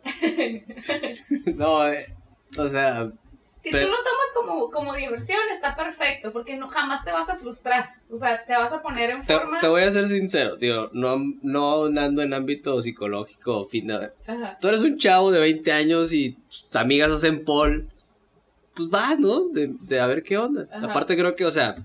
no, 1.55 1.87
eh, 1.87 2.05
o 2.57 2.67
sea, 2.67 3.11
Si 3.59 3.71
Pero- 3.71 3.85
tú 3.87 3.91
lo 3.91 3.97
tomas 3.97 4.27
como, 4.33 4.71
como 4.71 4.95
diversión, 4.95 5.39
está 5.51 5.75
perfecto, 5.75 6.31
porque 6.31 6.55
no 6.55 6.67
jamás 6.69 7.03
te 7.03 7.11
vas 7.11 7.27
a 7.29 7.37
frustrar. 7.37 7.95
O 8.09 8.15
sea, 8.15 8.45
te 8.45 8.53
vas 8.53 8.71
a 8.71 8.81
poner 8.81 9.09
en 9.09 9.25
te, 9.25 9.33
forma. 9.37 9.59
te 9.59 9.67
voy 9.67 9.81
a 9.81 9.91
ser 9.91 10.07
sincero, 10.07 10.57
tío, 10.57 10.89
no, 10.93 11.17
no 11.41 11.83
ando 11.85 12.21
en 12.21 12.33
ámbito 12.33 12.81
psicológico 12.81 13.57
o 13.61 13.67
fit, 13.67 13.83
nada. 13.83 14.13
Ajá. 14.25 14.57
Tú 14.61 14.69
eres 14.69 14.81
un 14.81 14.97
chavo 14.97 15.31
de 15.31 15.41
20 15.41 15.71
años 15.73 16.13
y 16.13 16.37
tus 16.49 16.75
amigas 16.77 17.11
hacen 17.11 17.43
pole, 17.43 17.85
pues 18.79 18.89
vas, 18.89 19.19
¿no? 19.19 19.49
De, 19.49 19.73
de 19.81 19.99
a 19.99 20.07
ver 20.07 20.23
qué 20.23 20.37
onda. 20.37 20.67
Ajá. 20.71 20.87
Aparte 20.91 21.15
creo 21.17 21.35
que, 21.35 21.45
o 21.45 21.51
sea, 21.51 21.75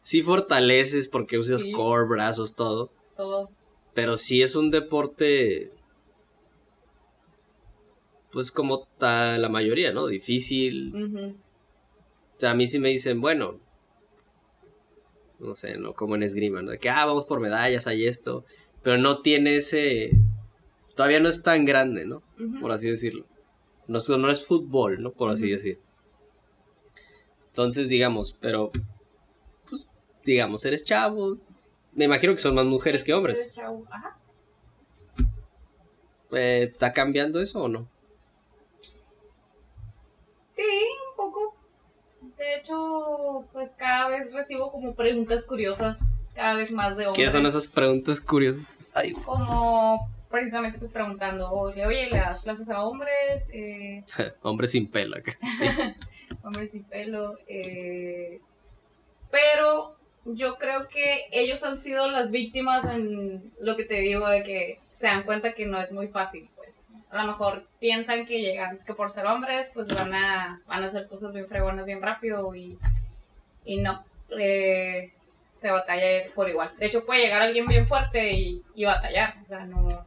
sí 0.00 0.22
fortaleces 0.22 1.08
porque 1.08 1.38
usas 1.38 1.62
Sí. 1.62 1.72
core, 1.72 2.06
brazos, 2.08 2.54
todo, 2.54 2.90
Todo. 3.16 3.50
pero 3.94 4.16
sí 4.16 4.42
es 4.42 4.56
un 4.56 4.70
deporte, 4.70 5.70
pues 8.32 8.52
como 8.52 8.86
ta- 8.98 9.38
la 9.38 9.48
mayoría, 9.48 9.92
¿no? 9.92 10.06
Difícil. 10.06 11.34
O 12.36 12.40
sea, 12.40 12.50
a 12.50 12.54
mí 12.54 12.66
sí 12.66 12.78
me 12.78 12.88
dicen, 12.90 13.20
bueno, 13.20 13.58
no 15.40 15.54
sé, 15.54 15.76
¿no? 15.78 15.94
Como 15.94 16.14
en 16.14 16.22
esgrima, 16.22 16.62
¿no? 16.62 16.70
De 16.70 16.78
que, 16.78 16.90
ah, 16.90 17.04
vamos 17.06 17.24
por 17.24 17.40
medallas, 17.40 17.86
hay 17.86 18.06
esto, 18.06 18.44
pero 18.82 18.98
no 18.98 19.22
tiene 19.22 19.56
ese, 19.56 20.10
todavía 20.94 21.20
no 21.20 21.28
es 21.28 21.42
tan 21.42 21.64
grande, 21.64 22.06
¿no? 22.06 22.22
Por 22.60 22.70
así 22.72 22.88
decirlo. 22.88 23.24
No, 23.88 23.98
es- 23.98 24.08
no 24.08 24.30
es 24.30 24.44
fútbol, 24.44 25.02
¿no? 25.02 25.12
Por 25.12 25.30
así 25.30 25.50
decir. 25.50 25.78
Entonces, 27.58 27.88
digamos, 27.88 28.36
pero, 28.40 28.70
pues, 29.68 29.88
digamos, 30.24 30.64
eres 30.64 30.84
chavo. 30.84 31.36
Me 31.92 32.04
imagino 32.04 32.32
que 32.32 32.38
son 32.40 32.54
más 32.54 32.64
mujeres 32.64 33.02
que 33.02 33.10
Eres 33.10 33.18
hombres. 33.18 33.54
chavo. 33.56 33.84
Ajá. 33.90 34.16
Eh, 36.30 36.62
¿Está 36.62 36.92
cambiando 36.92 37.40
eso 37.40 37.60
o 37.64 37.68
no? 37.68 37.88
Sí, 39.56 40.62
un 41.10 41.16
poco. 41.16 41.56
De 42.36 42.58
hecho, 42.58 43.44
pues 43.52 43.70
cada 43.76 44.08
vez 44.08 44.32
recibo 44.32 44.70
como 44.70 44.94
preguntas 44.94 45.44
curiosas, 45.44 45.98
cada 46.36 46.54
vez 46.54 46.70
más 46.70 46.96
de 46.96 47.08
hombres. 47.08 47.26
¿Qué 47.26 47.32
son 47.32 47.44
esas 47.44 47.66
preguntas 47.66 48.20
curiosas? 48.20 48.62
Ay, 48.94 49.14
Como 49.14 50.08
precisamente 50.30 50.78
pues 50.78 50.92
preguntando, 50.92 51.50
oye, 51.50 51.84
oye, 51.84 52.08
¿le 52.08 52.18
das 52.18 52.42
clases 52.42 52.70
a 52.70 52.84
hombres? 52.84 53.50
Eh, 53.52 54.04
hombre 54.42 54.68
sin 54.68 54.88
pelo 54.88 55.16
acá. 55.16 55.32
Sí. 55.58 55.66
hombres 56.48 56.72
sin 56.72 56.84
pelo. 56.84 57.38
eh, 57.46 58.40
pero 59.30 59.96
yo 60.24 60.56
creo 60.56 60.88
que 60.88 61.26
ellos 61.32 61.62
han 61.62 61.76
sido 61.76 62.10
las 62.10 62.30
víctimas 62.30 62.84
en 62.86 63.52
lo 63.60 63.76
que 63.76 63.84
te 63.84 63.94
digo 64.00 64.28
de 64.28 64.42
que 64.42 64.78
se 64.96 65.06
dan 65.06 65.22
cuenta 65.24 65.52
que 65.52 65.66
no 65.66 65.80
es 65.80 65.92
muy 65.92 66.08
fácil, 66.08 66.48
pues. 66.56 66.80
A 67.10 67.22
lo 67.24 67.32
mejor 67.32 67.66
piensan 67.80 68.26
que 68.26 68.40
llegan, 68.42 68.78
que 68.86 68.92
por 68.94 69.10
ser 69.10 69.26
hombres, 69.26 69.70
pues 69.72 69.88
van 69.94 70.12
a, 70.14 70.60
van 70.66 70.82
a 70.82 70.86
hacer 70.86 71.06
cosas 71.08 71.32
bien 71.32 71.46
fregonas 71.46 71.86
bien 71.86 72.02
rápido 72.02 72.54
y, 72.54 72.78
y 73.64 73.78
no. 73.80 74.04
eh, 74.38 75.12
se 75.50 75.70
batalla 75.70 76.30
por 76.34 76.48
igual. 76.48 76.70
De 76.78 76.86
hecho, 76.86 77.04
puede 77.06 77.22
llegar 77.22 77.42
alguien 77.42 77.66
bien 77.66 77.86
fuerte 77.86 78.32
y, 78.32 78.62
y 78.74 78.84
batallar. 78.84 79.36
O 79.42 79.44
sea, 79.44 79.64
no. 79.64 80.06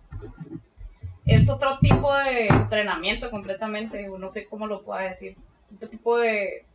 Es 1.26 1.50
otro 1.50 1.78
tipo 1.80 2.16
de 2.18 2.48
entrenamiento 2.48 3.30
completamente. 3.32 4.08
No 4.08 4.30
sé 4.30 4.46
cómo 4.46 4.68
lo 4.68 4.84
pueda 4.84 5.02
decir. 5.02 5.36
Otro 5.76 5.90
tipo 5.90 6.18
de. 6.18 6.66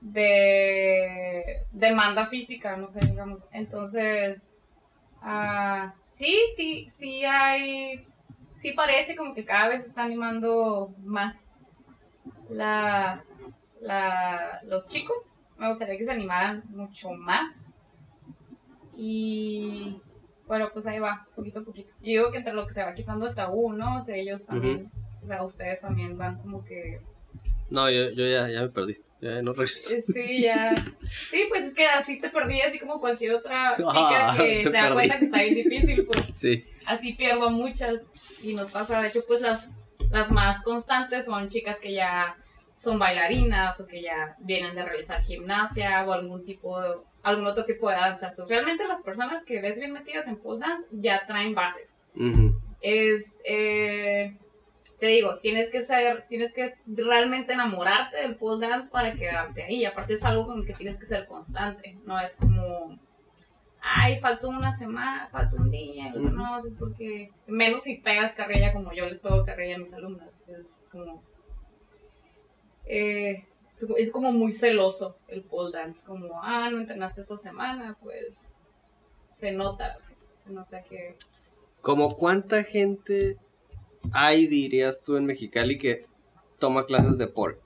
de 0.00 1.64
demanda 1.72 2.26
física, 2.26 2.76
no 2.76 2.90
sé, 2.90 3.00
digamos. 3.00 3.40
Entonces. 3.52 4.58
ah, 5.22 5.94
sí, 6.12 6.38
sí, 6.54 6.86
sí 6.88 7.24
hay. 7.24 8.06
Sí 8.54 8.72
parece 8.72 9.16
como 9.16 9.34
que 9.34 9.44
cada 9.44 9.68
vez 9.68 9.82
se 9.82 9.88
está 9.88 10.04
animando 10.04 10.94
más 11.04 11.52
la, 12.48 13.24
la, 13.80 14.60
los 14.64 14.88
chicos. 14.88 15.42
Me 15.58 15.68
gustaría 15.68 15.96
que 15.96 16.04
se 16.04 16.12
animaran 16.12 16.62
mucho 16.68 17.10
más. 17.12 17.68
Y 18.96 20.00
bueno, 20.46 20.70
pues 20.72 20.86
ahí 20.86 20.98
va, 20.98 21.26
poquito 21.34 21.60
a 21.60 21.64
poquito. 21.64 21.92
Yo 22.00 22.04
digo 22.04 22.30
que 22.30 22.38
entre 22.38 22.52
lo 22.52 22.66
que 22.66 22.72
se 22.72 22.82
va 22.82 22.94
quitando 22.94 23.26
el 23.26 23.34
tabú, 23.34 23.72
¿no? 23.72 23.96
O 23.96 24.00
sea, 24.00 24.16
ellos 24.16 24.46
también, 24.46 24.90
o 25.26 25.28
sea, 25.28 25.42
ustedes 25.42 25.80
también 25.80 26.16
van 26.16 26.38
como 26.38 26.64
que... 26.64 27.00
No, 27.68 27.90
yo, 27.90 28.10
yo 28.10 28.24
ya, 28.28 28.48
ya 28.48 28.62
me 28.62 28.68
perdiste. 28.68 29.08
Ya 29.20 29.42
no 29.42 29.52
regreso. 29.52 29.96
eh, 29.96 30.02
Sí, 30.06 30.42
ya... 30.42 30.72
Sí, 31.30 31.46
pues 31.48 31.64
es 31.64 31.74
que 31.74 31.84
así 31.88 32.18
te 32.20 32.30
perdí, 32.30 32.60
así 32.60 32.78
como 32.78 33.00
cualquier 33.00 33.34
otra 33.34 33.74
chica 33.76 34.32
Ah, 34.32 34.36
que 34.36 34.42
te 34.62 34.62
se 34.64 34.70
da 34.70 34.82
perdí. 34.82 34.94
cuenta 34.94 35.18
que 35.18 35.24
está 35.24 35.38
bien 35.42 35.54
difícil, 35.56 36.06
pues 36.06 36.24
Sí. 36.32 36.64
así 36.86 37.14
pierdo 37.14 37.50
muchas 37.50 38.02
y 38.44 38.54
nos 38.54 38.70
pasa, 38.70 39.02
de 39.02 39.08
hecho, 39.08 39.24
pues 39.26 39.40
las, 39.40 39.82
las 40.12 40.30
más 40.30 40.62
constantes 40.62 41.24
son 41.24 41.48
chicas 41.48 41.80
que 41.80 41.92
ya 41.92 42.36
son 42.72 42.98
bailarinas 43.00 43.80
o 43.80 43.86
que 43.88 44.00
ya 44.00 44.36
vienen 44.38 44.76
de 44.76 44.84
realizar 44.84 45.20
gimnasia 45.22 46.04
o 46.06 46.12
algún 46.12 46.44
tipo 46.44 46.80
de, 46.80 46.90
algún 47.24 47.46
otro 47.48 47.64
tipo 47.64 47.88
de 47.90 47.96
danza. 47.96 48.32
Pues 48.36 48.48
realmente 48.48 48.86
las 48.86 49.02
personas 49.02 49.44
que 49.44 49.60
ves 49.60 49.80
bien 49.80 49.92
metidas 49.92 50.28
en 50.28 50.36
pole 50.36 50.60
dance 50.60 50.86
ya 50.92 51.26
traen 51.26 51.52
bases. 51.54 52.04
Es, 52.80 53.40
eh, 53.44 54.36
te 54.98 55.06
digo, 55.06 55.38
tienes 55.40 55.70
que 55.70 55.82
ser, 55.82 56.26
tienes 56.26 56.52
que 56.52 56.74
realmente 56.86 57.52
enamorarte 57.52 58.16
del 58.18 58.36
pole 58.36 58.66
dance 58.66 58.90
para 58.90 59.14
quedarte 59.14 59.62
ahí. 59.62 59.84
Aparte 59.84 60.14
es 60.14 60.24
algo 60.24 60.46
con 60.46 60.60
el 60.60 60.66
que 60.66 60.72
tienes 60.72 60.96
que 60.98 61.06
ser 61.06 61.26
constante, 61.26 61.98
no 62.04 62.18
es 62.18 62.36
como, 62.36 62.98
ay, 63.80 64.18
faltó 64.18 64.48
una 64.48 64.72
semana, 64.72 65.28
faltó 65.30 65.56
un 65.56 65.70
día, 65.70 66.08
el 66.08 66.20
otro 66.20 66.32
no, 66.32 66.60
sí, 66.60 66.70
porque 66.78 67.30
menos 67.46 67.82
si 67.82 67.96
pegas 67.96 68.32
carrilla 68.32 68.72
como 68.72 68.92
yo 68.92 69.06
les 69.06 69.20
pego 69.20 69.44
carrilla 69.44 69.76
a 69.76 69.80
mis 69.80 69.92
alumnas. 69.92 70.40
Es 70.48 70.88
como, 70.90 71.22
eh, 72.86 73.44
es, 73.68 73.86
es 73.98 74.10
como 74.10 74.32
muy 74.32 74.52
celoso 74.52 75.18
el 75.28 75.42
pole 75.42 75.76
dance, 75.76 76.06
como, 76.06 76.40
ah, 76.42 76.70
no 76.70 76.78
entrenaste 76.78 77.20
esta 77.20 77.36
semana, 77.36 77.98
pues 78.02 78.54
se 79.32 79.52
nota, 79.52 79.98
se 80.34 80.52
nota 80.52 80.82
que... 80.82 81.16
¿Como 81.82 82.08
cuánta 82.16 82.64
gente 82.64 83.36
hay, 84.12 84.46
dirías 84.46 85.02
tú, 85.02 85.16
en 85.16 85.26
Mexicali 85.26 85.78
que 85.78 86.06
toma 86.58 86.86
clases 86.86 87.18
de 87.18 87.26
pole? 87.26 87.58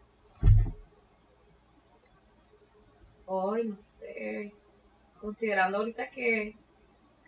Ay, 3.27 3.65
no 3.69 3.81
sé. 3.81 4.53
Considerando 5.21 5.79
ahorita 5.79 6.11
que 6.11 6.57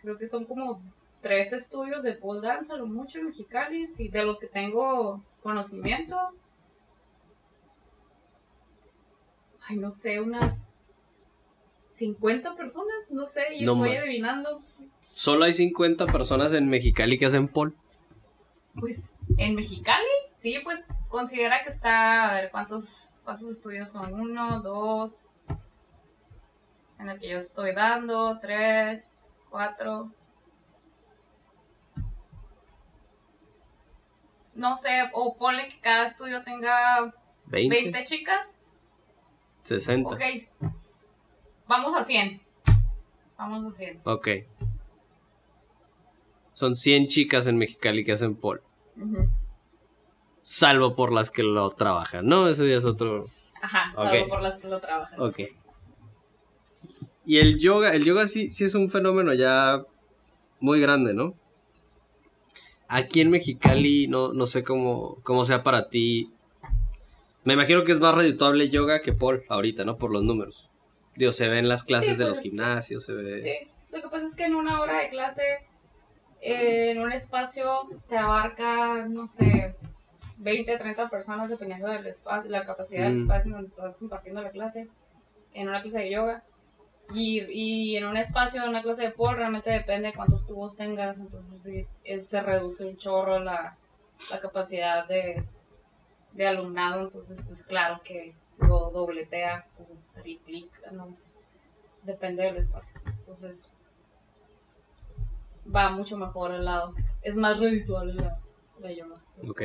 creo 0.01 0.17
que 0.17 0.27
son 0.27 0.45
como 0.45 0.81
tres 1.21 1.53
estudios 1.53 2.03
de 2.03 2.13
pole 2.13 2.41
dance 2.41 2.73
a 2.73 2.75
lo 2.75 2.85
mucho 2.85 3.19
en 3.19 3.27
Mexicali, 3.27 3.85
y 3.97 4.07
de 4.09 4.25
los 4.25 4.39
que 4.39 4.47
tengo 4.47 5.23
conocimiento. 5.41 6.17
ay, 9.67 9.77
no 9.77 9.91
sé, 9.91 10.19
unas 10.19 10.73
50 11.91 12.55
personas, 12.55 13.11
no 13.11 13.25
sé, 13.25 13.55
y 13.55 13.65
No 13.65 13.73
estoy 13.85 13.97
adivinando. 13.97 14.61
Solo 15.03 15.45
hay 15.45 15.53
50 15.53 16.07
personas 16.07 16.53
en 16.53 16.67
Mexicali 16.67 17.17
que 17.17 17.27
hacen 17.27 17.47
pole. 17.47 17.73
Pues 18.79 19.19
en 19.37 19.55
Mexicali, 19.55 20.03
sí, 20.31 20.59
pues 20.63 20.87
considera 21.07 21.63
que 21.63 21.69
está, 21.69 22.29
a 22.29 22.33
ver, 22.33 22.51
¿cuántos, 22.51 23.15
cuántos 23.23 23.49
estudios 23.49 23.91
son? 23.91 24.13
Uno, 24.13 24.61
dos, 24.61 25.29
en 26.99 27.09
el 27.09 27.19
que 27.19 27.29
yo 27.29 27.37
estoy 27.37 27.73
dando, 27.73 28.39
tres, 28.39 29.23
cuatro. 29.49 30.11
No 34.55 34.75
sé, 34.75 35.09
o 35.13 35.37
ponle 35.37 35.67
que 35.67 35.79
cada 35.79 36.05
estudio 36.05 36.43
tenga 36.43 37.13
20, 37.45 37.75
20 37.75 38.03
chicas. 38.05 38.57
60. 39.61 40.15
Ok, 40.15 40.21
vamos 41.67 41.95
a 41.95 42.03
100. 42.03 42.41
Vamos 43.37 43.65
a 43.65 43.71
100. 43.71 44.01
Ok. 44.05 44.27
Son 46.53 46.75
100 46.75 47.07
chicas 47.07 47.47
en 47.47 47.57
Mexicali 47.57 48.03
que 48.03 48.11
hacen 48.11 48.35
pole. 48.35 48.61
Ujú. 48.97 49.27
Salvo 50.41 50.95
por 50.95 51.11
las 51.11 51.31
que 51.31 51.43
lo 51.43 51.69
trabajan. 51.71 52.25
No, 52.25 52.47
eso 52.47 52.65
ya 52.65 52.75
es 52.75 52.85
otro. 52.85 53.27
Ajá, 53.61 53.93
salvo 53.95 54.27
por 54.27 54.41
las 54.41 54.59
que 54.59 54.67
lo 54.67 54.79
trabajan. 54.79 55.19
Ok. 55.19 55.39
Y 57.25 57.37
el 57.37 57.57
yoga, 57.57 57.93
el 57.93 58.03
yoga 58.03 58.27
sí, 58.27 58.49
sí 58.49 58.65
es 58.65 58.75
un 58.75 58.89
fenómeno 58.89 59.33
ya 59.33 59.83
muy 60.59 60.79
grande, 60.81 61.13
¿no? 61.13 61.35
Aquí 62.87 63.21
en 63.21 63.31
Mexicali, 63.31 64.07
no, 64.07 64.33
no 64.33 64.45
sé 64.45 64.63
cómo, 64.63 65.17
cómo 65.23 65.45
sea 65.45 65.63
para 65.63 65.89
ti. 65.89 66.31
Me 67.43 67.53
imagino 67.53 67.83
que 67.83 67.91
es 67.91 67.99
más 67.99 68.13
redituable 68.13 68.69
yoga 68.69 69.01
que 69.01 69.13
pole 69.13 69.43
ahorita, 69.49 69.85
¿no? 69.85 69.95
Por 69.95 70.11
los 70.11 70.23
números. 70.23 70.69
Digo, 71.15 71.31
se 71.31 71.47
ven 71.47 71.67
las 71.67 71.83
clases 71.83 72.11
Sí, 72.11 72.15
de 72.17 72.25
pues, 72.25 72.29
los 72.29 72.39
gimnasios, 72.41 73.03
se 73.05 73.13
ve. 73.13 73.39
Sí, 73.39 73.53
lo 73.91 74.01
que 74.01 74.09
pasa 74.09 74.25
es 74.25 74.35
que 74.35 74.45
en 74.45 74.55
una 74.55 74.81
hora 74.81 74.99
de 74.99 75.09
clase, 75.09 75.43
eh, 76.43 76.91
en 76.91 76.99
un 76.99 77.11
espacio, 77.11 77.81
te 78.07 78.17
abarca, 78.17 79.07
no 79.07 79.27
sé, 79.27 79.75
20, 80.37 80.77
30 80.77 81.09
personas, 81.09 81.49
dependiendo 81.49 81.87
del 81.87 82.05
espacio, 82.07 82.49
la 82.51 82.65
capacidad 82.65 83.05
del 83.05 83.15
Mm. 83.15 83.21
espacio 83.21 83.45
en 83.49 83.53
donde 83.53 83.69
estás 83.69 84.01
impartiendo 84.01 84.41
la 84.41 84.51
clase, 84.51 84.87
en 85.53 85.69
una 85.69 85.81
clase 85.81 85.99
de 85.99 86.11
yoga. 86.11 86.43
Y, 87.13 87.41
y 87.51 87.97
en 87.97 88.05
un 88.05 88.17
espacio, 88.17 88.63
en 88.63 88.69
una 88.69 88.81
clase 88.81 89.03
de 89.03 89.11
pole, 89.11 89.37
realmente 89.37 89.69
depende 89.69 90.07
de 90.07 90.13
cuántos 90.13 90.47
tubos 90.47 90.77
tengas, 90.77 91.19
entonces 91.19 91.61
sí, 91.61 91.85
es- 92.03 92.27
se 92.29 92.41
reduce 92.41 92.85
un 92.85 92.97
chorro 92.97 93.39
la, 93.39 93.75
la 94.31 94.39
capacidad 94.39 95.05
de, 95.07 95.43
de 96.31 96.47
alumnado, 96.47 97.01
entonces 97.01 97.43
pues 97.45 97.65
claro 97.65 98.01
que 98.03 98.33
lo 98.57 98.89
dobletea 98.91 99.65
o 99.79 100.21
triplica, 100.21 100.91
¿no? 100.91 101.15
depende 102.03 102.43
del 102.43 102.57
espacio. 102.57 102.99
Entonces, 103.05 103.69
va 105.73 105.89
mucho 105.89 106.17
mejor 106.17 106.51
al 106.51 106.65
lado. 106.65 106.93
Es 107.21 107.35
más 107.35 107.59
redituable 107.59 108.13
la, 108.13 108.39
la 108.79 108.91
yoga. 108.91 109.13
Ok. 109.47 109.61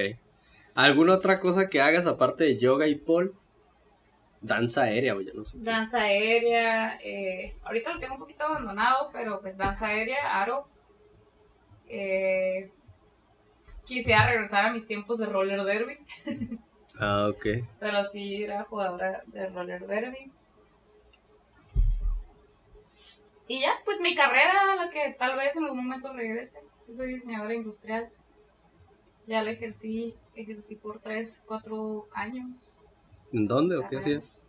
¿Alguna 0.74 1.14
otra 1.14 1.40
cosa 1.40 1.68
que 1.68 1.80
hagas 1.80 2.06
aparte 2.06 2.44
de 2.44 2.58
yoga 2.58 2.86
y 2.86 2.94
pole? 2.94 3.32
Danza 4.40 4.84
aérea, 4.84 5.16
o 5.16 5.20
ya 5.20 5.32
no 5.34 5.44
sé. 5.44 5.58
Danza 5.60 6.02
aérea, 6.02 6.96
eh, 7.02 7.56
ahorita 7.64 7.92
lo 7.92 7.98
tengo 7.98 8.14
un 8.14 8.20
poquito 8.20 8.44
abandonado, 8.44 9.10
pero 9.12 9.40
pues 9.40 9.56
danza 9.56 9.88
aérea, 9.88 10.40
aro. 10.40 10.68
Eh, 11.88 12.70
quisiera 13.84 14.28
regresar 14.28 14.66
a 14.66 14.72
mis 14.72 14.86
tiempos 14.86 15.18
de 15.18 15.26
roller 15.26 15.64
derby, 15.64 15.98
Ah, 17.00 17.28
ok. 17.30 17.46
pero 17.80 18.04
sí 18.04 18.42
era 18.44 18.62
jugadora 18.64 19.22
de 19.26 19.46
roller 19.48 19.86
derby. 19.86 20.30
Y 23.48 23.60
ya, 23.60 23.72
pues 23.84 24.00
mi 24.00 24.14
carrera, 24.14 24.76
la 24.76 24.90
que 24.90 25.14
tal 25.18 25.36
vez 25.36 25.56
en 25.56 25.64
algún 25.64 25.84
momento 25.86 26.12
regrese. 26.12 26.60
Yo 26.86 26.94
soy 26.94 27.14
diseñadora 27.14 27.54
industrial. 27.54 28.10
Ya 29.26 29.42
la 29.42 29.50
ejercí, 29.50 30.14
ejercí 30.34 30.76
por 30.76 31.00
3, 31.00 31.42
4 31.46 32.08
años. 32.12 32.78
¿En 33.32 33.46
dónde 33.46 33.76
o 33.76 33.88
qué 33.88 33.96
hacías? 33.98 34.42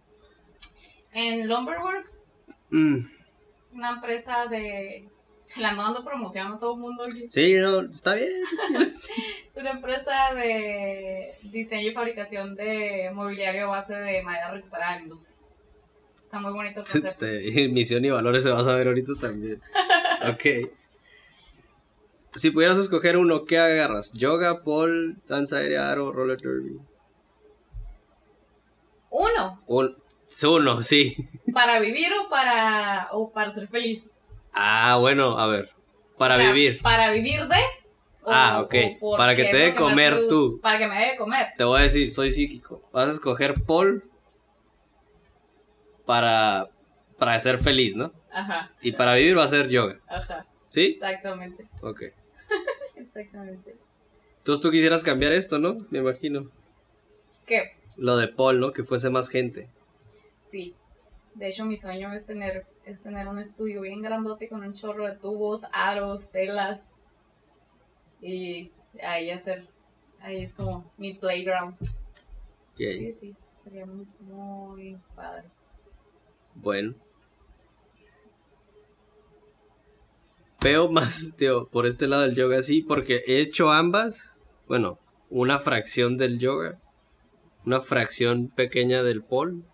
En 1.12 1.48
Lumberworks, 1.48 2.28
Mm, 2.72 2.98
es 2.98 3.74
una 3.74 3.90
empresa 3.92 4.46
de... 4.46 5.10
La 5.58 5.70
ando 5.70 5.82
dando 5.82 6.06
promoción 6.06 6.52
a 6.52 6.60
todo 6.60 6.76
el 6.76 6.80
mundo. 6.80 7.02
aquí. 7.08 7.26
Sí, 7.32 7.56
no, 7.56 7.82
está 7.82 8.14
bien. 8.14 8.30
Es 8.80 9.58
una 9.58 9.72
empresa 9.72 10.32
de 10.36 11.34
diseño 11.44 11.90
y 11.90 11.94
fabricación 11.94 12.56
de 12.56 13.10
mobiliario 13.12 13.66
a 13.66 13.70
base 13.78 13.96
de 13.96 14.22
madera 14.22 14.52
recuperada 14.52 14.92
en 14.94 14.98
la 14.98 15.04
industria. 15.06 15.36
Está 16.30 16.40
muy 16.40 16.52
bonito 16.54 16.82
el 16.82 16.86
concepto. 16.86 17.26
Te- 17.26 17.70
misión 17.70 18.06
y 18.06 18.12
valores 18.12 18.44
se 18.44 18.52
va 18.52 18.60
a 18.60 18.64
saber 18.64 18.86
ahorita 18.88 19.14
también. 19.20 19.60
Ok. 20.30 20.70
Si 22.36 22.52
pudieras 22.52 22.78
escoger 22.78 23.16
uno, 23.18 23.46
¿qué 23.46 23.58
agarras? 23.58 24.12
¿Yoga, 24.14 24.64
pole, 24.64 25.16
danza 25.28 25.56
aérea, 25.58 25.90
aro, 25.90 26.12
roller 26.12 26.38
derby? 26.38 26.78
Uno, 29.10 29.60
Un, 29.66 29.96
uno, 30.44 30.82
sí. 30.84 31.16
para 31.54 31.80
vivir 31.80 32.10
o 32.14 32.30
para, 32.30 33.08
o 33.12 33.32
para 33.32 33.50
ser 33.50 33.68
feliz. 33.70 34.12
Ah, 34.54 34.98
bueno, 35.00 35.40
a 35.40 35.48
ver. 35.48 35.70
Para 36.18 36.36
O 36.36 36.38
sea, 36.40 36.52
vivir. 36.52 36.82
Para 36.84 37.10
vivir 37.12 37.48
de. 37.48 37.56
o- 38.24 38.32
Ah, 38.32 38.62
ok. 38.62 38.76
Para 39.18 39.36
que 39.36 39.46
te 39.46 39.58
dé 39.58 39.74
comer 39.74 40.28
tú. 40.28 40.60
Para 40.62 40.78
que 40.78 40.86
me 40.88 41.00
dé 41.00 41.12
de 41.12 41.18
comer. 41.18 41.48
Te 41.58 41.64
voy 41.64 41.80
a 41.80 41.84
decir, 41.84 42.12
soy 42.12 42.32
psíquico. 42.32 42.84
Vas 42.92 43.08
a 43.08 43.12
escoger 43.12 43.56
pole 43.66 44.02
para, 46.10 46.72
para 47.20 47.40
ser 47.40 47.60
feliz, 47.60 47.96
¿no? 47.96 48.12
Ajá, 48.32 48.72
Y 48.82 48.94
para 48.94 49.14
vivir 49.14 49.38
va 49.38 49.44
a 49.44 49.48
ser 49.48 49.70
yoga. 49.70 50.00
ajá. 50.08 50.48
¿Sí? 50.66 50.86
Exactamente. 50.86 51.68
Ok. 51.84 52.02
Exactamente. 52.96 53.76
Entonces 54.40 54.60
tú 54.60 54.72
quisieras 54.72 55.04
cambiar 55.04 55.34
esto, 55.34 55.60
¿no? 55.60 55.86
Me 55.92 56.00
imagino. 56.00 56.50
¿Qué? 57.46 57.74
Lo 57.96 58.18
de 58.18 58.28
Paul, 58.28 58.60
¿no? 58.60 58.72
Que 58.72 58.84
fuese 58.84 59.12
más 59.12 59.30
gente. 59.30 59.70
Sí. 60.42 60.76
De 61.36 61.50
hecho, 61.50 61.64
mi 61.66 61.78
sueño 61.78 62.12
es 62.14 62.26
tener, 62.26 62.66
es 62.86 63.04
tener 63.04 63.28
un 63.28 63.38
estudio 63.38 63.82
bien 63.82 64.02
grandote 64.02 64.50
con 64.50 64.64
un 64.64 64.74
chorro 64.74 65.06
de 65.06 65.16
tubos, 65.16 65.62
aros, 65.72 66.32
telas. 66.32 66.90
Y 68.20 68.72
ahí 69.04 69.30
hacer. 69.30 69.68
Ahí 70.22 70.42
es 70.42 70.56
como 70.56 70.92
mi 70.98 71.14
playground. 71.14 71.76
Sí, 72.74 73.12
sí. 73.12 73.36
Estaría 73.60 73.86
muy, 73.86 74.08
muy 74.22 74.98
padre. 75.16 75.44
Bueno. 76.62 76.96
Veo 80.62 80.92
más, 80.92 81.34
tío, 81.38 81.70
por 81.70 81.86
este 81.86 82.08
lado 82.08 82.24
del 82.24 82.36
yoga, 82.36 82.62
sí, 82.62 82.82
porque 82.82 83.24
he 83.28 83.40
hecho 83.40 83.72
ambas. 83.72 84.38
Bueno, 84.68 85.00
una 85.30 85.60
fracción 85.60 86.18
del 86.18 86.40
yoga. 86.40 86.80
Una 87.66 87.82
fracción 87.82 88.50
pequeña 88.50 89.04
del. 89.04 89.20
Ujú. 89.20 89.66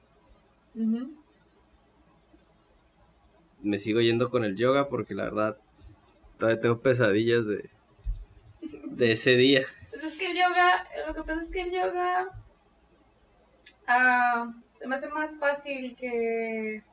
Me 3.62 3.80
sigo 3.80 4.02
yendo 4.02 4.30
con 4.30 4.44
el 4.44 4.56
yoga 4.56 4.90
porque 4.90 5.16
la 5.16 5.24
verdad 5.24 5.58
todavía 6.38 6.62
tengo 6.62 6.82
pesadillas 6.82 7.48
de, 7.48 7.70
de 8.84 9.12
ese 9.12 9.38
día. 9.38 9.64
Pues 9.90 10.04
es 10.04 10.18
que 10.18 10.32
el 10.32 10.38
yoga, 10.38 10.88
lo 11.08 11.14
que 11.16 11.24
pasa 11.24 11.42
es 11.42 11.52
que 11.52 11.62
el 11.62 11.72
yoga 11.72 12.45
ah, 13.88 14.52
se 14.72 14.88
me 14.88 14.96
hace 14.96 15.10
más 15.10 15.40
fácil 15.40 15.96
que, 15.96 16.84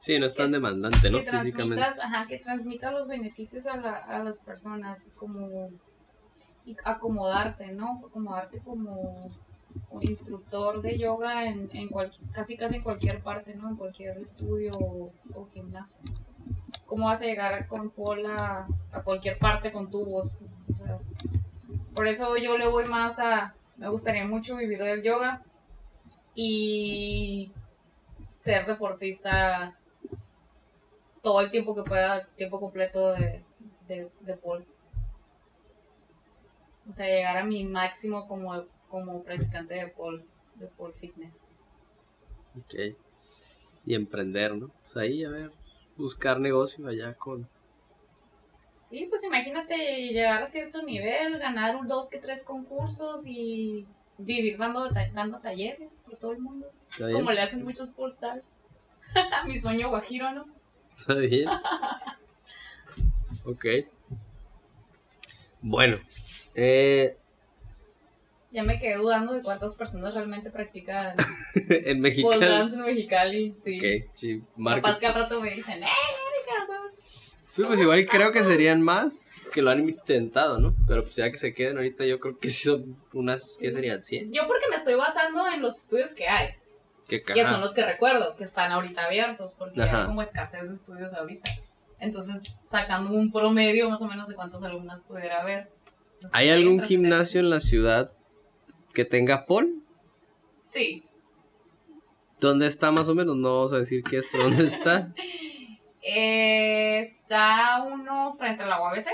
Sí, 0.00 0.18
no 0.18 0.26
es 0.26 0.34
tan 0.34 0.52
demandante, 0.52 1.10
¿no? 1.10 1.18
que 1.22 1.30
Físicamente. 1.30 1.82
ajá, 1.82 2.26
que 2.26 2.38
transmita 2.38 2.90
los 2.90 3.08
beneficios 3.08 3.64
a, 3.66 3.76
la- 3.78 3.96
a 3.96 4.22
las 4.22 4.38
personas, 4.40 5.02
como 5.16 5.70
y 6.66 6.76
acomodarte, 6.84 7.72
¿no? 7.72 8.02
Acomodarte 8.06 8.58
como 8.60 9.26
un 9.90 10.02
instructor 10.02 10.82
de 10.82 10.98
yoga 10.98 11.46
en, 11.46 11.68
en 11.72 11.88
cual- 11.88 12.12
casi 12.32 12.56
casi 12.56 12.76
en 12.76 12.82
cualquier 12.82 13.22
parte, 13.22 13.54
¿no? 13.54 13.68
En 13.70 13.76
cualquier 13.76 14.18
estudio 14.18 14.70
o, 14.78 15.10
o 15.34 15.48
gimnasio. 15.54 16.00
¿Cómo 16.86 17.06
vas 17.06 17.22
a 17.22 17.26
llegar 17.26 17.66
con 17.66 17.90
Paul 17.90 18.26
a, 18.26 18.66
a 18.92 19.02
cualquier 19.02 19.38
parte 19.38 19.72
con 19.72 19.90
tubos? 19.90 20.38
O 20.72 20.76
sea, 20.76 20.98
por 21.94 22.06
eso 22.06 22.36
yo 22.36 22.58
le 22.58 22.66
voy 22.68 22.84
más 22.86 23.18
a, 23.18 23.54
me 23.78 23.88
gustaría 23.88 24.26
mucho 24.26 24.56
vivir 24.56 24.78
del 24.82 25.02
yoga 25.02 25.42
y 26.34 27.52
ser 28.28 28.66
deportista 28.66 29.78
todo 31.22 31.40
el 31.40 31.50
tiempo 31.50 31.74
que 31.74 31.82
pueda, 31.82 32.26
tiempo 32.36 32.60
completo 32.60 33.12
de, 33.12 33.42
de, 33.86 34.10
de 34.20 34.36
pole. 34.36 34.66
O 36.88 36.92
sea, 36.92 37.06
llegar 37.06 37.36
a 37.38 37.44
mi 37.44 37.64
máximo 37.64 38.28
como, 38.28 38.66
como 38.90 39.22
practicante 39.22 39.74
de 39.74 39.88
pole, 39.88 40.24
de 40.56 40.66
pole 40.66 40.94
fitness. 40.94 41.56
Ok. 42.58 42.96
Y 43.86 43.94
emprender, 43.94 44.54
¿no? 44.54 44.70
Pues 44.82 44.96
ahí, 44.96 45.24
a 45.24 45.30
ver, 45.30 45.50
buscar 45.96 46.40
negocio 46.40 46.86
allá 46.86 47.14
con... 47.14 47.48
Sí, 48.82 49.06
pues 49.08 49.24
imagínate 49.24 50.12
llegar 50.12 50.42
a 50.42 50.46
cierto 50.46 50.82
nivel, 50.82 51.38
ganar 51.38 51.76
un 51.76 51.88
dos 51.88 52.10
que 52.10 52.18
tres 52.18 52.42
concursos 52.42 53.26
y 53.26 53.86
vivir 54.18 54.56
dando, 54.58 54.88
dando 55.12 55.40
talleres 55.40 56.00
por 56.04 56.16
todo 56.16 56.32
el 56.32 56.38
mundo. 56.38 56.70
Como 56.98 57.30
le 57.32 57.40
hacen 57.40 57.64
muchos 57.64 57.90
Pool 57.90 58.10
Stars. 58.10 58.44
Mi 59.46 59.58
sueño 59.58 59.88
guajiro, 59.90 60.32
¿no? 60.32 60.46
¿Está 60.98 61.14
bien? 61.14 61.48
ok. 63.44 63.64
Bueno. 65.60 65.96
Eh, 66.54 67.16
Ya 68.52 68.62
me 68.62 68.78
quedé 68.78 68.96
dudando 68.96 69.32
de 69.32 69.42
cuántas 69.42 69.74
personas 69.76 70.14
realmente 70.14 70.50
practican 70.50 71.16
en 71.54 71.84
pole 71.84 72.00
Mexicali. 72.00 72.40
dance 72.46 72.76
en 72.76 72.82
Mexicali. 72.82 73.54
Sí. 73.64 73.78
Ok, 73.78 74.10
sí, 74.14 74.40
Capaz 74.40 74.52
marca. 74.56 74.98
que 74.98 75.06
al 75.06 75.14
rato 75.14 75.40
me 75.40 75.50
dicen, 75.50 75.82
¡eh, 75.82 75.86
Erika! 75.86 76.66
son-". 76.66 77.44
Sí, 77.52 77.62
pues 77.66 77.80
igual 77.80 78.06
creo 78.06 78.30
que 78.32 78.42
serían 78.44 78.82
más 78.82 79.32
que 79.54 79.62
lo 79.62 79.70
han 79.70 79.88
intentado, 79.88 80.58
¿no? 80.58 80.74
Pero 80.88 81.02
pues 81.02 81.14
ya 81.14 81.30
que 81.30 81.38
se 81.38 81.54
queden 81.54 81.76
ahorita, 81.76 82.04
yo 82.04 82.18
creo 82.18 82.36
que 82.40 82.48
sí 82.48 82.64
son 82.64 82.96
unas, 83.12 83.56
¿qué 83.60 83.70
serían? 83.70 84.00
¿100? 84.00 84.32
Yo 84.32 84.48
porque 84.48 84.64
me 84.68 84.74
estoy 84.74 84.94
basando 84.94 85.46
en 85.46 85.62
los 85.62 85.78
estudios 85.78 86.12
que 86.12 86.26
hay, 86.26 86.56
¿Qué 87.08 87.22
que 87.22 87.44
son 87.44 87.60
los 87.60 87.72
que 87.72 87.84
recuerdo, 87.84 88.34
que 88.34 88.42
están 88.42 88.72
ahorita 88.72 89.04
abiertos, 89.04 89.54
porque 89.56 89.80
Ajá. 89.80 90.00
hay 90.00 90.06
como 90.06 90.22
escasez 90.22 90.68
de 90.68 90.74
estudios 90.74 91.14
ahorita. 91.14 91.48
Entonces, 92.00 92.42
sacando 92.64 93.12
un 93.12 93.30
promedio 93.30 93.88
más 93.88 94.02
o 94.02 94.08
menos 94.08 94.26
de 94.26 94.34
cuántos 94.34 94.64
alumnos 94.64 95.02
pudiera 95.02 95.42
haber. 95.42 95.70
Entonces, 96.14 96.30
¿Hay 96.32 96.50
algún 96.50 96.82
gimnasio 96.82 97.38
en 97.38 97.48
la 97.48 97.60
ciudad 97.60 98.10
que 98.92 99.04
tenga 99.04 99.46
pol? 99.46 99.84
Sí. 100.60 101.06
¿Dónde 102.40 102.66
está 102.66 102.90
más 102.90 103.08
o 103.08 103.14
menos? 103.14 103.36
No 103.36 103.54
vamos 103.54 103.72
a 103.72 103.78
decir 103.78 104.02
qué 104.02 104.18
es, 104.18 104.26
pero 104.32 104.44
¿dónde 104.44 104.66
está? 104.66 105.14
Eh, 106.06 107.00
está 107.00 107.82
uno 107.82 108.30
frente 108.32 108.62
a 108.62 108.66
la 108.66 108.78
UABC 108.78 109.06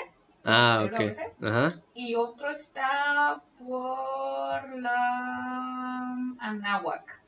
Ah, 0.45 0.86
¿Pero 0.91 1.07
ok. 1.11 1.16
Ajá. 1.45 1.68
y 1.95 2.14
otro 2.14 2.51
está 2.51 3.43
por 3.59 4.78
la 4.80 6.12
Anáhuac. 6.38 7.20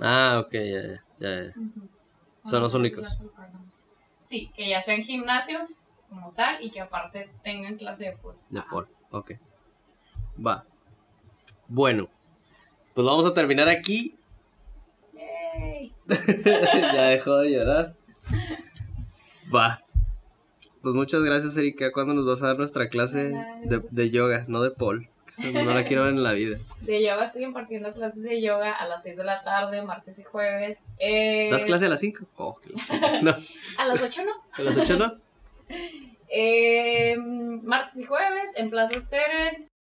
Ah, 0.00 0.42
ok, 0.44 0.52
ya, 0.52 0.60
ya, 0.60 1.02
ya, 1.18 1.42
ya. 1.46 1.52
Son 2.44 2.62
los 2.62 2.74
únicos. 2.74 3.08
Sí, 4.20 4.50
que 4.54 4.68
ya 4.68 4.80
sean 4.80 5.02
gimnasios 5.02 5.86
como 6.08 6.32
tal 6.32 6.62
y 6.62 6.70
que 6.70 6.80
aparte 6.80 7.28
tengan 7.42 7.76
clase 7.76 8.04
de 8.04 8.12
pol. 8.16 8.36
De 8.50 8.60
Ajá. 8.60 8.68
pol, 8.70 8.88
ok. 9.10 9.32
Va. 10.44 10.64
Bueno, 11.68 12.08
pues 12.94 13.04
vamos 13.04 13.26
a 13.26 13.34
terminar 13.34 13.68
aquí. 13.68 14.16
Yay. 15.14 15.92
ya 16.94 17.02
dejó 17.08 17.38
de 17.38 17.50
llorar. 17.52 17.94
Va. 19.52 19.80
Pues 20.86 20.94
muchas 20.94 21.20
gracias, 21.24 21.56
Erika. 21.56 21.90
¿Cuándo 21.90 22.14
nos 22.14 22.24
vas 22.26 22.44
a 22.44 22.46
dar 22.46 22.58
nuestra 22.58 22.88
clase 22.88 23.34
de, 23.64 23.82
de 23.90 24.10
yoga? 24.12 24.44
No 24.46 24.62
de 24.62 24.70
esa 25.26 25.50
No 25.64 25.74
la 25.74 25.82
quiero 25.82 26.04
ver 26.04 26.12
en 26.12 26.22
la 26.22 26.32
vida. 26.32 26.58
De 26.82 27.02
yoga 27.02 27.24
estoy 27.24 27.42
impartiendo 27.42 27.92
clases 27.92 28.22
de 28.22 28.40
yoga 28.40 28.70
a 28.70 28.86
las 28.86 29.02
6 29.02 29.16
de 29.16 29.24
la 29.24 29.42
tarde, 29.42 29.82
martes 29.82 30.20
y 30.20 30.22
jueves. 30.22 30.84
Eh, 31.00 31.48
¿Das 31.50 31.64
clase 31.64 31.86
a 31.86 31.88
las 31.88 31.98
5? 31.98 32.24
Oh. 32.36 32.60
No, 33.22 33.34
A 33.78 33.84
las 33.84 34.00
8 34.00 34.22
no. 34.26 34.32
a 34.52 34.62
las 34.62 34.76
8 34.76 34.96
no. 34.96 35.14
Eh, 36.28 37.16
martes 37.18 37.96
y 37.98 38.04
jueves 38.04 38.52
en 38.54 38.70
Plaza 38.70 39.00
Steren 39.00 39.68